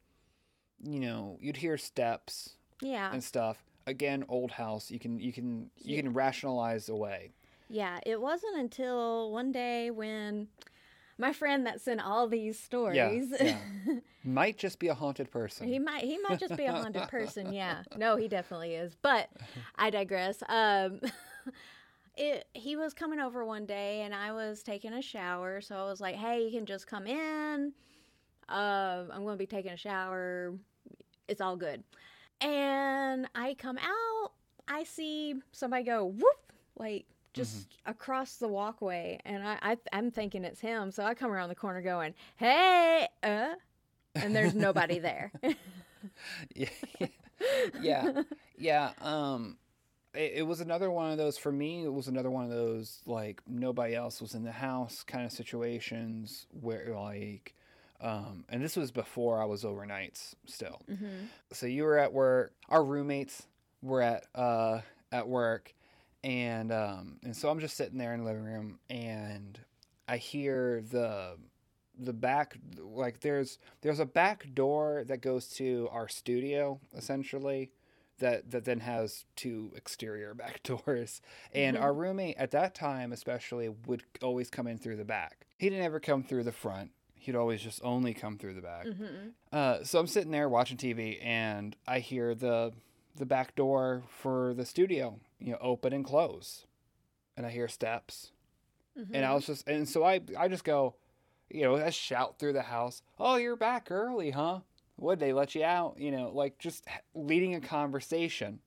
you 0.82 1.00
know, 1.00 1.38
you'd 1.40 1.56
hear 1.58 1.78
steps 1.78 2.56
yeah, 2.80 3.12
and 3.12 3.22
stuff. 3.24 3.62
Again, 3.86 4.24
old 4.28 4.50
house. 4.50 4.90
You 4.90 4.98
can 4.98 5.20
you 5.20 5.32
can 5.32 5.70
you 5.76 5.94
Yeah. 5.96 6.02
can 6.02 6.12
rationalize 6.12 6.88
away. 6.88 7.30
yeah. 7.68 7.98
It 8.04 8.20
wasn't 8.20 8.56
until 8.58 9.30
one 9.32 9.52
day 9.52 9.90
when 9.90 10.48
my 11.18 11.32
friend 11.32 11.66
that 11.66 11.80
sent 11.80 12.00
all 12.04 12.28
these 12.28 12.58
stories. 12.58 13.32
yeah. 13.40 13.58
Might 14.24 14.58
just 14.58 14.78
be 14.78 14.88
a 14.88 14.94
haunted 14.94 15.30
person. 15.30 15.68
He 15.68 15.78
might 15.78 16.02
he 16.02 16.18
might 16.18 16.40
just 16.40 16.56
be 16.56 16.64
a 16.64 16.72
haunted 16.72 17.08
person, 17.08 17.52
yeah. 17.52 17.82
No, 17.96 18.16
he 18.16 18.26
definitely 18.26 18.74
is. 18.74 18.96
But 19.00 19.28
I 19.76 19.90
digress. 19.90 20.42
Um 20.48 21.00
it 22.16 22.46
he 22.52 22.74
was 22.74 22.92
coming 22.92 23.20
over 23.20 23.44
one 23.44 23.66
day 23.66 24.00
and 24.02 24.12
I 24.12 24.32
was 24.32 24.64
taking 24.64 24.92
a 24.92 25.00
shower, 25.02 25.60
so 25.60 25.76
I 25.76 25.84
was 25.84 26.00
like, 26.00 26.16
"Hey, 26.16 26.42
you 26.42 26.50
can 26.50 26.66
just 26.66 26.88
come 26.88 27.06
in. 27.06 27.72
Um 28.48 29.10
I'm 29.12 29.22
going 29.22 29.34
to 29.34 29.38
be 29.38 29.46
taking 29.46 29.72
a 29.72 29.76
shower. 29.76 30.54
It's 31.28 31.40
all 31.40 31.56
good." 31.56 31.84
And 32.40 33.28
I 33.34 33.54
come 33.54 33.78
out, 33.78 34.32
I 34.68 34.82
see 34.82 35.36
somebody 35.52 35.84
go 35.84 36.04
whoop 36.04 36.52
like 36.76 37.06
just 37.36 37.68
across 37.86 38.36
the 38.36 38.48
walkway 38.48 39.20
and 39.24 39.46
I, 39.46 39.58
I 39.62 39.76
I'm 39.92 40.10
thinking 40.10 40.44
it's 40.44 40.60
him. 40.60 40.90
So 40.90 41.04
I 41.04 41.14
come 41.14 41.30
around 41.30 41.48
the 41.50 41.54
corner 41.54 41.82
going, 41.82 42.14
"Hey, 42.36 43.06
uh," 43.22 43.54
and 44.14 44.34
there's 44.34 44.54
nobody 44.54 44.98
there. 44.98 45.32
yeah, 46.54 46.68
yeah, 47.80 48.22
yeah. 48.58 48.90
Um, 49.00 49.56
it, 50.14 50.32
it 50.36 50.42
was 50.42 50.60
another 50.60 50.90
one 50.90 51.10
of 51.12 51.18
those 51.18 51.36
for 51.38 51.52
me. 51.52 51.84
It 51.84 51.92
was 51.92 52.08
another 52.08 52.30
one 52.30 52.44
of 52.44 52.50
those 52.50 53.00
like 53.06 53.40
nobody 53.46 53.94
else 53.94 54.20
was 54.20 54.34
in 54.34 54.42
the 54.44 54.52
house 54.52 55.02
kind 55.06 55.24
of 55.24 55.32
situations 55.32 56.46
where 56.60 56.94
like, 56.94 57.54
um, 58.00 58.44
and 58.48 58.62
this 58.62 58.76
was 58.76 58.90
before 58.90 59.40
I 59.40 59.44
was 59.44 59.64
overnights 59.64 60.34
still. 60.46 60.80
hmm 60.88 61.26
So 61.52 61.66
you 61.66 61.84
were 61.84 61.98
at 61.98 62.12
work. 62.12 62.52
Our 62.68 62.82
roommates 62.82 63.46
were 63.82 64.02
at 64.02 64.24
uh 64.34 64.80
at 65.12 65.28
work, 65.28 65.74
and 66.26 66.72
um 66.72 67.18
and 67.22 67.34
so 67.36 67.48
I'm 67.48 67.60
just 67.60 67.76
sitting 67.76 67.98
there 67.98 68.12
in 68.12 68.20
the 68.20 68.26
living 68.26 68.42
room, 68.44 68.78
and 68.90 69.58
I 70.08 70.16
hear 70.18 70.82
the 70.90 71.36
the 71.98 72.12
back 72.12 72.58
like 72.78 73.20
there's 73.20 73.58
there's 73.80 74.00
a 74.00 74.04
back 74.06 74.52
door 74.52 75.04
that 75.06 75.22
goes 75.22 75.48
to 75.48 75.88
our 75.92 76.08
studio 76.08 76.78
essentially 76.94 77.70
that 78.18 78.50
that 78.50 78.64
then 78.64 78.80
has 78.80 79.24
two 79.36 79.72
exterior 79.76 80.34
back 80.42 80.62
doors. 80.62 81.22
And 81.54 81.76
Mhm. 81.76 81.80
our 81.82 81.94
roommate 81.94 82.36
at 82.38 82.50
that 82.50 82.74
time 82.74 83.12
especially 83.12 83.68
would 83.86 84.02
always 84.22 84.50
come 84.50 84.66
in 84.66 84.78
through 84.78 84.96
the 84.96 85.04
back. 85.04 85.46
He 85.58 85.70
didn't 85.70 85.84
ever 85.84 86.00
come 86.00 86.22
through 86.22 86.42
the 86.44 86.52
front. 86.52 86.90
He'd 87.14 87.34
always 87.36 87.60
just 87.62 87.80
only 87.82 88.14
come 88.14 88.36
through 88.36 88.54
the 88.54 88.62
back. 88.62 88.86
Hmm 88.88 89.28
uh, 89.52 89.84
so 89.84 89.98
I'm 90.00 90.06
sitting 90.08 90.32
there 90.32 90.48
watching 90.48 90.76
TV, 90.76 91.18
and 91.24 91.76
I 91.86 92.00
hear 92.00 92.34
the 92.34 92.72
the 93.14 93.24
back 93.26 93.54
door 93.54 94.02
for 94.08 94.52
the 94.54 94.66
studio, 94.66 95.18
you 95.40 95.52
know, 95.52 95.58
open 95.60 95.92
and 95.92 96.04
close, 96.04 96.66
and 97.36 97.46
I 97.46 97.50
hear 97.50 97.68
steps, 97.68 98.32
and 99.12 99.24
Mm-hmm. 99.24 99.24
I 99.24 99.34
was 99.34 99.46
just, 99.46 99.68
and 99.68 99.88
so 99.88 100.04
I 100.04 100.20
I 100.38 100.48
just 100.48 100.64
go, 100.64 100.94
you 101.50 101.62
know, 101.62 101.76
I 101.76 101.90
shout 101.90 102.38
through 102.38 102.54
the 102.54 102.62
house, 102.62 103.02
"Oh, 103.18 103.36
you're 103.36 103.56
back 103.56 103.88
early, 103.90 104.30
huh? 104.30 104.60
Would 104.98 105.20
they 105.20 105.32
let 105.32 105.54
you 105.54 105.64
out?" 105.64 105.96
You 105.98 106.10
know, 106.10 106.30
like 106.32 106.58
just 106.58 106.86
leading 107.14 107.54
a 107.54 107.60
conversation. 107.60 108.60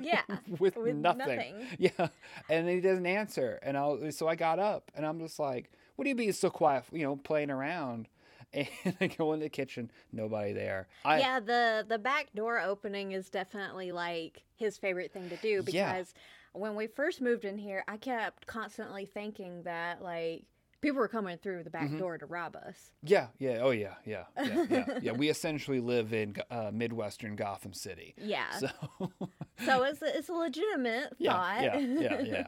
Yeah, 0.00 0.22
with, 0.58 0.76
with 0.76 0.96
nothing. 0.96 1.38
nothing. 1.38 1.66
Yeah, 1.78 2.08
and 2.48 2.68
he 2.68 2.80
doesn't 2.80 3.06
answer, 3.06 3.58
and 3.62 3.76
I 3.76 4.10
so 4.10 4.28
I 4.28 4.34
got 4.36 4.58
up, 4.58 4.90
and 4.94 5.06
I'm 5.06 5.18
just 5.18 5.38
like, 5.38 5.70
"What 5.96 6.04
do 6.04 6.10
you 6.10 6.16
mean 6.16 6.32
so 6.32 6.50
quiet? 6.50 6.84
You 6.92 7.04
know, 7.04 7.16
playing 7.16 7.50
around." 7.50 8.08
And 8.84 8.96
I 9.00 9.06
go 9.08 9.32
in 9.32 9.40
the 9.40 9.48
kitchen, 9.48 9.90
nobody 10.12 10.52
there. 10.52 10.88
I, 11.04 11.18
yeah, 11.20 11.40
the 11.40 11.84
the 11.88 11.98
back 11.98 12.28
door 12.34 12.58
opening 12.60 13.12
is 13.12 13.28
definitely 13.30 13.92
like 13.92 14.42
his 14.56 14.78
favorite 14.78 15.12
thing 15.12 15.28
to 15.30 15.36
do 15.36 15.62
because 15.62 15.74
Yeah. 15.74 16.04
when 16.60 16.74
we 16.74 16.86
first 16.86 17.20
moved 17.20 17.44
in 17.44 17.58
here, 17.58 17.84
I 17.86 17.96
kept 17.98 18.46
constantly 18.46 19.04
thinking 19.06 19.62
that 19.64 20.02
like 20.02 20.44
people 20.80 20.98
were 21.00 21.08
coming 21.08 21.36
through 21.38 21.64
the 21.64 21.70
back 21.70 21.90
Mhm. 21.90 21.98
door 21.98 22.18
to 22.18 22.26
rob 22.26 22.54
us. 22.56 22.92
Yeah, 23.02 23.28
yeah, 23.38 23.58
oh 23.60 23.70
yeah, 23.70 23.94
yeah, 24.04 24.24
yeah, 24.36 24.64
yeah. 24.70 24.98
yeah. 25.02 25.12
We 25.12 25.28
essentially 25.28 25.80
live 25.80 26.12
in 26.12 26.36
uh, 26.50 26.70
midwestern 26.72 27.36
Gotham 27.36 27.72
City, 27.74 28.14
Yeah. 28.16 28.50
so 28.58 28.68
So 29.64 29.82
it's 29.82 30.00
a, 30.02 30.16
it's 30.16 30.28
a 30.28 30.32
legitimate 30.34 31.10
thought. 31.22 31.62
yeah, 31.62 31.78
yeah, 31.78 32.00
yeah, 32.00 32.20
yeah. 32.22 32.46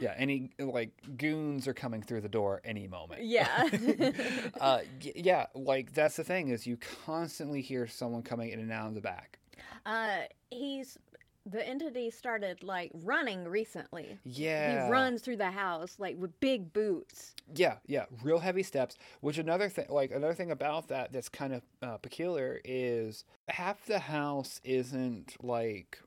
Yeah, 0.00 0.14
any 0.16 0.50
like 0.58 0.90
goons 1.16 1.68
are 1.68 1.74
coming 1.74 2.02
through 2.02 2.22
the 2.22 2.28
door 2.28 2.60
any 2.64 2.86
moment. 2.86 3.22
Yeah. 3.24 3.68
uh, 4.60 4.80
y- 5.04 5.12
yeah, 5.14 5.46
like 5.54 5.92
that's 5.94 6.16
the 6.16 6.24
thing 6.24 6.48
is 6.48 6.66
you 6.66 6.78
constantly 7.04 7.60
hear 7.60 7.86
someone 7.86 8.22
coming 8.22 8.50
in 8.50 8.60
and 8.60 8.72
out 8.72 8.88
of 8.88 8.94
the 8.94 9.00
back. 9.00 9.38
Uh, 9.86 10.20
he's 10.50 10.98
the 11.46 11.66
entity 11.66 12.10
started 12.10 12.62
like 12.62 12.90
running 12.94 13.44
recently. 13.48 14.18
Yeah. 14.24 14.86
He 14.86 14.90
runs 14.90 15.22
through 15.22 15.38
the 15.38 15.50
house 15.50 15.96
like 15.98 16.16
with 16.18 16.38
big 16.40 16.72
boots. 16.72 17.34
Yeah, 17.54 17.76
yeah, 17.86 18.04
real 18.22 18.38
heavy 18.38 18.62
steps. 18.62 18.96
Which 19.20 19.38
another 19.38 19.68
thing, 19.68 19.86
like 19.88 20.10
another 20.10 20.34
thing 20.34 20.50
about 20.50 20.88
that 20.88 21.12
that's 21.12 21.28
kind 21.28 21.54
of 21.54 21.62
uh, 21.82 21.96
peculiar 21.98 22.60
is 22.64 23.24
half 23.48 23.84
the 23.86 23.98
house 23.98 24.60
isn't 24.64 25.36
like 25.42 25.98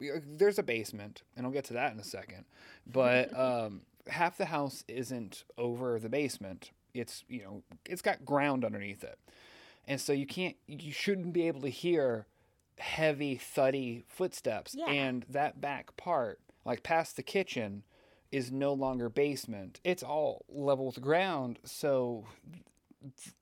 there's 0.00 0.58
a 0.58 0.62
basement, 0.62 1.22
and 1.36 1.46
I'll 1.46 1.52
get 1.52 1.64
to 1.66 1.74
that 1.74 1.92
in 1.92 1.98
a 1.98 2.04
second. 2.04 2.44
But 2.86 3.36
um, 3.38 3.82
half 4.08 4.36
the 4.36 4.46
house 4.46 4.84
isn't 4.88 5.44
over 5.58 5.98
the 5.98 6.08
basement. 6.08 6.70
It's 6.94 7.24
you 7.28 7.42
know 7.42 7.62
it's 7.86 8.02
got 8.02 8.24
ground 8.24 8.64
underneath 8.64 9.04
it, 9.04 9.18
and 9.86 10.00
so 10.00 10.12
you 10.12 10.26
can't 10.26 10.56
you 10.66 10.92
shouldn't 10.92 11.32
be 11.32 11.46
able 11.46 11.60
to 11.62 11.70
hear 11.70 12.26
heavy 12.78 13.36
thuddy 13.36 14.04
footsteps. 14.08 14.74
Yeah. 14.74 14.86
And 14.86 15.24
that 15.28 15.60
back 15.60 15.96
part, 15.96 16.40
like 16.64 16.82
past 16.82 17.16
the 17.16 17.22
kitchen, 17.22 17.84
is 18.32 18.50
no 18.50 18.72
longer 18.72 19.08
basement. 19.08 19.80
It's 19.84 20.02
all 20.02 20.44
level 20.48 20.86
with 20.86 21.00
ground. 21.00 21.58
So 21.64 22.24
th- 23.02 23.34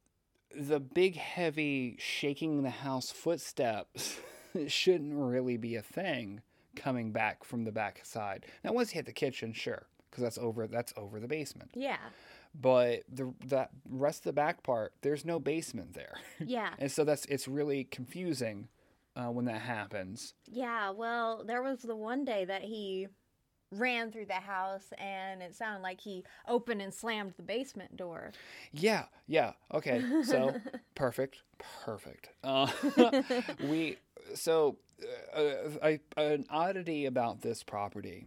the 0.55 0.81
big, 0.81 1.17
heavy 1.17 1.97
shaking 1.99 2.63
the 2.63 2.71
house 2.71 3.11
footsteps 3.11 4.19
shouldn't 4.67 5.15
really 5.15 5.57
be 5.57 5.77
a 5.77 5.83
thing 5.83 6.43
coming 6.79 7.13
back 7.13 7.45
from 7.45 7.65
the 7.65 7.73
back 7.73 8.01
side. 8.05 8.47
Now, 8.65 8.73
once 8.73 8.93
you 8.93 8.97
hit 8.99 9.07
the 9.07 9.13
kitchen, 9.13 9.53
sure, 9.53 9.87
because 10.11 10.23
that's 10.23 10.39
over. 10.39 10.67
That's 10.67 10.93
over 10.97 11.21
the 11.21 11.29
basement. 11.29 11.71
Yeah. 11.75 11.99
But 12.59 13.03
the 13.13 13.35
that 13.47 13.71
rest 13.89 14.21
of 14.21 14.25
the 14.25 14.33
back 14.33 14.63
part, 14.63 14.95
there's 15.03 15.25
no 15.25 15.39
basement 15.39 15.93
there, 15.95 16.15
Yeah. 16.41 16.71
and 16.79 16.91
so 16.91 17.05
that's 17.05 17.27
it's 17.27 17.47
really 17.47 17.85
confusing 17.85 18.69
uh, 19.17 19.27
when 19.31 19.45
that 19.45 19.61
happens. 19.61 20.33
Yeah, 20.47 20.91
well, 20.91 21.45
there 21.45 21.63
was 21.63 21.81
the 21.83 21.95
one 21.97 22.25
day 22.25 22.45
that 22.47 22.63
he 22.63 23.09
ran 23.71 24.11
through 24.11 24.27
the 24.27 24.35
house 24.35 24.87
and 24.99 25.43
it 25.43 25.55
sounded 25.55 25.83
like 25.83 26.01
he 26.01 26.25
opened 26.47 26.81
and 26.83 26.93
slammed 26.93 27.35
the 27.37 27.43
basement 27.43 27.97
door. 27.97 28.33
Yeah, 28.73 29.05
yeah. 29.27 29.53
Okay, 29.73 30.05
so 30.23 30.55
perfect, 30.95 31.43
perfect. 31.85 32.31
Uh, 32.43 32.71
we 33.69 33.99
so 34.35 34.77
uh, 35.35 35.71
I, 35.83 36.01
an 36.17 36.47
oddity 36.51 37.07
about 37.07 37.43
this 37.43 37.63
property 37.63 38.27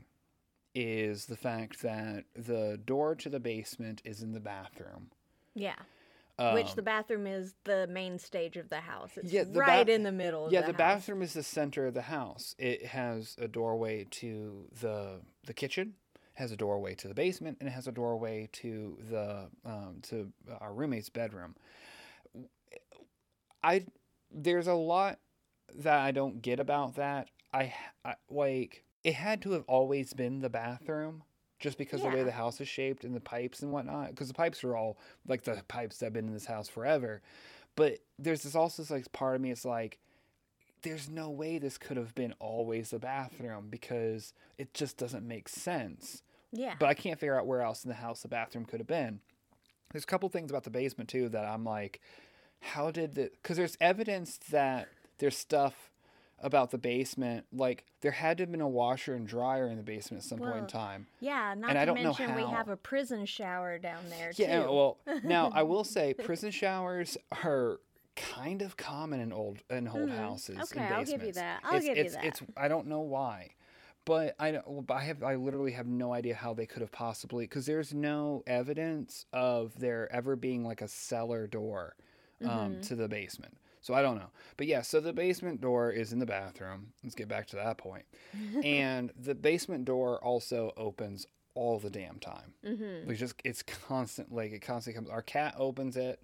is 0.73 1.25
the 1.25 1.35
fact 1.35 1.81
that 1.81 2.25
the 2.35 2.79
door 2.85 3.15
to 3.15 3.29
the 3.29 3.39
basement 3.39 4.01
is 4.05 4.21
in 4.21 4.31
the 4.31 4.39
bathroom. 4.39 5.09
Yeah. 5.53 5.75
Um, 6.41 6.55
Which 6.55 6.73
the 6.73 6.81
bathroom 6.81 7.27
is 7.27 7.53
the 7.65 7.85
main 7.87 8.17
stage 8.17 8.57
of 8.57 8.69
the 8.69 8.79
house. 8.79 9.11
It's 9.15 9.31
Yeah, 9.31 9.43
right 9.53 9.85
ba- 9.85 9.93
in 9.93 10.01
the 10.01 10.11
middle 10.11 10.47
of 10.47 10.51
yeah, 10.51 10.61
the, 10.61 10.67
the 10.67 10.73
bathroom 10.73 11.21
is 11.21 11.33
the 11.33 11.43
center 11.43 11.85
of 11.85 11.93
the 11.93 12.01
house. 12.03 12.55
It 12.57 12.85
has 12.87 13.35
a 13.39 13.47
doorway 13.47 14.05
to 14.11 14.65
the 14.81 15.21
the 15.45 15.53
kitchen, 15.53 15.93
has 16.33 16.51
a 16.51 16.57
doorway 16.57 16.95
to 16.95 17.07
the 17.07 17.13
basement, 17.13 17.57
and 17.59 17.69
it 17.69 17.73
has 17.73 17.87
a 17.87 17.91
doorway 17.91 18.49
to 18.53 18.97
the 19.09 19.49
um, 19.65 19.99
to 20.03 20.31
our 20.59 20.73
roommate's 20.73 21.09
bedroom. 21.09 21.55
I 23.63 23.85
there's 24.31 24.67
a 24.67 24.73
lot 24.73 25.19
that 25.75 25.99
I 25.99 26.11
don't 26.11 26.41
get 26.41 26.59
about 26.59 26.95
that. 26.95 27.29
I, 27.53 27.73
I 28.03 28.15
like 28.29 28.83
it 29.03 29.13
had 29.15 29.41
to 29.43 29.51
have 29.51 29.65
always 29.67 30.13
been 30.13 30.39
the 30.39 30.49
bathroom. 30.49 31.23
Just 31.61 31.77
because 31.77 32.01
the 32.01 32.09
way 32.09 32.23
the 32.23 32.31
house 32.31 32.59
is 32.59 32.67
shaped 32.67 33.03
and 33.03 33.15
the 33.15 33.19
pipes 33.19 33.61
and 33.61 33.71
whatnot, 33.71 34.09
because 34.09 34.27
the 34.27 34.33
pipes 34.33 34.63
are 34.63 34.75
all 34.75 34.97
like 35.27 35.43
the 35.43 35.61
pipes 35.67 35.99
that 35.99 36.07
have 36.07 36.13
been 36.13 36.27
in 36.27 36.33
this 36.33 36.47
house 36.47 36.67
forever. 36.67 37.21
But 37.75 37.99
there's 38.17 38.41
this 38.41 38.55
also 38.55 38.81
this, 38.81 38.89
like 38.89 39.11
part 39.11 39.35
of 39.35 39.41
me. 39.41 39.51
It's 39.51 39.63
like 39.63 39.99
there's 40.81 41.07
no 41.07 41.29
way 41.29 41.59
this 41.59 41.77
could 41.77 41.97
have 41.97 42.15
been 42.15 42.33
always 42.39 42.89
the 42.89 42.97
bathroom 42.97 43.67
because 43.69 44.33
it 44.57 44.73
just 44.73 44.97
doesn't 44.97 45.27
make 45.27 45.47
sense. 45.47 46.23
Yeah. 46.51 46.73
But 46.79 46.89
I 46.89 46.95
can't 46.95 47.19
figure 47.19 47.39
out 47.39 47.45
where 47.45 47.61
else 47.61 47.83
in 47.83 47.89
the 47.89 47.95
house 47.95 48.21
the 48.23 48.27
bathroom 48.27 48.65
could 48.65 48.79
have 48.79 48.87
been. 48.87 49.19
There's 49.91 50.03
a 50.03 50.07
couple 50.07 50.27
things 50.29 50.49
about 50.49 50.63
the 50.63 50.71
basement 50.71 51.09
too 51.09 51.29
that 51.29 51.45
I'm 51.45 51.63
like, 51.63 52.01
how 52.59 52.89
did 52.89 53.13
the? 53.13 53.29
Because 53.41 53.57
there's 53.57 53.77
evidence 53.79 54.39
that 54.49 54.87
there's 55.19 55.37
stuff 55.37 55.90
about 56.41 56.71
the 56.71 56.77
basement. 56.77 57.45
Like 57.53 57.85
there 58.01 58.11
had 58.11 58.37
to 58.37 58.43
have 58.43 58.51
been 58.51 58.61
a 58.61 58.67
washer 58.67 59.13
and 59.15 59.27
dryer 59.27 59.67
in 59.67 59.77
the 59.77 59.83
basement 59.83 60.23
at 60.23 60.27
some 60.29 60.39
point 60.39 60.57
in 60.57 60.67
time. 60.67 61.07
yeah, 61.19 61.53
not 61.57 61.69
and 61.71 61.79
I 61.79 61.81
to 61.81 61.85
don't 61.87 61.97
know 62.03 62.09
mention 62.17 62.35
we 62.35 62.43
have 62.43 62.69
a 62.69 62.77
prison 62.77 63.25
shower 63.25 63.77
down 63.77 64.03
there 64.09 64.33
too. 64.33 64.43
Yeah, 64.43 64.63
too. 64.63 64.71
well, 64.71 64.97
now 65.23 65.51
I 65.53 65.63
will 65.63 65.83
say 65.95 66.13
prison 66.13 66.51
showers 66.51 67.17
are 67.43 67.79
kind 68.15 68.61
of 68.61 68.75
common 68.77 69.19
in 69.21 69.31
old 69.31 69.59
in 69.69 69.87
old 69.87 70.09
Mhm. 70.09 70.17
houses. 70.17 70.55
and 70.57 70.63
Okay, 70.63 70.93
I'll 70.93 71.05
give 71.05 71.23
you 71.23 71.31
that. 71.33 71.61
I'll 71.63 71.77
it's, 71.77 71.85
give 71.85 71.97
you 71.97 72.09
that. 72.09 72.25
It's 72.25 72.41
I 72.57 72.67
don't 72.67 72.87
know 72.87 72.99
why, 73.01 73.51
but 74.05 74.35
I 74.39 74.51
don't- 74.51 74.85
but 74.85 74.95
I 74.95 75.03
have 75.03 75.23
I 75.23 75.35
literally 75.35 75.71
have 75.71 75.87
no 75.87 76.13
idea 76.13 76.35
how 76.35 76.53
they 76.53 76.65
could 76.65 76.81
have 76.81 76.91
possibly 76.91 77.45
because 77.45 77.65
there's 77.65 77.93
no 77.93 78.43
evidence 78.45 79.25
of 79.31 79.79
there 79.79 80.11
ever 80.11 80.35
being 80.35 80.65
like 80.65 80.81
a 80.81 80.87
cellar 80.87 81.47
door 81.47 81.95
um, 82.43 82.49
Mm-hmm. 82.73 82.81
to 82.81 82.95
the 82.95 83.07
basement. 83.07 83.55
So 83.81 83.93
I 83.95 84.01
don't 84.01 84.17
know, 84.17 84.29
but 84.57 84.67
yeah. 84.67 84.81
So 84.81 84.99
the 84.99 85.11
basement 85.13 85.59
door 85.61 85.91
is 85.91 86.13
in 86.13 86.19
the 86.19 86.25
bathroom. 86.25 86.93
Let's 87.03 87.15
get 87.15 87.27
back 87.27 87.47
to 87.47 87.55
that 87.57 87.77
point. 87.77 88.05
and 88.63 89.11
the 89.19 89.33
basement 89.35 89.85
door 89.85 90.23
also 90.23 90.71
opens 90.77 91.25
all 91.55 91.79
the 91.79 91.89
damn 91.89 92.19
time. 92.19 92.53
mm-hmm. 92.65 93.07
Like 93.09 93.17
just 93.17 93.35
it's 93.43 93.63
constant 93.63 94.31
like 94.31 94.51
it 94.53 94.59
constantly 94.61 94.97
comes 94.97 95.09
our 95.09 95.21
cat 95.21 95.55
opens 95.57 95.97
it 95.97 96.19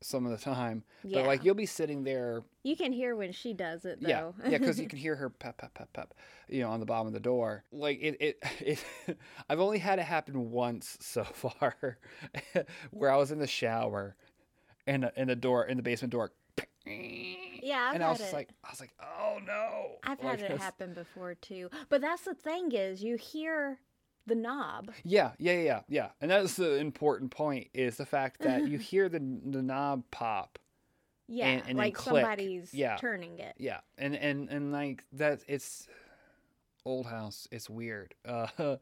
some 0.00 0.24
of 0.26 0.32
the 0.32 0.38
time 0.38 0.82
Yeah. 1.04 1.20
but 1.20 1.26
like 1.28 1.44
you'll 1.44 1.54
be 1.54 1.66
sitting 1.66 2.02
there 2.02 2.42
You 2.64 2.74
can 2.74 2.90
hear 2.92 3.14
when 3.14 3.30
she 3.32 3.52
does 3.52 3.84
it 3.84 4.00
though. 4.00 4.08
yeah 4.08 4.30
yeah 4.48 4.58
because 4.58 4.80
you 4.80 4.88
can 4.88 4.98
hear 4.98 5.14
her 5.14 5.28
pep 5.30 5.58
pep 5.58 5.74
pep 5.74 5.92
pep 5.92 6.14
you 6.48 6.60
know 6.62 6.70
on 6.70 6.80
the 6.80 6.86
bottom 6.86 7.06
of 7.06 7.12
the 7.12 7.20
door 7.20 7.62
like 7.70 8.00
it 8.02 8.16
it, 8.18 8.42
it 8.60 9.18
i've 9.48 9.60
only 9.60 9.78
had 9.78 10.00
it 10.00 10.04
happen 10.04 10.50
once 10.50 10.96
so 11.00 11.22
far 11.22 11.98
where 12.90 13.10
i 13.12 13.16
was 13.16 13.30
in 13.30 13.38
the 13.38 13.46
shower 13.46 14.16
and 14.88 15.08
and 15.16 15.30
the 15.30 15.36
door 15.36 15.64
in 15.66 15.76
the 15.76 15.82
basement 15.84 16.10
door 16.10 16.32
Yeah, 17.62 17.88
I've 17.90 17.94
and 17.94 18.02
i 18.04 18.10
was 18.10 18.20
it. 18.20 18.32
like 18.32 18.48
i 18.64 18.70
was 18.70 18.80
like 18.80 18.90
oh 19.00 19.38
no 19.46 19.96
I've 20.02 20.22
Like, 20.22 20.40
had 20.40 20.50
it 20.50 20.58
happen 20.68 20.94
before 20.94 21.34
too. 21.34 21.70
But 21.88 22.00
that's 22.00 22.22
the 22.22 22.34
thing 22.34 22.72
is 22.72 23.02
you 23.04 23.16
hear 23.16 23.78
the 24.26 24.34
knob. 24.34 24.90
Yeah, 25.04 25.32
yeah, 25.38 25.58
yeah, 25.60 25.80
yeah. 25.88 26.08
And 26.20 26.30
that's 26.30 26.54
the 26.54 26.76
important 26.76 27.30
point 27.30 27.68
is 27.74 27.96
the 27.96 28.06
fact 28.06 28.40
that 28.42 28.66
you 28.68 28.78
hear 28.90 29.08
the 29.08 29.18
the 29.18 29.62
knob 29.62 30.02
pop. 30.10 30.58
Yeah, 31.28 31.46
and 31.46 31.62
then 31.66 31.76
like 31.76 31.94
click. 31.94 32.22
somebody's 32.24 32.74
Yeah. 32.74 32.96
turning 32.96 33.38
it. 33.38 33.54
Yeah, 33.58 33.80
and 33.96 34.14
and 34.16 34.48
and 34.50 34.72
like 34.72 35.04
that, 35.12 35.40
it's 35.48 35.86
old 36.84 37.06
house. 37.06 37.48
It's 37.50 37.70
weird. 37.70 38.14
Uh, 38.24 38.76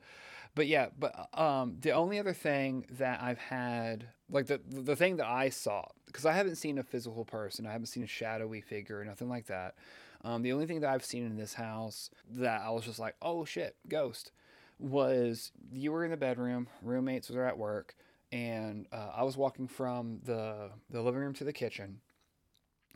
but 0.54 0.66
yeah, 0.66 0.88
but 0.98 1.28
um, 1.38 1.76
the 1.80 1.92
only 1.92 2.18
other 2.18 2.32
thing 2.32 2.84
that 2.90 3.22
I've 3.22 3.38
had, 3.38 4.08
like 4.28 4.46
the 4.46 4.60
the 4.68 4.96
thing 4.96 5.16
that 5.18 5.26
I 5.26 5.48
saw, 5.48 5.84
because 6.06 6.26
I 6.26 6.32
haven't 6.32 6.56
seen 6.56 6.78
a 6.78 6.82
physical 6.82 7.24
person, 7.24 7.66
I 7.66 7.72
haven't 7.72 7.86
seen 7.86 8.02
a 8.02 8.08
shadowy 8.08 8.60
figure 8.60 8.98
or 8.98 9.04
nothing 9.04 9.28
like 9.28 9.46
that. 9.46 9.76
Um, 10.24 10.42
the 10.42 10.52
only 10.52 10.66
thing 10.66 10.80
that 10.80 10.90
I've 10.90 11.04
seen 11.04 11.24
in 11.24 11.36
this 11.36 11.54
house 11.54 12.10
that 12.32 12.62
I 12.62 12.70
was 12.70 12.84
just 12.84 12.98
like, 12.98 13.14
oh 13.22 13.44
shit, 13.44 13.76
ghost, 13.88 14.32
was 14.78 15.52
you 15.72 15.92
were 15.92 16.04
in 16.04 16.10
the 16.10 16.16
bedroom, 16.16 16.68
roommates 16.82 17.30
were 17.30 17.46
at 17.46 17.56
work, 17.56 17.94
and 18.32 18.86
uh, 18.92 19.10
I 19.14 19.22
was 19.22 19.36
walking 19.36 19.68
from 19.68 20.20
the 20.24 20.70
the 20.90 21.00
living 21.00 21.20
room 21.20 21.34
to 21.34 21.44
the 21.44 21.52
kitchen, 21.52 22.00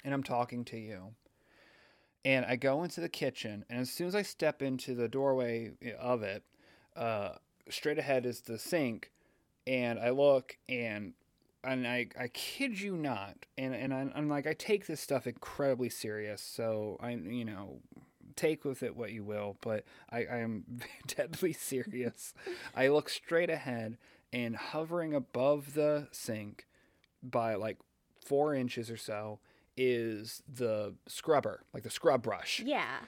and 0.05 0.13
I'm 0.13 0.25
talking 0.25 0.65
to 0.67 0.77
you. 0.77 1.15
And 2.25 2.47
I 2.47 2.57
go 2.57 2.83
into 2.83 3.01
the 3.01 3.09
kitchen, 3.09 3.65
and 3.69 3.81
as 3.81 3.91
soon 3.91 4.07
as 4.07 4.15
I 4.15 4.23
step 4.23 4.63
into 4.63 4.95
the 4.95 5.09
doorway 5.09 5.73
of 5.99 6.23
it, 6.23 6.43
uh, 6.97 7.33
straight 7.69 7.99
ahead 7.99 8.25
is 8.25 8.41
the 8.41 8.59
sink, 8.59 9.11
and 9.67 9.99
I 9.99 10.11
look 10.11 10.57
and 10.69 11.13
and 11.63 11.87
I, 11.87 12.09
I 12.19 12.29
kid 12.29 12.81
you 12.81 12.97
not, 12.97 13.47
and 13.59 13.75
and 13.75 13.93
I, 13.93 14.11
I'm 14.15 14.29
like 14.29 14.47
I 14.47 14.55
take 14.55 14.87
this 14.87 15.01
stuff 15.01 15.27
incredibly 15.27 15.89
serious, 15.89 16.41
so 16.41 16.99
I 17.01 17.11
you 17.11 17.45
know 17.45 17.81
take 18.37 18.65
with 18.65 18.83
it 18.83 18.97
what 18.97 19.13
you 19.13 19.23
will, 19.23 19.57
but 19.61 19.85
I, 20.11 20.25
I 20.25 20.37
am 20.39 20.65
deadly 21.07 21.53
serious. 21.53 22.35
I 22.77 22.89
look 22.89 23.09
straight 23.09 23.51
ahead, 23.51 23.99
and 24.33 24.57
hovering 24.57 25.15
above 25.15 25.75
the 25.75 26.09
sink 26.13 26.67
by 27.23 27.55
like 27.55 27.79
four 28.25 28.55
inches 28.55 28.91
or 28.91 28.97
so 28.97 29.41
is 29.77 30.43
the 30.53 30.95
scrubber, 31.07 31.63
like 31.73 31.83
the 31.83 31.91
scrub 31.91 32.23
brush. 32.23 32.61
Yeah. 32.65 32.99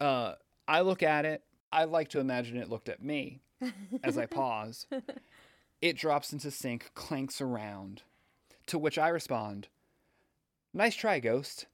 Uh, 0.00 0.34
I 0.66 0.80
look 0.80 1.02
at 1.02 1.24
it. 1.24 1.42
I 1.72 1.84
like 1.84 2.08
to 2.08 2.20
imagine 2.20 2.56
it 2.56 2.68
looked 2.70 2.88
at 2.88 3.02
me 3.02 3.40
as 4.04 4.18
I 4.18 4.26
pause. 4.26 4.86
It 5.80 5.96
drops 5.96 6.32
into 6.32 6.50
sink, 6.50 6.90
clanks 6.94 7.40
around, 7.40 8.02
to 8.66 8.78
which 8.78 8.98
I 8.98 9.08
respond, 9.08 9.68
"Nice 10.74 10.94
try, 10.94 11.20
ghost." 11.20 11.66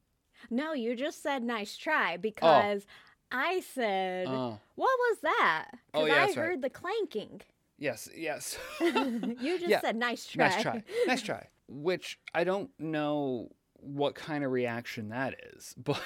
No, 0.50 0.72
you 0.74 0.94
just 0.94 1.22
said 1.22 1.42
nice 1.42 1.76
try 1.76 2.16
because 2.16 2.86
I 3.32 3.60
said, 3.60 4.26
Uh, 4.28 4.56
"What 4.74 4.98
was 4.98 5.18
that?" 5.22 5.68
Oh, 5.94 6.04
Because 6.04 6.08
yeah, 6.08 6.14
I 6.14 6.26
that's 6.26 6.36
right. 6.36 6.46
heard 6.46 6.62
the 6.62 6.70
clanking. 6.70 7.40
yes, 7.78 8.08
yes. 8.14 8.58
you 8.80 9.58
just 9.58 9.68
Yeah. 9.68 9.80
said 9.80 9.96
nice 9.96 10.26
try. 10.26 10.48
nice 10.48 10.62
try. 10.62 10.82
Nice 11.06 11.22
try. 11.30 11.48
Which 11.68 12.18
I 12.34 12.44
don't 12.44 12.70
know 12.78 13.50
what 13.86 14.14
kind 14.14 14.44
of 14.44 14.50
reaction 14.50 15.08
that 15.10 15.34
is, 15.54 15.74
but 15.82 16.00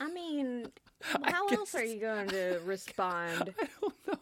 I 0.00 0.08
mean, 0.12 0.66
how 1.24 1.46
else 1.48 1.74
are 1.74 1.84
you 1.84 2.00
going 2.00 2.28
to 2.28 2.60
respond? 2.64 3.54
I 3.60 3.66
don't 3.80 3.94
know. 4.06 4.18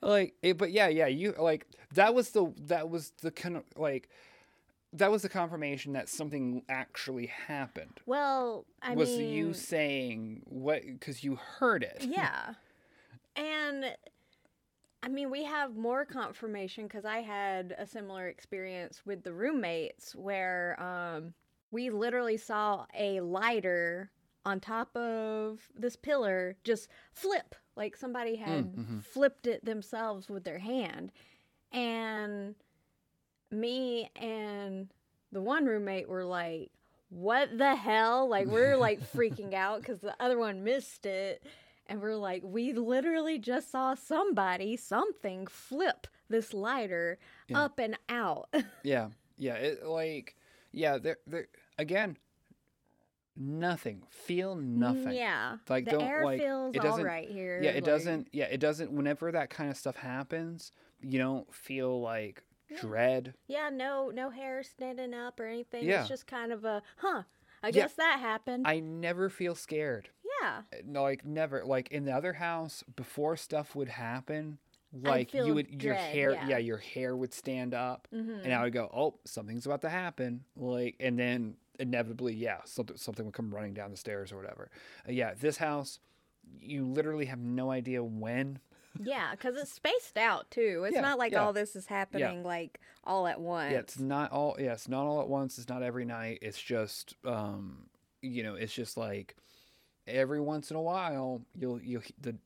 Like, 0.00 0.34
it, 0.42 0.58
but 0.58 0.70
yeah, 0.70 0.88
yeah, 0.88 1.06
you 1.06 1.34
like 1.38 1.66
that 1.94 2.14
was 2.14 2.30
the 2.30 2.52
that 2.66 2.88
was 2.88 3.12
the 3.22 3.30
kind 3.30 3.56
of 3.56 3.64
like 3.76 4.08
that 4.92 5.10
was 5.10 5.22
the 5.22 5.28
confirmation 5.28 5.92
that 5.94 6.08
something 6.08 6.62
actually 6.68 7.26
happened. 7.26 8.00
Well, 8.06 8.64
I 8.80 8.94
was 8.94 9.10
mean, 9.18 9.32
you 9.32 9.52
saying 9.52 10.42
what 10.44 10.82
because 10.86 11.24
you 11.24 11.36
heard 11.36 11.82
it? 11.82 12.04
yeah, 12.08 12.54
and 13.34 13.96
I 15.02 15.08
mean, 15.08 15.30
we 15.30 15.44
have 15.44 15.76
more 15.76 16.04
confirmation 16.04 16.84
because 16.84 17.04
I 17.04 17.18
had 17.18 17.74
a 17.78 17.86
similar 17.86 18.28
experience 18.28 19.02
with 19.04 19.22
the 19.22 19.32
roommates 19.32 20.14
where 20.14 20.80
um, 20.80 21.34
we 21.70 21.90
literally 21.90 22.36
saw 22.36 22.86
a 22.96 23.20
lighter 23.20 24.10
on 24.44 24.60
top 24.60 24.96
of 24.96 25.68
this 25.76 25.96
pillar 25.96 26.56
just 26.64 26.88
flip 27.12 27.54
like 27.74 27.96
somebody 27.96 28.36
had 28.36 28.74
mhm. 28.76 29.04
flipped 29.04 29.46
it 29.46 29.64
themselves 29.64 30.28
with 30.28 30.44
their 30.44 30.58
hand 30.60 31.10
and 31.72 32.54
me 33.50 34.10
and 34.16 34.88
the 35.32 35.40
one 35.40 35.64
roommate 35.66 36.08
were 36.08 36.24
like 36.24 36.70
what 37.08 37.56
the 37.58 37.74
hell 37.76 38.28
like 38.28 38.46
we're 38.46 38.76
like 38.76 39.00
freaking 39.12 39.52
out 39.54 39.80
because 39.80 40.00
the 40.00 40.14
other 40.20 40.38
one 40.38 40.62
missed 40.64 41.06
it 41.06 41.42
and 41.86 42.00
we're 42.00 42.16
like 42.16 42.42
we 42.44 42.72
literally 42.72 43.38
just 43.38 43.70
saw 43.70 43.94
somebody 43.94 44.76
something 44.76 45.46
flip 45.46 46.06
this 46.28 46.52
lighter 46.54 47.18
Yeah. 47.48 47.62
up 47.64 47.78
and 47.78 47.96
out 48.08 48.48
Yeah, 48.82 49.08
yeah. 49.38 49.54
It 49.54 49.84
like 49.86 50.35
yeah. 50.76 50.98
There, 50.98 51.16
there 51.26 51.48
again. 51.78 52.16
Nothing. 53.38 54.02
Feel 54.08 54.54
nothing. 54.54 55.12
yeah 55.12 55.58
Like, 55.68 55.84
the 55.84 55.90
don't, 55.92 56.02
air 56.02 56.24
like, 56.24 56.40
feels 56.40 56.74
it 56.74 56.80
doesn't- 56.80 57.04
right 57.04 57.28
here 57.28 57.60
Yeah, 57.62 57.70
it 57.70 57.74
like- 57.76 57.84
doesn't. 57.84 58.28
Yeah, 58.32 58.46
it 58.46 58.58
doesn't. 58.60 58.90
Whenever 58.92 59.30
that 59.32 59.50
kind 59.50 59.70
of 59.70 59.76
stuff 59.76 59.96
happens, 59.96 60.72
you 61.02 61.18
don't 61.18 61.52
feel 61.52 62.00
like 62.00 62.44
Yeah. 62.70 62.80
dread. 62.80 63.34
Yeah, 63.46 63.68
no, 63.70 64.10
no 64.10 64.30
hair 64.30 64.62
standing 64.62 65.12
up 65.12 65.38
or 65.38 65.44
anything. 65.44 65.84
Yeah. 65.84 66.00
It's 66.00 66.08
just 66.08 66.26
kind 66.26 66.50
of 66.50 66.64
a, 66.64 66.82
huh? 66.96 67.24
I 67.62 67.66
Yeah. 67.68 67.72
guess 67.72 67.94
that 67.94 68.20
happened. 68.20 68.66
I 68.66 68.80
never 68.80 69.28
feel 69.28 69.54
scared. 69.54 70.08
yeah, 70.42 70.62
eh, 70.72 70.82
like 70.92 71.24
never. 71.24 71.64
Like 71.64 71.88
in 71.90 72.04
the 72.04 72.12
other 72.12 72.34
house, 72.34 72.82
before 72.94 73.36
stuff 73.38 73.74
would 73.74 73.88
happen, 73.88 74.58
like 75.02 75.34
you 75.34 75.54
would 75.54 75.82
your 75.82 75.94
hair. 75.94 76.32
yeah. 76.32 76.48
Yeah. 76.48 76.58
your 76.58 76.78
hair 76.78 77.16
would 77.16 77.32
stand 77.34 77.74
up, 77.74 78.08
hmm 78.10 78.30
and 78.44 78.52
I 78.52 78.62
would 78.64 78.72
go, 78.72 78.90
"Oh, 78.94 79.18
something's 79.24 79.66
about 79.66 79.82
to 79.82 79.88
happen." 79.88 80.44
Like, 80.56 80.96
and 81.00 81.18
then 81.18 81.56
inevitably, 81.78 82.34
yeah, 82.34 82.58
something 82.64 82.96
something 82.96 83.24
would 83.26 83.34
come 83.34 83.54
running 83.54 83.74
down 83.74 83.90
the 83.90 83.96
stairs 83.96 84.32
or 84.32 84.36
whatever. 84.36 84.70
Uh, 85.08 85.12
yeah, 85.12 85.34
this 85.34 85.56
house, 85.58 85.98
you 86.60 86.84
literally 86.86 87.26
have 87.26 87.38
no 87.40 87.70
idea 87.70 88.02
when. 88.02 88.58
yeah, 88.98 89.32
because 89.32 89.56
it's 89.56 89.72
spaced 89.82 90.16
out 90.16 90.50
too. 90.50 90.84
It's 90.86 90.94
Yeah, 90.94 91.02
not 91.02 91.18
like 91.18 91.32
yeah. 91.32 91.44
all 91.44 91.52
this 91.52 91.76
is 91.76 91.86
happening 91.86 92.42
like 92.42 92.80
all 93.04 93.26
at 93.26 93.40
once. 93.40 93.72
Yeah, 93.72 93.78
it's 93.80 93.98
not 93.98 94.32
all. 94.32 94.56
Yeah, 94.58 94.72
it's 94.72 94.88
not 94.88 95.06
all 95.06 95.20
at 95.20 95.28
once. 95.28 95.58
It's 95.58 95.68
not 95.68 95.82
every 95.82 96.04
night. 96.04 96.38
It's 96.42 96.60
just, 96.60 97.14
um, 97.24 97.86
you 98.22 98.42
know, 98.42 98.54
it's 98.54 98.72
just 98.72 98.96
like 98.96 99.36
every 100.06 100.40
once 100.40 100.70
in 100.70 100.76
a 100.76 100.82
while, 100.82 101.42
you'll 101.58 101.80
you 101.82 102.00
the 102.20 102.36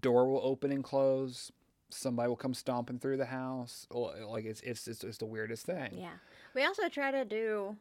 door 0.00 0.30
will 0.30 0.40
open 0.44 0.70
and 0.70 0.84
close. 0.84 1.50
Somebody 1.90 2.28
will 2.28 2.36
come 2.36 2.54
stomping 2.54 2.98
through 2.98 3.16
the 3.18 3.26
house. 3.26 3.86
Or, 3.90 4.14
Like 4.28 4.44
it's 4.44 4.60
it's 4.62 4.86
it's, 4.88 5.04
it's 5.04 5.18
the 5.18 5.26
weirdest 5.26 5.66
thing. 5.66 5.90
Yeah. 5.98 6.14
We 6.54 6.64
also 6.64 6.88
try 6.88 7.10
to 7.10 7.24
do 7.24 7.76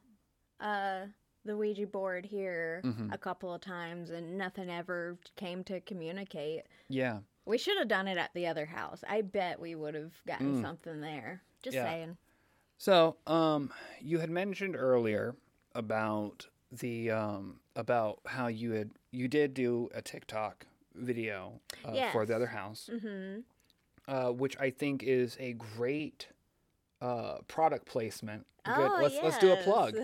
uh 0.60 1.06
the 1.46 1.56
Ouija 1.56 1.88
board 1.88 2.26
here 2.26 2.82
Mhm. 2.84 3.14
a 3.14 3.18
couple 3.18 3.54
of 3.54 3.62
times 3.62 4.10
and 4.10 4.38
nothing 4.38 4.70
ever 4.70 5.18
came 5.36 5.64
to 5.66 5.80
communicate. 5.82 6.64
Yeah. 6.90 7.20
We 7.46 7.58
should 7.58 7.78
have 7.78 7.88
done 7.88 8.08
it 8.08 8.18
at 8.18 8.34
the 8.34 8.46
other 8.46 8.66
house. 8.66 9.04
I 9.08 9.22
bet 9.22 9.60
we 9.60 9.74
would 9.74 9.96
have 9.96 10.12
gotten 10.28 10.58
Mm. 10.58 10.62
something 10.62 11.02
there. 11.02 11.42
Just 11.62 11.76
Yeah. 11.76 11.86
saying. 11.86 12.18
So, 12.78 13.18
um, 13.26 13.74
you 14.02 14.20
had 14.20 14.30
mentioned 14.30 14.76
earlier 14.76 15.36
about 15.74 16.48
the 16.72 17.10
um 17.10 17.62
about 17.76 18.20
how 18.26 18.48
you 18.48 18.72
had 18.74 18.92
you 19.12 19.28
did 19.28 19.54
do 19.54 19.90
a 19.94 20.02
TikTok 20.02 20.68
video 20.94 21.62
uh, 21.86 22.12
for 22.12 22.26
the 22.26 22.36
other 22.36 22.48
house. 22.48 22.90
Mm-hmm. 22.92 23.42
Uh, 24.10 24.32
which 24.32 24.58
I 24.60 24.72
think 24.72 25.04
is 25.04 25.38
a 25.40 25.54
great 25.54 26.28
uh, 27.02 27.38
product 27.48 27.86
placement. 27.86 28.46
Good. 28.66 28.76
Oh, 28.76 29.00
let's 29.02 29.16
let's 29.24 29.38
do 29.38 29.54
a 29.54 29.58
plug. 29.58 29.96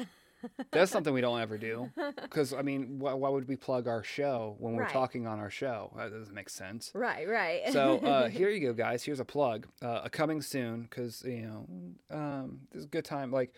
That's 0.72 0.92
something 0.92 1.12
we 1.12 1.22
don't 1.22 1.42
ever 1.42 1.58
do 1.58 1.92
because 2.22 2.54
I 2.54 2.62
mean, 2.62 3.00
why, 3.00 3.14
why 3.14 3.30
would 3.30 3.48
we 3.48 3.56
plug 3.56 3.88
our 3.88 4.04
show 4.04 4.56
when 4.60 4.76
we're 4.76 4.84
Right. 4.84 4.92
talking 4.92 5.26
on 5.26 5.40
our 5.40 5.50
show? 5.50 5.92
That 5.98 6.12
doesn't 6.12 6.36
make 6.36 6.50
sense. 6.50 6.92
Right, 6.94 7.28
right. 7.28 7.62
So 7.74 7.98
uh, 7.98 8.30
here 8.40 8.50
you 8.50 8.60
go, 8.60 8.74
guys. 8.74 9.04
Here's 9.04 9.20
a 9.20 9.26
plug. 9.26 9.68
Uh, 9.82 10.02
a 10.04 10.10
coming 10.10 10.44
soon 10.44 10.84
because 10.84 11.24
you 11.26 11.42
know 11.48 11.68
um, 12.16 12.60
this 12.72 12.82
is 12.82 12.86
a 12.86 12.90
good 12.90 13.06
time. 13.06 13.32
Like 13.32 13.56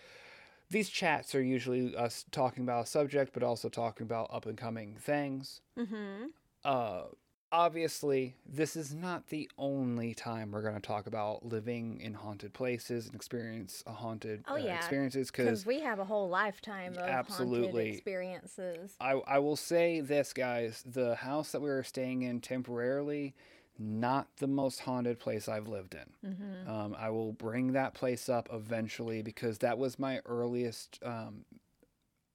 these 0.70 0.88
chats 0.88 1.36
are 1.36 1.42
usually 1.42 1.94
us 1.94 2.26
talking 2.32 2.64
about 2.64 2.86
a 2.86 2.88
subject, 2.88 3.34
but 3.34 3.44
also 3.44 3.68
talking 3.68 4.06
about 4.06 4.30
up 4.32 4.46
and 4.46 4.58
coming 4.58 4.96
things 4.96 5.60
mm-hmm. 5.78 6.28
uh, 6.64 7.04
obviously, 7.52 8.36
this 8.46 8.76
is 8.76 8.94
not 8.94 9.28
the 9.28 9.50
only 9.58 10.14
time 10.14 10.52
we're 10.52 10.62
going 10.62 10.76
to 10.76 10.80
talk 10.82 11.08
about 11.08 11.46
living 11.46 12.00
in 12.02 12.14
haunted 12.14 12.54
places 12.54 13.06
and 13.06 13.16
experience 13.16 13.84
a 13.88 13.92
haunted 13.92 14.44
Oh, 14.48 14.56
uh, 14.56 14.58
yeah, 14.58 14.76
experiences 14.76 15.32
Because 15.32 15.66
we 15.66 15.80
have 15.82 16.00
a 16.00 16.06
whole 16.06 16.30
lifetime 16.30 16.94
of 16.94 16.98
haunted 16.98 17.16
Absolutely. 17.16 17.90
experiences. 17.90 18.96
I, 19.00 19.14
I 19.28 19.40
will 19.40 19.56
say 19.56 20.02
this, 20.02 20.34
guys 20.34 20.84
the 20.86 21.16
house 21.16 21.52
that 21.52 21.62
we 21.62 21.70
were 21.70 21.84
staying 21.84 22.24
in 22.24 22.42
temporarily, 22.42 23.34
not 23.80 24.28
the 24.38 24.48
most 24.48 24.80
haunted 24.82 25.20
place 25.20 25.48
I've 25.48 25.68
lived 25.68 25.96
in. 25.96 26.32
Mm-hmm. 26.32 26.70
Um, 26.70 26.96
I 26.98 27.10
will 27.10 27.34
bring 27.34 27.74
that 27.74 27.94
place 27.94 28.30
up 28.30 28.50
eventually 28.52 29.22
because 29.22 29.60
that 29.60 29.78
was 29.78 30.00
my 30.00 30.20
earliest. 30.26 31.00
Um, 31.04 31.46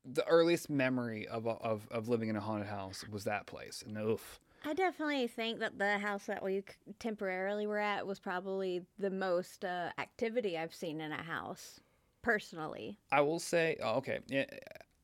the 0.05 0.27
earliest 0.27 0.69
memory 0.69 1.29
of, 1.29 1.47
of 1.47 1.87
of 1.93 2.09
living 2.09 2.29
in 2.29 2.35
a 2.35 2.41
haunted 2.41 2.67
house 2.67 3.05
was 3.09 3.23
that 3.25 3.47
place, 3.47 3.85
and 3.87 3.97
oof, 3.97 4.41
I 4.65 4.75
definitely 4.75 5.27
think 5.27 5.59
that 5.61 5.79
the 5.79 5.99
house 5.99 6.27
that 6.27 6.43
we 6.43 6.63
temporarily 6.99 7.67
were 7.67 7.79
at 7.79 8.07
was 8.07 8.19
probably 8.21 8.83
the 8.99 9.11
most 9.11 9.65
uh, 9.65 9.91
activity 9.99 10.57
I've 10.57 10.75
seen 10.75 11.01
in 11.01 11.13
a 11.13 11.23
house, 11.23 11.81
personally. 12.23 12.99
I 13.11 13.23
will 13.23 13.41
say, 13.41 13.77
oh, 13.83 13.97
okay, 13.97 14.21
yeah, 14.29 14.45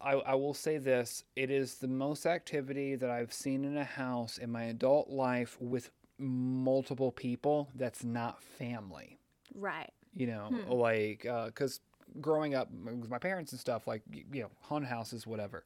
I, 0.01 0.13
I 0.13 0.35
will 0.35 0.55
say 0.55 0.79
this: 0.79 1.25
it 1.35 1.51
is 1.51 1.77
the 1.77 1.89
most 1.89 2.25
activity 2.25 2.95
that 2.95 3.11
I've 3.11 3.33
seen 3.33 3.65
in 3.65 3.77
a 3.77 3.85
house 3.85 4.39
in 4.39 4.51
my 4.51 4.65
adult 4.65 5.11
life 5.11 5.57
with 5.61 5.91
multiple 6.19 7.11
people. 7.11 7.69
That's 7.75 8.05
not 8.05 8.43
family, 8.43 9.19
Right. 9.55 9.91
you 10.15 10.29
know, 10.29 10.51
Hmm. 10.51 10.71
like 10.71 11.27
because 11.47 11.81
growing 12.21 12.55
up 12.55 12.71
with 12.73 13.11
my 13.11 13.19
parents 13.19 13.53
and 13.53 13.61
stuff, 13.61 13.87
like 13.87 14.03
you 14.33 14.43
know, 14.43 14.51
haunted 14.63 14.89
houses, 14.89 15.27
whatever. 15.27 15.65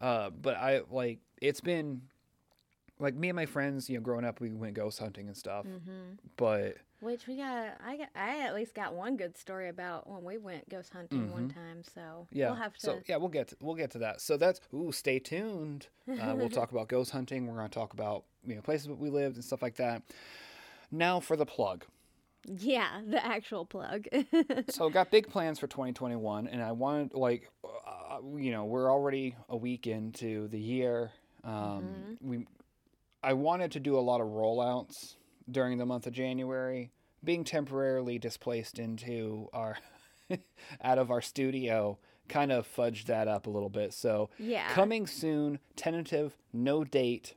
Uh, 0.00 0.30
but 0.30 0.56
I 0.56 0.82
like 0.90 1.20
it's 1.40 1.60
been 1.60 2.02
like 3.00 3.14
me 3.14 3.28
and 3.30 3.36
my 3.36 3.46
friends, 3.46 3.88
you 3.88 3.96
know, 3.96 4.02
growing 4.02 4.24
up, 4.24 4.40
we 4.40 4.50
went 4.50 4.74
ghost 4.74 4.98
hunting 4.98 5.26
and 5.26 5.36
stuff. 5.36 5.66
Mm-hmm. 5.66 6.14
But 6.36 6.76
Which 7.00 7.26
we 7.26 7.36
got, 7.36 7.78
I 7.84 7.96
got, 7.96 8.08
I 8.14 8.40
at 8.46 8.54
least 8.54 8.74
got 8.74 8.94
one 8.94 9.16
good 9.16 9.36
story 9.36 9.68
about 9.68 10.08
when 10.08 10.22
we 10.22 10.38
went 10.38 10.68
ghost 10.68 10.92
hunting 10.92 11.32
one 11.32 11.48
time. 11.48 11.82
So 11.94 12.00
Mm-hmm. 12.00 12.38
yeah, 12.38 12.46
we'll 12.46 12.54
have 12.56 12.74
to. 12.74 12.80
so 12.80 13.00
yeah, 13.08 13.16
we'll 13.16 13.28
get 13.28 13.48
to, 13.48 13.56
we'll 13.60 13.74
get 13.74 13.90
to 13.92 13.98
that. 13.98 14.20
So 14.20 14.36
that's 14.36 14.60
ooh, 14.74 14.92
stay 14.92 15.18
tuned. 15.18 15.88
Uh, 16.08 16.34
we'll 16.36 16.48
talk 16.60 16.70
about 16.72 16.88
ghost 16.88 17.10
hunting. 17.10 17.46
We're 17.46 17.56
going 17.56 17.68
to 17.68 17.74
talk 17.74 17.92
about 17.94 18.24
you 18.46 18.54
know 18.54 18.60
places 18.62 18.86
that 18.88 18.98
we 18.98 19.10
lived 19.10 19.36
and 19.36 19.44
stuff 19.44 19.62
like 19.62 19.76
that. 19.76 20.02
Now 20.90 21.20
for 21.20 21.36
the 21.36 21.46
plug. 21.46 21.84
Yeah, 22.46 23.00
the 23.06 23.24
actual 23.24 23.64
plug. 23.66 24.06
so 24.70 24.88
got 24.90 25.10
big 25.10 25.28
plans 25.28 25.58
for 25.58 25.66
2021 25.66 26.48
and 26.48 26.62
i 26.62 26.72
wanted 26.72 27.12
like 27.12 27.50
uh, 27.64 28.16
you 28.36 28.50
know 28.50 28.64
we're 28.64 28.90
already 28.90 29.36
a 29.50 29.56
week 29.56 29.86
into 29.86 30.48
the 30.48 30.58
year 30.58 31.10
um, 31.44 32.16
we 32.22 32.46
i 33.22 33.32
wanted 33.32 33.70
to 33.70 33.80
do 33.80 33.98
a 33.98 34.00
lot 34.00 34.20
of 34.20 34.28
rollouts 34.28 35.16
during 35.50 35.78
the 35.78 35.86
month 35.86 36.06
of 36.06 36.12
january 36.12 36.90
being 37.22 37.44
temporarily 37.44 38.18
displaced 38.18 38.78
into 38.78 39.48
our 39.52 39.76
out 40.82 40.98
of 40.98 41.10
our 41.10 41.20
studio 41.20 41.98
kind 42.28 42.52
of 42.52 42.66
fudged 42.66 43.06
that 43.06 43.26
up 43.26 43.46
a 43.46 43.50
little 43.50 43.68
bit 43.68 43.92
so 43.92 44.30
yeah. 44.38 44.68
coming 44.72 45.06
soon 45.06 45.58
tentative 45.76 46.36
no 46.52 46.84
date 46.84 47.34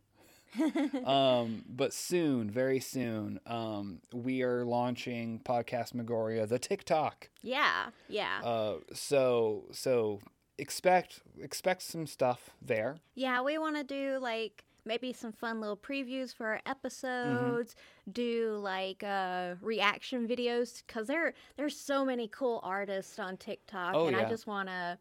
um, 1.06 1.64
but 1.68 1.94
soon, 1.94 2.50
very 2.50 2.80
soon, 2.80 3.40
um, 3.48 4.00
we 4.14 4.44
are 4.44 4.64
launching 4.64 5.40
podcast 5.44 5.94
Megoria, 5.94 6.46
the 6.46 6.60
TikTok. 6.60 7.30
yeah. 7.42 7.88
Yeah. 8.08 8.40
Uh, 8.44 8.76
so 8.94 9.66
so 9.72 10.20
expect 10.58 11.22
expect 11.42 11.82
some 11.82 12.06
stuff 12.06 12.52
there. 12.62 12.98
Yeah, 13.16 13.42
we 13.42 13.58
want 13.58 13.78
to 13.78 13.84
do 13.84 14.20
like 14.22 14.64
maybe 14.86 15.14
some 15.14 15.32
fun 15.32 15.60
little 15.62 15.78
previews 15.78 16.34
for 16.34 16.48
our 16.48 16.56
Mm-hmm. 16.56 16.70
episodes. 16.72 17.76
Do 18.12 18.58
like 18.62 19.04
uh, 19.04 19.56
reaction 19.62 20.28
videos 20.28 20.84
because 20.86 21.08
there 21.08 21.34
there's 21.58 21.76
so 21.78 22.04
many 22.06 22.28
cool 22.28 22.60
artists 22.64 23.20
on 23.20 23.38
TikTok, 23.38 23.96
Oh, 23.96 24.08
and 24.08 24.16
I 24.16 24.30
just 24.30 24.48
wanna 24.48 24.98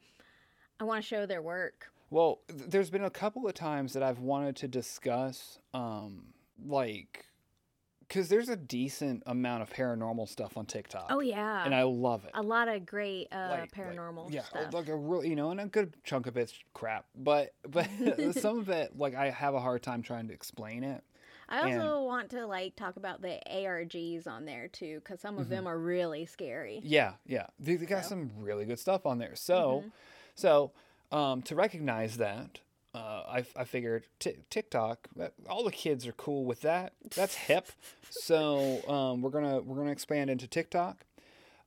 I 0.80 0.84
want 0.84 1.02
to 1.02 1.08
show 1.08 1.26
their 1.26 1.42
work. 1.42 1.90
Well, 2.10 2.40
th- 2.48 2.70
there's 2.70 2.90
been 2.90 3.04
a 3.04 3.10
couple 3.10 3.46
of 3.46 3.54
times 3.54 3.92
that 3.94 4.02
I've 4.02 4.18
wanted 4.18 4.56
to 4.56 4.68
discuss, 4.68 5.58
um, 5.72 6.34
like, 6.66 7.24
because 8.12 8.28
there's 8.28 8.50
a 8.50 8.56
decent 8.56 9.22
amount 9.24 9.62
of 9.62 9.70
paranormal 9.70 10.28
stuff 10.28 10.58
on 10.58 10.66
TikTok. 10.66 11.06
Oh 11.08 11.20
yeah, 11.20 11.64
And 11.64 11.74
I 11.74 11.84
love 11.84 12.24
it. 12.26 12.30
a 12.34 12.42
lot 12.42 12.68
of 12.68 12.84
great 12.84 13.28
uh, 13.32 13.48
Like- 13.50 13.60
like- 13.60 13.72
paranormal 13.72 14.30
yeah, 14.30 14.42
stuff. 14.42 14.74
like 14.74 14.88
a 14.88 14.94
real, 14.96 15.24
you 15.24 15.34
know, 15.34 15.50
and 15.50 15.60
a 15.60 15.66
good 15.66 15.94
chunk 16.04 16.26
of 16.26 16.36
it's 16.36 16.52
crap, 16.74 17.06
but 17.16 17.54
but 17.66 17.88
some 18.32 18.58
of 18.58 18.68
it, 18.68 18.98
like, 18.98 19.14
I 19.14 19.30
have 19.30 19.54
a 19.54 19.60
hard 19.60 19.82
time 19.82 20.02
trying 20.02 20.28
to 20.28 20.34
explain 20.34 20.84
it. 20.84 21.02
I 21.48 21.70
and- 21.70 21.80
also 21.80 22.02
want 22.04 22.30
to 22.30 22.46
like 22.46 22.76
talk 22.76 22.96
about 22.96 23.22
the 23.22 23.38
ARGs 23.50 24.26
on 24.26 24.44
there 24.44 24.68
too, 24.68 24.98
because 25.00 25.20
some 25.20 25.36
of 25.38 25.44
Mm-hmm. 25.46 25.54
them 25.54 25.66
are 25.66 25.78
really 25.78 26.26
scary. 26.26 26.80
Yeah, 26.84 27.14
yeah, 27.26 27.46
they, 27.58 27.76
they 27.76 27.86
got 27.86 28.02
So- 28.04 28.10
some 28.10 28.30
really 28.38 28.66
good 28.66 28.78
stuff 28.78 29.06
on 29.06 29.16
there. 29.18 29.36
So, 29.36 29.84
so 30.34 30.72
um, 31.10 31.40
to 31.42 31.54
recognize 31.54 32.18
that, 32.18 32.60
uh, 32.94 33.22
I, 33.28 33.44
I 33.56 33.64
figured 33.64 34.06
t- 34.18 34.36
TikTok, 34.50 35.08
uh, 35.20 35.28
all 35.48 35.64
the 35.64 35.72
kids 35.72 36.06
are 36.06 36.12
cool 36.12 36.44
with 36.44 36.60
that. 36.62 36.92
That's 37.14 37.34
hip. 37.34 37.68
so 38.10 38.86
um, 38.88 39.22
we're 39.22 39.30
gonna 39.30 39.60
we're 39.60 39.76
gonna 39.76 39.92
expand 39.92 40.30
into 40.30 40.46
TikTok. 40.46 41.04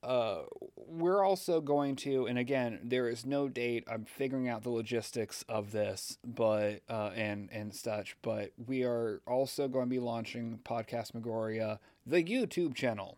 Uh, 0.03 0.43
we're 0.75 1.23
also 1.23 1.61
going 1.61 1.95
to, 1.95 2.27
and 2.27 2.37
again, 2.37 2.79
there 2.83 3.09
is 3.09 3.25
no 3.25 3.49
date. 3.49 3.83
I'm 3.89 4.05
figuring 4.05 4.47
out 4.47 4.61
the 4.61 4.69
logistics 4.69 5.43
of 5.49 5.71
this, 5.71 6.19
but 6.23 6.81
uh, 6.87 7.09
and 7.15 7.49
and 7.51 7.73
such. 7.73 8.15
But 8.21 8.51
we 8.63 8.83
are 8.83 9.21
also 9.25 9.67
going 9.67 9.85
to 9.85 9.89
be 9.89 9.99
launching 9.99 10.59
Podcast 10.63 11.15
Megoria, 11.15 11.79
the 12.05 12.23
YouTube 12.23 12.75
channel. 12.75 13.17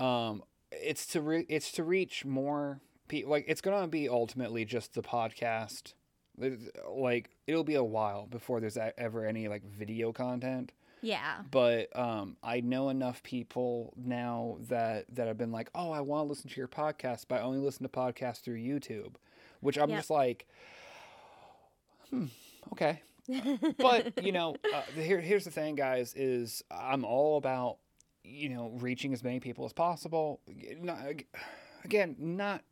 Um, 0.00 0.42
it's 0.72 1.06
to 1.08 1.20
re- 1.20 1.46
it's 1.48 1.70
to 1.72 1.84
reach 1.84 2.24
more 2.24 2.80
people. 3.06 3.30
Like 3.30 3.44
it's 3.46 3.60
going 3.60 3.80
to 3.80 3.86
be 3.88 4.08
ultimately 4.08 4.64
just 4.64 4.94
the 4.94 5.02
podcast. 5.02 5.92
Like 6.88 7.30
it'll 7.46 7.64
be 7.64 7.74
a 7.74 7.84
while 7.84 8.26
before 8.26 8.60
there's 8.60 8.78
ever 8.98 9.24
any 9.26 9.48
like 9.48 9.62
video 9.64 10.12
content 10.12 10.72
Yeah. 11.02 11.42
but 11.50 11.94
um, 11.98 12.36
I 12.42 12.60
know 12.60 12.88
enough 12.88 13.22
people 13.22 13.92
now 13.96 14.56
that 14.68 15.06
that 15.14 15.26
have 15.28 15.38
been 15.38 15.52
like, 15.52 15.70
oh, 15.74 15.90
I 15.90 16.00
want 16.00 16.26
to 16.26 16.28
listen 16.28 16.50
to 16.50 16.56
your 16.56 16.68
podcast, 16.68 17.26
but 17.28 17.36
I 17.40 17.42
only 17.42 17.58
listen 17.58 17.82
to 17.84 17.88
podcasts 17.88 18.40
through 18.42 18.58
YouTube, 18.58 19.14
which 19.60 19.78
I'm 19.78 19.90
Yep. 19.90 19.98
just 19.98 20.10
like, 20.10 20.46
hmm, 22.10 22.26
okay. 22.72 23.02
but 23.78 24.22
you 24.24 24.32
know, 24.32 24.56
uh, 24.74 24.82
here 24.94 25.20
here's 25.20 25.44
the 25.44 25.50
thing, 25.50 25.74
guys, 25.76 26.14
is 26.14 26.62
I'm 26.70 27.04
all 27.04 27.36
about 27.36 27.76
you 28.24 28.48
know 28.48 28.70
reaching 28.80 29.12
as 29.12 29.22
many 29.22 29.40
people 29.40 29.64
as 29.64 29.72
possible. 29.72 30.40
Not, 30.80 30.98
again, 31.84 32.16
not. 32.18 32.62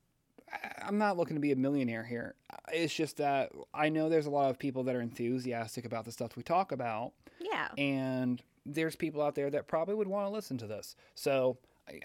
I'm 0.83 0.99
not 0.99 1.17
looking 1.17 1.37
to 1.37 1.41
be 1.41 1.53
a 1.53 1.57
millionaire 1.57 2.05
here. 2.05 2.35
It's 2.73 2.95
just 2.95 3.17
that 3.19 3.51
I 3.75 3.89
know 3.89 4.09
there's 4.09 4.27
a 4.27 4.31
lot 4.31 4.51
of 4.51 4.59
people 4.59 4.85
that 4.85 4.95
are 4.97 5.01
enthusiastic 5.01 5.85
about 5.85 6.05
the 6.05 6.13
stuff 6.13 6.37
we 6.37 6.43
talk 6.43 6.73
about 6.73 7.13
Yeah. 7.41 7.69
and 7.77 8.43
there's 8.67 8.97
people 8.97 9.23
out 9.23 9.35
there 9.35 9.51
that 9.51 9.67
probably 9.67 9.95
would 9.95 10.09
want 10.09 10.27
to 10.27 10.31
listen 10.31 10.59
to 10.59 10.67
this. 10.67 10.95
So 11.15 11.59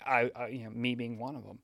I, 0.06 0.32
I 0.34 0.48
you 0.48 0.64
know, 0.64 0.70
me 0.70 0.96
being 0.96 1.20
one 1.20 1.36
of 1.36 1.44
them. 1.44 1.60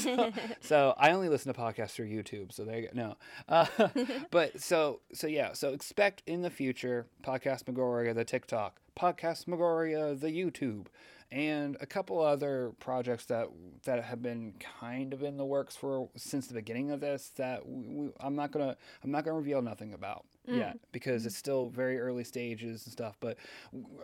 so, 0.00 0.32
so 0.60 0.94
I 0.98 1.12
only 1.12 1.28
listen 1.28 1.52
to 1.52 1.58
podcasts 1.60 1.92
through 1.92 2.08
YouTube. 2.08 2.52
So 2.52 2.64
there 2.64 2.80
you 2.80 2.88
go. 2.88 2.90
No, 2.92 3.16
uh, 3.48 3.66
but 4.32 4.60
so 4.60 5.00
so 5.12 5.28
yeah. 5.28 5.52
So 5.52 5.72
expect 5.72 6.22
in 6.26 6.42
the 6.42 6.50
future 6.50 7.06
podcast 7.22 7.68
Megoria 7.68 8.14
the 8.14 8.24
TikTok, 8.24 8.80
podcast 8.98 9.46
Megoria 9.46 10.14
the 10.16 10.28
YouTube, 10.30 10.86
and 11.32 11.78
a 11.80 11.86
couple 11.86 12.20
other 12.20 12.72
projects 12.78 13.24
that 13.24 13.48
that 13.84 14.04
have 14.04 14.22
been 14.22 14.52
kind 14.80 15.14
of 15.14 15.22
in 15.22 15.38
the 15.38 15.46
works 15.46 15.74
for 15.74 16.10
since 16.14 16.46
the 16.46 16.54
beginning 16.54 16.90
of 16.90 17.00
this. 17.00 17.32
That 17.36 17.66
we, 17.66 17.88
we, 17.88 18.10
I'm 18.20 18.36
not 18.36 18.52
gonna 18.52 18.76
I'm 19.02 19.10
not 19.10 19.24
gonna 19.24 19.38
reveal 19.38 19.62
nothing 19.62 19.94
about 19.94 20.26
mm. 20.46 20.58
yet 20.58 20.78
because 20.92 21.24
it's 21.24 21.36
still 21.36 21.70
very 21.70 21.98
early 21.98 22.22
stages 22.22 22.84
and 22.84 22.92
stuff. 22.92 23.16
But 23.18 23.38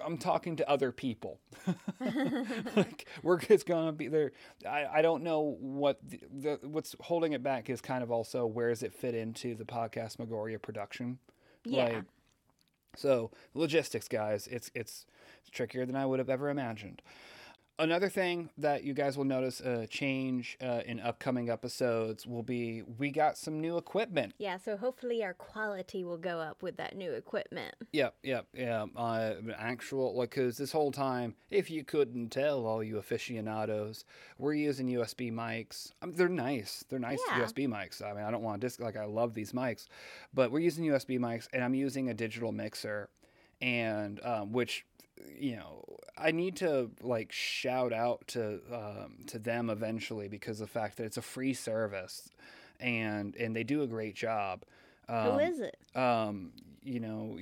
I'm 0.03 0.17
talking 0.17 0.57
to 0.57 0.69
other 0.69 0.91
people. 0.91 1.39
like 2.77 3.07
we're 3.23 3.39
it's 3.51 3.63
gonna 3.63 3.93
be 3.93 4.09
there. 4.09 4.33
I, 4.67 4.87
I 4.87 5.03
don't 5.03 5.23
know 5.23 5.59
what 5.61 5.99
the, 6.09 6.21
the 6.33 6.59
what's 6.67 6.97
holding 7.01 7.35
it 7.35 7.43
back 7.43 7.69
is 7.69 7.83
kind 7.83 8.03
of 8.03 8.11
also 8.11 8.47
where 8.47 8.71
does 8.71 8.83
it 8.83 8.95
fit 8.95 9.15
into 9.15 9.55
the 9.55 9.65
podcast 9.65 10.19
Megoria 10.19 10.59
production? 10.59 11.19
Yeah. 11.67 11.85
Like, 11.85 12.05
so 12.97 13.31
logistics, 13.53 14.09
guys, 14.09 14.49
it's 14.51 14.71
it's 14.75 15.05
trickier 15.51 15.87
than 15.87 15.97
I 15.97 16.07
would 16.07 16.19
have 16.19 16.31
ever 16.31 16.51
imagined. 16.51 17.03
Another 17.81 18.09
thing 18.09 18.51
that 18.59 18.83
you 18.83 18.93
guys 18.93 19.17
will 19.17 19.25
notice 19.25 19.61
a 19.61 19.87
change 19.87 20.59
uh, 20.61 20.81
in 20.85 20.99
upcoming 20.99 21.49
episodes 21.49 22.27
will 22.27 22.43
be 22.43 22.83
we 22.83 23.13
got 23.13 23.39
some 23.39 23.61
new 23.61 23.77
equipment. 23.77 24.35
Yeah, 24.37 24.57
so 24.57 24.77
hopefully 24.77 25.23
our 25.23 25.33
quality 25.33 26.03
will 26.03 26.17
go 26.19 26.41
up 26.41 26.61
with 26.61 26.77
that 26.79 26.97
new 26.97 27.13
equipment. 27.13 27.77
Yep, 27.93 28.17
yep, 28.25 28.47
yeah. 28.53 28.87
Uh, 28.97 29.35
actual, 29.57 30.17
like, 30.19 30.31
because 30.31 30.57
this 30.57 30.73
whole 30.73 30.91
time, 30.91 31.37
if 31.53 31.71
you 31.71 31.85
couldn't 31.85 32.31
tell, 32.31 32.67
all 32.67 32.83
you 32.83 32.99
aficionados, 32.99 34.05
we're 34.39 34.55
using 34.55 34.89
USB 34.89 35.33
mics. 35.33 35.93
Um, 36.03 36.11
they're 36.15 36.29
nice. 36.29 36.85
They're 36.89 36.99
nice 36.99 37.21
Yeah. 37.29 37.45
USB 37.45 37.69
mics. 37.69 38.03
I 38.03 38.13
mean, 38.13 38.25
I 38.25 38.33
don't 38.33 38.43
want 38.43 38.61
to 38.61 38.67
dis 38.67 38.81
like 38.81 38.97
I 38.97 39.05
love 39.05 39.35
these 39.35 39.53
mics, 39.53 39.87
but 40.35 40.51
we're 40.51 40.59
using 40.59 40.85
USB 40.87 41.17
mics, 41.21 41.47
and 41.53 41.63
I'm 41.63 41.75
using 41.77 42.09
a 42.09 42.15
digital 42.15 42.51
mixer, 42.51 43.09
and 43.61 44.21
um, 44.25 44.51
which 44.51 44.85
you 45.39 45.57
know 45.57 45.85
I 46.17 46.33
need 46.33 46.57
to 46.57 46.91
like 47.01 47.33
shout 47.33 47.93
out 47.93 48.27
to 48.29 48.61
um, 48.73 49.19
to 49.29 49.39
them 49.39 49.71
eventually 49.71 50.29
because 50.29 50.61
of 50.61 50.69
the 50.69 50.73
fact 50.73 50.97
that 50.99 51.05
it's 51.05 51.17
a 51.17 51.23
free 51.23 51.55
service, 51.55 52.29
and 52.81 53.35
and 53.37 53.55
they 53.55 53.65
do 53.65 53.83
a 53.83 53.87
great 53.87 54.15
job. 54.15 54.65
Um, 55.09 55.33
Who 55.33 55.39
is 55.39 55.61
it? 55.61 55.77
um, 55.95 56.53
you 56.83 57.01
know, 57.01 57.39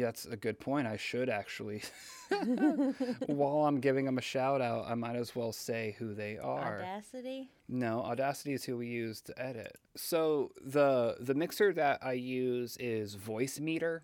that's 0.00 0.26
a 0.26 0.36
good 0.36 0.58
point. 0.58 0.86
I 0.86 0.96
should 0.96 1.28
actually, 1.28 1.82
while 3.26 3.66
I'm 3.66 3.80
giving 3.80 4.04
them 4.04 4.18
a 4.18 4.22
shout 4.22 4.60
out, 4.60 4.86
I 4.88 4.94
might 4.94 5.16
as 5.16 5.36
well 5.36 5.52
say 5.52 5.94
who 5.98 6.14
they 6.14 6.36
are. 6.38 6.78
Audacity? 6.78 7.48
No, 7.68 8.02
Audacity 8.02 8.54
is 8.54 8.64
who 8.64 8.76
we 8.76 8.88
use 8.88 9.20
to 9.22 9.40
edit. 9.40 9.76
So 9.96 10.52
the 10.64 11.16
the 11.20 11.34
mixer 11.34 11.72
that 11.74 12.00
I 12.02 12.12
use 12.12 12.76
is 12.78 13.16
Voicemeeter. 13.16 14.00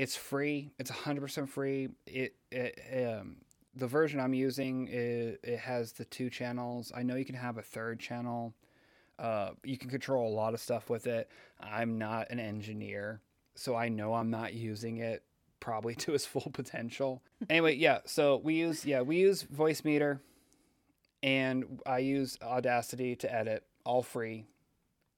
It's 0.00 0.16
free. 0.16 0.72
It's 0.78 0.90
100% 0.90 1.46
free. 1.46 1.90
It, 2.06 2.34
it 2.50 3.18
um, 3.20 3.36
the 3.74 3.86
version 3.86 4.18
I'm 4.18 4.32
using 4.32 4.88
it, 4.88 5.40
it 5.42 5.58
has 5.58 5.92
the 5.92 6.06
two 6.06 6.30
channels. 6.30 6.90
I 6.94 7.02
know 7.02 7.16
you 7.16 7.26
can 7.26 7.34
have 7.34 7.58
a 7.58 7.62
third 7.62 8.00
channel. 8.00 8.54
Uh, 9.18 9.50
you 9.62 9.76
can 9.76 9.90
control 9.90 10.32
a 10.32 10.34
lot 10.34 10.54
of 10.54 10.60
stuff 10.60 10.88
with 10.88 11.06
it. 11.06 11.28
I'm 11.60 11.98
not 11.98 12.30
an 12.30 12.40
engineer, 12.40 13.20
so 13.54 13.76
I 13.76 13.90
know 13.90 14.14
I'm 14.14 14.30
not 14.30 14.54
using 14.54 14.96
it 14.96 15.22
probably 15.60 15.94
to 15.96 16.14
its 16.14 16.24
full 16.24 16.50
potential. 16.50 17.22
anyway, 17.50 17.74
yeah. 17.74 17.98
So 18.06 18.40
we 18.42 18.54
use 18.54 18.86
yeah 18.86 19.02
we 19.02 19.16
use 19.16 19.44
Voicemeeter 19.44 20.20
and 21.22 21.78
I 21.84 21.98
use 21.98 22.38
Audacity 22.42 23.16
to 23.16 23.30
edit, 23.30 23.64
all 23.84 24.02
free. 24.02 24.46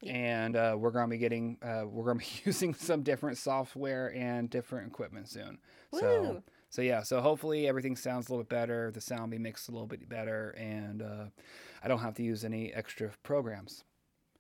Yeah. 0.02 0.12
And 0.12 0.56
uh, 0.56 0.76
we're 0.78 0.90
gonna 0.90 1.08
be 1.08 1.18
getting, 1.18 1.58
uh, 1.62 1.84
we're 1.86 2.04
gonna 2.04 2.18
be 2.18 2.26
using 2.44 2.74
some 2.74 3.02
different 3.02 3.38
software 3.38 4.12
and 4.14 4.50
different 4.50 4.88
equipment 4.88 5.28
soon. 5.28 5.58
So, 5.94 6.22
Woo! 6.22 6.42
so 6.70 6.82
yeah, 6.82 7.02
so 7.02 7.20
hopefully 7.20 7.68
everything 7.68 7.96
sounds 7.96 8.28
a 8.28 8.32
little 8.32 8.44
bit 8.44 8.50
better. 8.50 8.90
The 8.90 9.00
sound 9.00 9.30
be 9.30 9.38
mixed 9.38 9.68
a 9.68 9.72
little 9.72 9.86
bit 9.86 10.08
better, 10.08 10.50
and 10.58 11.02
uh, 11.02 11.24
I 11.82 11.88
don't 11.88 12.00
have 12.00 12.14
to 12.14 12.22
use 12.22 12.44
any 12.44 12.72
extra 12.72 13.10
programs. 13.22 13.84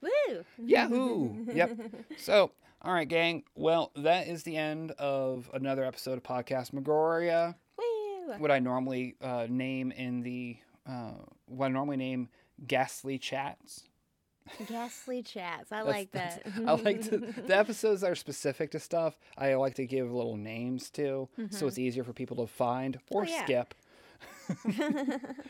Woo! 0.00 0.44
Yahoo! 0.58 1.46
yep. 1.54 1.78
So, 2.16 2.50
all 2.82 2.92
right, 2.92 3.08
gang. 3.08 3.44
Well, 3.54 3.92
that 3.96 4.26
is 4.26 4.42
the 4.42 4.56
end 4.56 4.90
of 4.92 5.48
another 5.54 5.84
episode 5.84 6.14
of 6.16 6.24
Podcast 6.24 6.72
Megoria 6.72 7.54
Woo! 7.78 8.34
what 8.38 8.50
I 8.50 8.58
normally 8.58 9.14
uh, 9.20 9.46
name 9.48 9.92
in 9.92 10.22
the 10.22 10.56
uh, 10.88 11.12
what 11.46 11.66
I 11.66 11.68
normally 11.68 11.96
name 11.96 12.28
ghastly 12.66 13.18
chats. 13.18 13.84
Ghastly 14.68 15.22
chats. 15.22 15.72
I 15.72 15.82
like 15.82 16.10
that. 16.12 16.42
I 16.66 16.72
like 16.72 17.02
to 17.10 17.18
the 17.46 17.56
episodes 17.56 18.02
are 18.04 18.14
specific 18.14 18.70
to 18.72 18.78
stuff. 18.80 19.18
I 19.38 19.54
like 19.54 19.74
to 19.74 19.86
give 19.86 20.12
little 20.12 20.36
names 20.36 20.90
to, 20.90 21.28
so 21.50 21.66
it's 21.66 21.78
easier 21.78 22.04
for 22.04 22.12
people 22.12 22.36
to 22.38 22.46
find 22.46 22.98
or 23.10 23.22
Mm-hmm. 23.24 23.32
Oh, 23.32 23.36
yeah. 23.36 23.44
skip. 23.44 23.74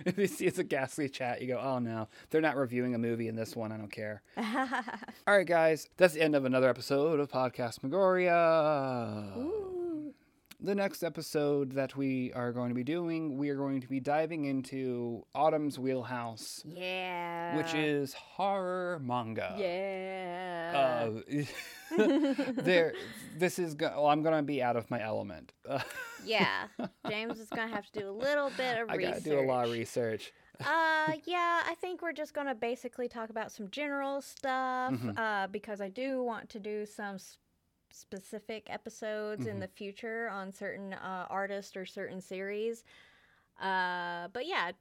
if 0.06 0.18
you 0.18 0.26
see 0.26 0.46
it's 0.46 0.58
a 0.58 0.64
ghastly 0.64 1.08
chat, 1.08 1.40
you 1.42 1.48
go, 1.48 1.58
"Oh 1.58 1.78
no, 1.78 2.08
they're 2.30 2.40
not 2.40 2.56
reviewing 2.56 2.94
a 2.94 2.98
movie 2.98 3.28
in 3.28 3.36
this 3.36 3.54
one. 3.56 3.72
I 3.72 3.76
don't 3.76 3.90
care." 3.92 4.22
All 4.36 5.34
right, 5.36 5.46
guys, 5.46 5.88
that's 5.96 6.14
the 6.14 6.22
end 6.22 6.34
of 6.36 6.44
another 6.44 6.68
episode 6.68 7.18
of 7.20 7.30
Podcast 7.30 7.82
Megoria. 7.82 9.32
Ooh. 9.36 9.81
The 10.64 10.76
next 10.76 11.02
episode 11.02 11.72
that 11.72 11.96
we 11.96 12.32
are 12.34 12.52
going 12.52 12.68
to 12.68 12.74
be 12.74 12.84
doing, 12.84 13.36
we 13.36 13.48
are 13.50 13.56
going 13.56 13.80
to 13.80 13.88
be 13.88 13.98
diving 13.98 14.44
into 14.44 15.26
Autumn's 15.34 15.76
Wheelhouse, 15.76 16.62
Yeah. 16.64 17.56
which 17.56 17.74
is 17.74 18.14
horror 18.14 19.00
manga. 19.02 19.56
Yeah. 19.58 21.10
Uh, 21.18 21.42
there, 22.62 22.92
this 23.36 23.58
is. 23.58 23.74
Go- 23.74 23.88
well, 23.96 24.06
I'm 24.06 24.22
going 24.22 24.36
to 24.36 24.42
be 24.44 24.62
out 24.62 24.76
of 24.76 24.88
my 24.90 25.02
element. 25.02 25.52
Yeah. 26.24 26.68
James 27.08 27.40
is 27.40 27.48
gonna 27.48 27.66
have 27.74 27.84
to 27.90 27.98
do 27.98 28.08
a 28.08 28.12
little 28.12 28.52
bit 28.56 28.78
of 28.80 28.88
I 28.88 28.94
research. 28.94 29.14
got 29.14 29.24
to 29.24 29.30
do 29.30 29.40
a 29.40 29.42
lot 29.44 29.64
of 29.66 29.72
research. 29.72 30.32
uh, 30.60 31.14
yeah, 31.26 31.62
I 31.66 31.74
think 31.80 32.00
we're 32.00 32.12
just 32.12 32.32
gonna 32.32 32.54
basically 32.54 33.08
talk 33.08 33.28
about 33.30 33.50
some 33.50 33.68
general 33.72 34.20
stuff 34.22 34.92
Mhm. 34.92 35.18
uh, 35.18 35.48
because 35.48 35.80
I 35.80 35.88
do 35.88 36.22
want 36.22 36.48
to 36.50 36.60
do 36.60 36.86
some 36.86 37.16
s- 37.16 37.38
specific 37.92 38.68
episodes 38.70 39.46
in 39.46 39.54
Mhm. 39.54 39.60
the 39.60 39.68
future 39.68 40.28
on 40.30 40.52
certain 40.52 40.92
uh, 40.94 41.26
artists 41.30 41.76
or 41.76 41.86
certain 41.86 42.20
series. 42.20 42.84
Uh, 43.60 44.28
but 44.32 44.46
yeah, 44.46 44.72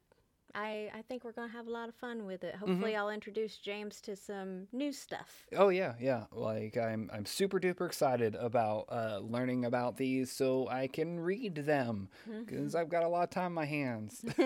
I 0.54 0.90
I 0.94 1.02
think 1.08 1.24
we're 1.24 1.32
gonna 1.32 1.52
have 1.52 1.66
a 1.66 1.70
lot 1.70 1.88
of 1.88 1.94
fun 1.94 2.26
with 2.26 2.42
it. 2.44 2.54
Hopefully, 2.56 2.96
I'll 2.96 3.10
introduce 3.10 3.56
James 3.58 4.00
to 4.02 4.16
some 4.16 4.66
new 4.72 4.92
stuff. 4.92 5.46
Oh 5.56 5.68
yeah, 5.68 5.94
yeah. 6.00 6.24
Like 6.32 6.76
I'm 6.76 7.10
I'm 7.12 7.26
super 7.26 7.60
duper 7.60 7.86
excited 7.86 8.34
about 8.36 8.86
uh, 8.90 9.20
learning 9.22 9.64
about 9.64 9.96
these 9.96 10.30
so 10.30 10.68
I 10.68 10.88
can 10.88 11.20
read 11.20 11.56
them 11.56 12.08
because 12.44 12.74
I've 12.74 12.88
got 12.88 13.04
a 13.04 13.08
lot 13.08 13.24
of 13.24 13.30
time 13.30 13.46
on 13.46 13.52
my 13.54 13.66
hands. 13.66 14.24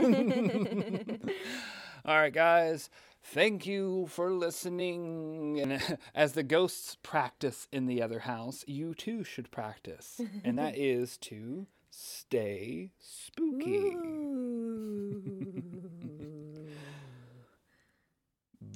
All 2.04 2.16
right, 2.16 2.32
guys. 2.32 2.88
Thank 3.32 3.66
you 3.66 4.06
for 4.08 4.30
listening. 4.30 5.58
And 5.60 5.98
as 6.14 6.32
the 6.32 6.42
ghosts 6.44 6.96
practice 7.02 7.66
in 7.72 7.86
the 7.86 8.00
other 8.00 8.20
house, 8.20 8.64
you 8.66 8.94
too 8.94 9.24
should 9.24 9.50
practice, 9.50 10.20
and 10.44 10.58
that 10.58 10.78
is 10.78 11.16
to 11.18 11.66
stay 11.90 12.92
spooky. 12.98 13.96